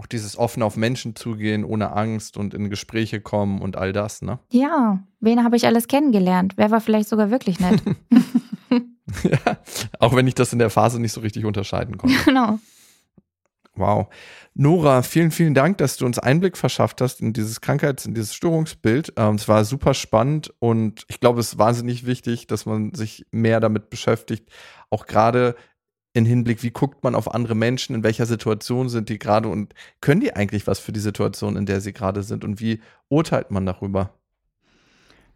Auch 0.03 0.07
dieses 0.09 0.36
offen 0.36 0.64
auf 0.64 0.76
Menschen 0.76 1.14
zugehen, 1.14 1.64
ohne 1.64 1.92
Angst 1.92 2.36
und 2.36 2.55
in 2.55 2.70
Gespräche 2.70 3.20
kommen 3.20 3.61
und 3.61 3.76
all 3.76 3.92
das, 3.92 4.20
ne? 4.20 4.40
Ja, 4.50 4.98
wen 5.20 5.44
habe 5.44 5.55
ich 5.55 5.64
alles 5.64 5.86
kennengelernt? 5.86 6.55
Wer 6.57 6.72
war 6.72 6.80
vielleicht 6.80 7.09
sogar 7.09 7.30
wirklich 7.30 7.61
nett? 7.61 7.80
ja, 9.22 9.59
auch 10.00 10.16
wenn 10.16 10.26
ich 10.26 10.34
das 10.34 10.53
in 10.53 10.59
der 10.59 10.70
Phase 10.70 11.00
nicht 11.00 11.12
so 11.12 11.20
richtig 11.20 11.44
unterscheiden 11.44 11.98
konnte. 11.98 12.16
Genau. 12.24 12.59
Wow. 13.76 14.09
Nora, 14.55 15.03
vielen, 15.03 15.30
vielen 15.30 15.55
Dank, 15.55 15.78
dass 15.78 15.96
du 15.96 16.05
uns 16.05 16.18
Einblick 16.18 16.57
verschafft 16.59 17.00
hast 17.00 17.20
in 17.20 17.32
dieses 17.32 17.61
Krankheits-, 17.61 18.05
in 18.05 18.12
dieses 18.12 18.34
Störungsbild. 18.34 19.12
Ähm, 19.16 19.36
es 19.36 19.46
war 19.46 19.64
super 19.64 19.94
spannend 19.94 20.53
und 20.59 21.05
ich 21.07 21.20
glaube, 21.20 21.38
es 21.38 21.53
ist 21.53 21.59
wahnsinnig 21.59 22.05
wichtig, 22.07 22.48
dass 22.48 22.66
man 22.66 22.92
sich 22.92 23.24
mehr 23.30 23.61
damit 23.61 23.88
beschäftigt. 23.88 24.50
Auch 24.90 25.07
gerade 25.07 25.55
in 26.14 26.24
Hinblick, 26.24 26.62
wie 26.62 26.70
guckt 26.70 27.02
man 27.02 27.14
auf 27.14 27.34
andere 27.34 27.54
Menschen, 27.54 27.94
in 27.94 28.02
welcher 28.02 28.26
Situation 28.26 28.88
sind 28.88 29.08
die 29.08 29.18
gerade 29.18 29.48
und 29.48 29.74
können 30.00 30.20
die 30.20 30.34
eigentlich 30.34 30.66
was 30.66 30.78
für 30.78 30.92
die 30.92 31.00
Situation, 31.00 31.56
in 31.56 31.66
der 31.66 31.80
sie 31.80 31.92
gerade 31.92 32.22
sind 32.22 32.44
und 32.44 32.60
wie 32.60 32.80
urteilt 33.08 33.50
man 33.50 33.64
darüber? 33.64 34.10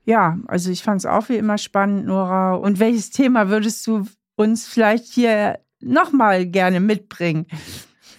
Ja, 0.04 0.38
also 0.46 0.70
ich 0.70 0.82
fand 0.82 1.00
es 1.00 1.06
auch 1.06 1.28
wie 1.28 1.36
immer 1.36 1.58
spannend, 1.58 2.06
Nora. 2.06 2.54
Und 2.54 2.78
welches 2.78 3.10
Thema 3.10 3.48
würdest 3.48 3.86
du 3.86 4.06
uns 4.36 4.66
vielleicht 4.66 5.06
hier 5.06 5.58
nochmal 5.80 6.46
gerne 6.46 6.78
mitbringen? 6.78 7.46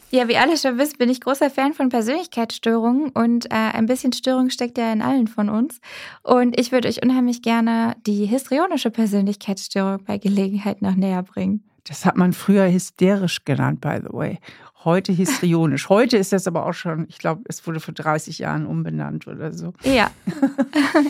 Ja, 0.09 0.27
wie 0.29 0.37
alle 0.37 0.57
schon 0.57 0.77
wisst, 0.77 0.97
bin 0.97 1.09
ich 1.09 1.19
großer 1.21 1.49
Fan 1.49 1.73
von 1.73 1.89
Persönlichkeitsstörungen 1.89 3.09
und 3.09 3.47
äh, 3.47 3.55
ein 3.55 3.87
bisschen 3.87 4.13
Störung 4.13 4.49
steckt 4.49 4.77
ja 4.77 4.91
in 4.91 5.01
allen 5.01 5.27
von 5.27 5.49
uns. 5.49 5.79
Und 6.23 6.57
ich 6.57 6.71
würde 6.71 6.87
euch 6.87 7.03
unheimlich 7.03 7.41
gerne 7.41 7.95
die 8.05 8.25
histrionische 8.25 8.89
Persönlichkeitsstörung 8.89 10.03
bei 10.05 10.17
Gelegenheit 10.17 10.81
noch 10.81 10.95
näher 10.95 11.23
bringen. 11.23 11.66
Das 11.87 12.05
hat 12.05 12.17
man 12.17 12.33
früher 12.33 12.69
hysterisch 12.71 13.45
genannt, 13.45 13.81
by 13.81 13.99
the 14.01 14.13
way. 14.13 14.39
Heute 14.83 15.11
histrionisch. 15.11 15.89
Heute 15.89 16.17
ist 16.17 16.33
das 16.33 16.47
aber 16.47 16.65
auch 16.65 16.73
schon, 16.73 17.07
ich 17.09 17.17
glaube, 17.17 17.43
es 17.47 17.65
wurde 17.65 17.79
vor 17.79 17.93
30 17.93 18.39
Jahren 18.39 18.65
umbenannt 18.65 19.27
oder 19.27 19.53
so. 19.53 19.73
Ja. 19.83 20.11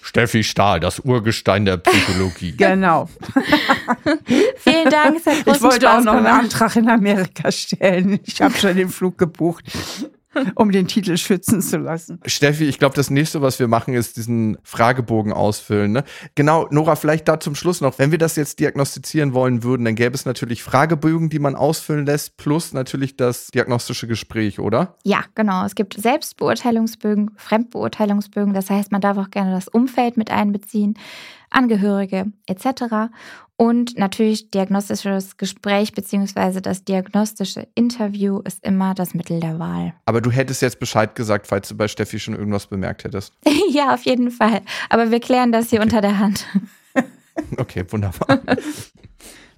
Steffi 0.00 0.44
Stahl, 0.44 0.78
das 0.78 1.00
Urgestein 1.00 1.64
der 1.64 1.78
Psychologie. 1.78 2.52
genau. 2.56 3.08
Vielen 4.58 4.88
Dank. 4.88 5.16
Es 5.16 5.26
hat 5.26 5.38
ich 5.40 5.60
wollte 5.60 5.86
Spaß 5.86 6.00
auch 6.00 6.04
noch 6.04 6.14
gemacht. 6.14 6.32
einen 6.32 6.44
Antrag 6.44 6.76
in 6.76 6.88
Amerika 6.88 7.50
stellen. 7.50 8.20
Ich 8.24 8.40
habe 8.40 8.56
schon 8.56 8.76
den 8.76 8.88
Flug 8.88 9.18
gebucht. 9.18 9.64
um 10.54 10.70
den 10.70 10.86
Titel 10.86 11.16
schützen 11.16 11.60
zu 11.60 11.78
lassen. 11.78 12.20
Steffi, 12.26 12.64
ich 12.64 12.78
glaube, 12.78 12.94
das 12.94 13.10
nächste, 13.10 13.42
was 13.42 13.58
wir 13.58 13.68
machen, 13.68 13.94
ist 13.94 14.16
diesen 14.16 14.58
Fragebogen 14.62 15.32
ausfüllen. 15.32 15.92
Ne? 15.92 16.04
Genau, 16.34 16.66
Nora, 16.70 16.96
vielleicht 16.96 17.28
da 17.28 17.40
zum 17.40 17.54
Schluss 17.54 17.80
noch. 17.80 17.98
Wenn 17.98 18.10
wir 18.10 18.18
das 18.18 18.36
jetzt 18.36 18.60
diagnostizieren 18.60 19.34
wollen 19.34 19.62
würden, 19.62 19.84
dann 19.84 19.94
gäbe 19.94 20.14
es 20.14 20.24
natürlich 20.24 20.62
Fragebögen, 20.62 21.28
die 21.28 21.38
man 21.38 21.54
ausfüllen 21.54 22.06
lässt, 22.06 22.36
plus 22.36 22.72
natürlich 22.72 23.16
das 23.16 23.48
diagnostische 23.48 24.06
Gespräch, 24.06 24.58
oder? 24.58 24.96
Ja, 25.04 25.24
genau. 25.34 25.64
Es 25.64 25.74
gibt 25.74 25.94
Selbstbeurteilungsbögen, 25.94 27.30
Fremdbeurteilungsbögen. 27.36 28.54
Das 28.54 28.70
heißt, 28.70 28.92
man 28.92 29.00
darf 29.00 29.18
auch 29.18 29.30
gerne 29.30 29.52
das 29.52 29.68
Umfeld 29.68 30.16
mit 30.16 30.30
einbeziehen. 30.30 30.94
Angehörige 31.50 32.26
etc. 32.46 33.10
Und 33.58 33.98
natürlich 33.98 34.50
diagnostisches 34.50 35.38
Gespräch 35.38 35.94
bzw. 35.94 36.60
das 36.60 36.84
diagnostische 36.84 37.66
Interview 37.74 38.40
ist 38.40 38.62
immer 38.62 38.92
das 38.92 39.14
Mittel 39.14 39.40
der 39.40 39.58
Wahl. 39.58 39.94
Aber 40.04 40.20
du 40.20 40.30
hättest 40.30 40.60
jetzt 40.60 40.78
Bescheid 40.78 41.14
gesagt, 41.14 41.46
falls 41.46 41.68
du 41.68 41.76
bei 41.76 41.88
Steffi 41.88 42.18
schon 42.20 42.34
irgendwas 42.34 42.66
bemerkt 42.66 43.04
hättest. 43.04 43.32
ja, 43.70 43.94
auf 43.94 44.02
jeden 44.02 44.30
Fall. 44.30 44.60
Aber 44.90 45.10
wir 45.10 45.20
klären 45.20 45.52
das 45.52 45.70
hier 45.70 45.78
okay. 45.78 45.86
unter 45.86 46.00
der 46.02 46.18
Hand. 46.18 46.46
okay, 47.56 47.84
wunderbar. 47.88 48.40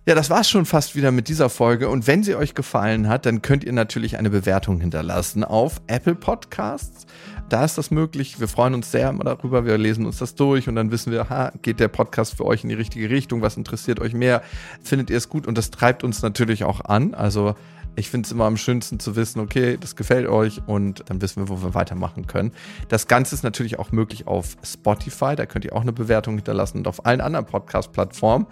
Ja, 0.09 0.15
das 0.15 0.31
war's 0.31 0.49
schon 0.49 0.65
fast 0.65 0.97
wieder 0.97 1.13
mit 1.13 1.29
dieser 1.29 1.51
Folge. 1.51 1.91
Und 1.91 2.07
wenn 2.07 2.23
sie 2.23 2.35
euch 2.35 2.55
gefallen 2.55 3.09
hat, 3.11 3.27
dann 3.27 3.43
könnt 3.43 3.63
ihr 3.63 3.75
natürlich 3.75 4.17
eine 4.17 4.31
Bewertung 4.31 4.81
hinterlassen 4.81 5.45
auf 5.45 5.83
Apple 5.87 6.15
Podcasts. 6.15 7.05
Da 7.51 7.63
ist 7.63 7.77
das 7.77 7.91
möglich. 7.91 8.41
Wir 8.41 8.49
freuen 8.49 8.73
uns 8.73 8.91
sehr 8.91 9.13
darüber. 9.13 9.67
Wir 9.67 9.77
lesen 9.77 10.07
uns 10.07 10.17
das 10.17 10.35
durch 10.35 10.67
und 10.67 10.77
dann 10.77 10.91
wissen 10.91 11.13
wir, 11.13 11.29
ha, 11.29 11.53
geht 11.61 11.79
der 11.79 11.89
Podcast 11.89 12.39
für 12.39 12.47
euch 12.47 12.63
in 12.63 12.71
die 12.71 12.75
richtige 12.75 13.11
Richtung? 13.11 13.43
Was 13.43 13.59
interessiert 13.59 14.01
euch 14.01 14.15
mehr? 14.15 14.41
Findet 14.83 15.11
ihr 15.11 15.19
es 15.19 15.29
gut? 15.29 15.47
Und 15.47 15.59
das 15.59 15.71
treibt 15.71 16.03
uns 16.03 16.23
natürlich 16.23 16.65
auch 16.65 16.81
an. 16.87 17.13
Also 17.13 17.55
ich 17.95 18.09
finde 18.09 18.25
es 18.25 18.33
immer 18.33 18.47
am 18.47 18.57
schönsten 18.57 18.99
zu 19.01 19.15
wissen, 19.15 19.41
okay, 19.41 19.77
das 19.79 19.95
gefällt 19.95 20.27
euch 20.29 20.63
und 20.67 21.05
dann 21.11 21.21
wissen 21.21 21.43
wir, 21.43 21.51
wo 21.51 21.63
wir 21.63 21.75
weitermachen 21.75 22.27
können. 22.27 22.53
Das 22.89 23.09
Ganze 23.09 23.35
ist 23.35 23.43
natürlich 23.43 23.79
auch 23.79 23.93
möglich 23.93 24.27
auf 24.27 24.57
Spotify. 24.65 25.37
Da 25.37 25.45
könnt 25.45 25.67
ihr 25.67 25.77
auch 25.77 25.83
eine 25.83 25.93
Bewertung 25.93 26.37
hinterlassen 26.37 26.79
und 26.79 26.89
auf 26.89 27.05
allen 27.05 27.21
anderen 27.21 27.45
Podcast-Plattformen 27.45 28.47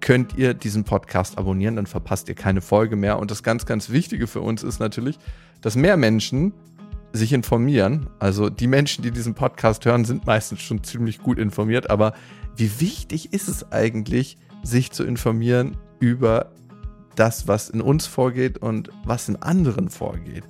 könnt 0.00 0.36
ihr 0.36 0.54
diesen 0.54 0.84
Podcast 0.84 1.38
abonnieren, 1.38 1.76
dann 1.76 1.86
verpasst 1.86 2.28
ihr 2.28 2.34
keine 2.34 2.60
Folge 2.60 2.96
mehr. 2.96 3.18
Und 3.18 3.30
das 3.30 3.42
ganz, 3.42 3.66
ganz 3.66 3.90
Wichtige 3.90 4.26
für 4.26 4.40
uns 4.40 4.62
ist 4.62 4.78
natürlich, 4.80 5.18
dass 5.60 5.76
mehr 5.76 5.96
Menschen 5.96 6.52
sich 7.12 7.32
informieren. 7.32 8.08
Also 8.18 8.50
die 8.50 8.66
Menschen, 8.66 9.02
die 9.02 9.10
diesen 9.10 9.34
Podcast 9.34 9.84
hören, 9.84 10.04
sind 10.04 10.26
meistens 10.26 10.60
schon 10.60 10.82
ziemlich 10.84 11.18
gut 11.18 11.38
informiert. 11.38 11.90
Aber 11.90 12.14
wie 12.56 12.80
wichtig 12.80 13.32
ist 13.32 13.48
es 13.48 13.72
eigentlich, 13.72 14.36
sich 14.62 14.90
zu 14.92 15.04
informieren 15.04 15.76
über 15.98 16.52
das, 17.16 17.48
was 17.48 17.70
in 17.70 17.80
uns 17.80 18.06
vorgeht 18.06 18.58
und 18.58 18.90
was 19.04 19.28
in 19.28 19.36
anderen 19.36 19.90
vorgeht? 19.90 20.44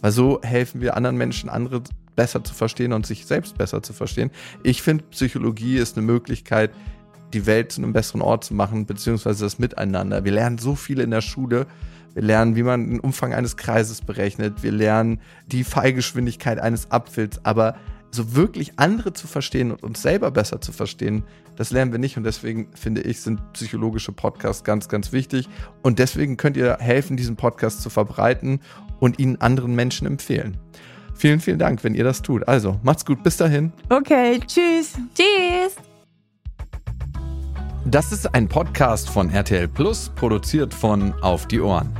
Weil 0.00 0.12
so 0.12 0.40
helfen 0.42 0.80
wir 0.80 0.96
anderen 0.96 1.16
Menschen, 1.16 1.48
andere 1.48 1.82
besser 2.16 2.44
zu 2.44 2.54
verstehen 2.54 2.92
und 2.92 3.06
sich 3.06 3.26
selbst 3.26 3.56
besser 3.56 3.82
zu 3.82 3.92
verstehen. 3.92 4.30
Ich 4.62 4.82
finde, 4.82 5.04
Psychologie 5.10 5.76
ist 5.76 5.96
eine 5.96 6.06
Möglichkeit, 6.06 6.70
die 7.34 7.46
Welt 7.46 7.72
zu 7.72 7.82
einem 7.82 7.92
besseren 7.92 8.22
Ort 8.22 8.44
zu 8.44 8.54
machen, 8.54 8.86
beziehungsweise 8.86 9.44
das 9.44 9.58
Miteinander. 9.58 10.24
Wir 10.24 10.32
lernen 10.32 10.58
so 10.58 10.74
viel 10.74 11.00
in 11.00 11.10
der 11.10 11.20
Schule. 11.20 11.66
Wir 12.14 12.22
lernen, 12.22 12.56
wie 12.56 12.62
man 12.62 12.88
den 12.88 13.00
Umfang 13.00 13.32
eines 13.32 13.56
Kreises 13.56 14.02
berechnet. 14.02 14.62
Wir 14.62 14.72
lernen 14.72 15.20
die 15.46 15.64
Fallgeschwindigkeit 15.64 16.58
eines 16.58 16.90
Apfels. 16.90 17.44
Aber 17.44 17.76
so 18.10 18.34
wirklich 18.34 18.78
andere 18.78 19.12
zu 19.12 19.26
verstehen 19.26 19.70
und 19.70 19.82
uns 19.82 20.02
selber 20.02 20.30
besser 20.30 20.60
zu 20.60 20.72
verstehen, 20.72 21.24
das 21.56 21.70
lernen 21.70 21.92
wir 21.92 21.98
nicht. 21.98 22.16
Und 22.16 22.24
deswegen 22.24 22.68
finde 22.74 23.02
ich, 23.02 23.20
sind 23.20 23.40
psychologische 23.54 24.12
Podcasts 24.12 24.64
ganz, 24.64 24.88
ganz 24.88 25.12
wichtig. 25.12 25.48
Und 25.82 25.98
deswegen 25.98 26.36
könnt 26.36 26.56
ihr 26.56 26.76
helfen, 26.78 27.16
diesen 27.16 27.36
Podcast 27.36 27.82
zu 27.82 27.90
verbreiten 27.90 28.60
und 29.00 29.18
ihn 29.18 29.36
anderen 29.40 29.74
Menschen 29.74 30.06
empfehlen. 30.06 30.58
Vielen, 31.14 31.40
vielen 31.40 31.58
Dank, 31.58 31.84
wenn 31.84 31.94
ihr 31.94 32.04
das 32.04 32.22
tut. 32.22 32.46
Also, 32.48 32.78
macht's 32.82 33.04
gut. 33.04 33.22
Bis 33.22 33.36
dahin. 33.36 33.72
Okay, 33.88 34.40
tschüss. 34.46 34.94
Tschüss. 35.14 35.91
Das 37.84 38.12
ist 38.12 38.32
ein 38.32 38.48
Podcast 38.48 39.10
von 39.10 39.28
RTL 39.28 39.66
Plus, 39.66 40.10
produziert 40.14 40.72
von 40.72 41.12
Auf 41.20 41.46
die 41.48 41.60
Ohren. 41.60 41.92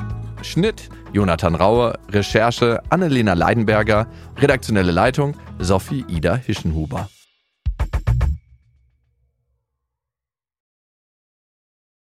Schnitt 0.42 0.88
Jonathan 1.12 1.56
Raue, 1.56 1.98
Recherche 2.08 2.80
Annelena 2.88 3.34
Leidenberger, 3.34 4.06
redaktionelle 4.38 4.92
Leitung 4.92 5.34
Sophie 5.58 6.04
Ida 6.08 6.36
Hischenhuber. 6.36 7.08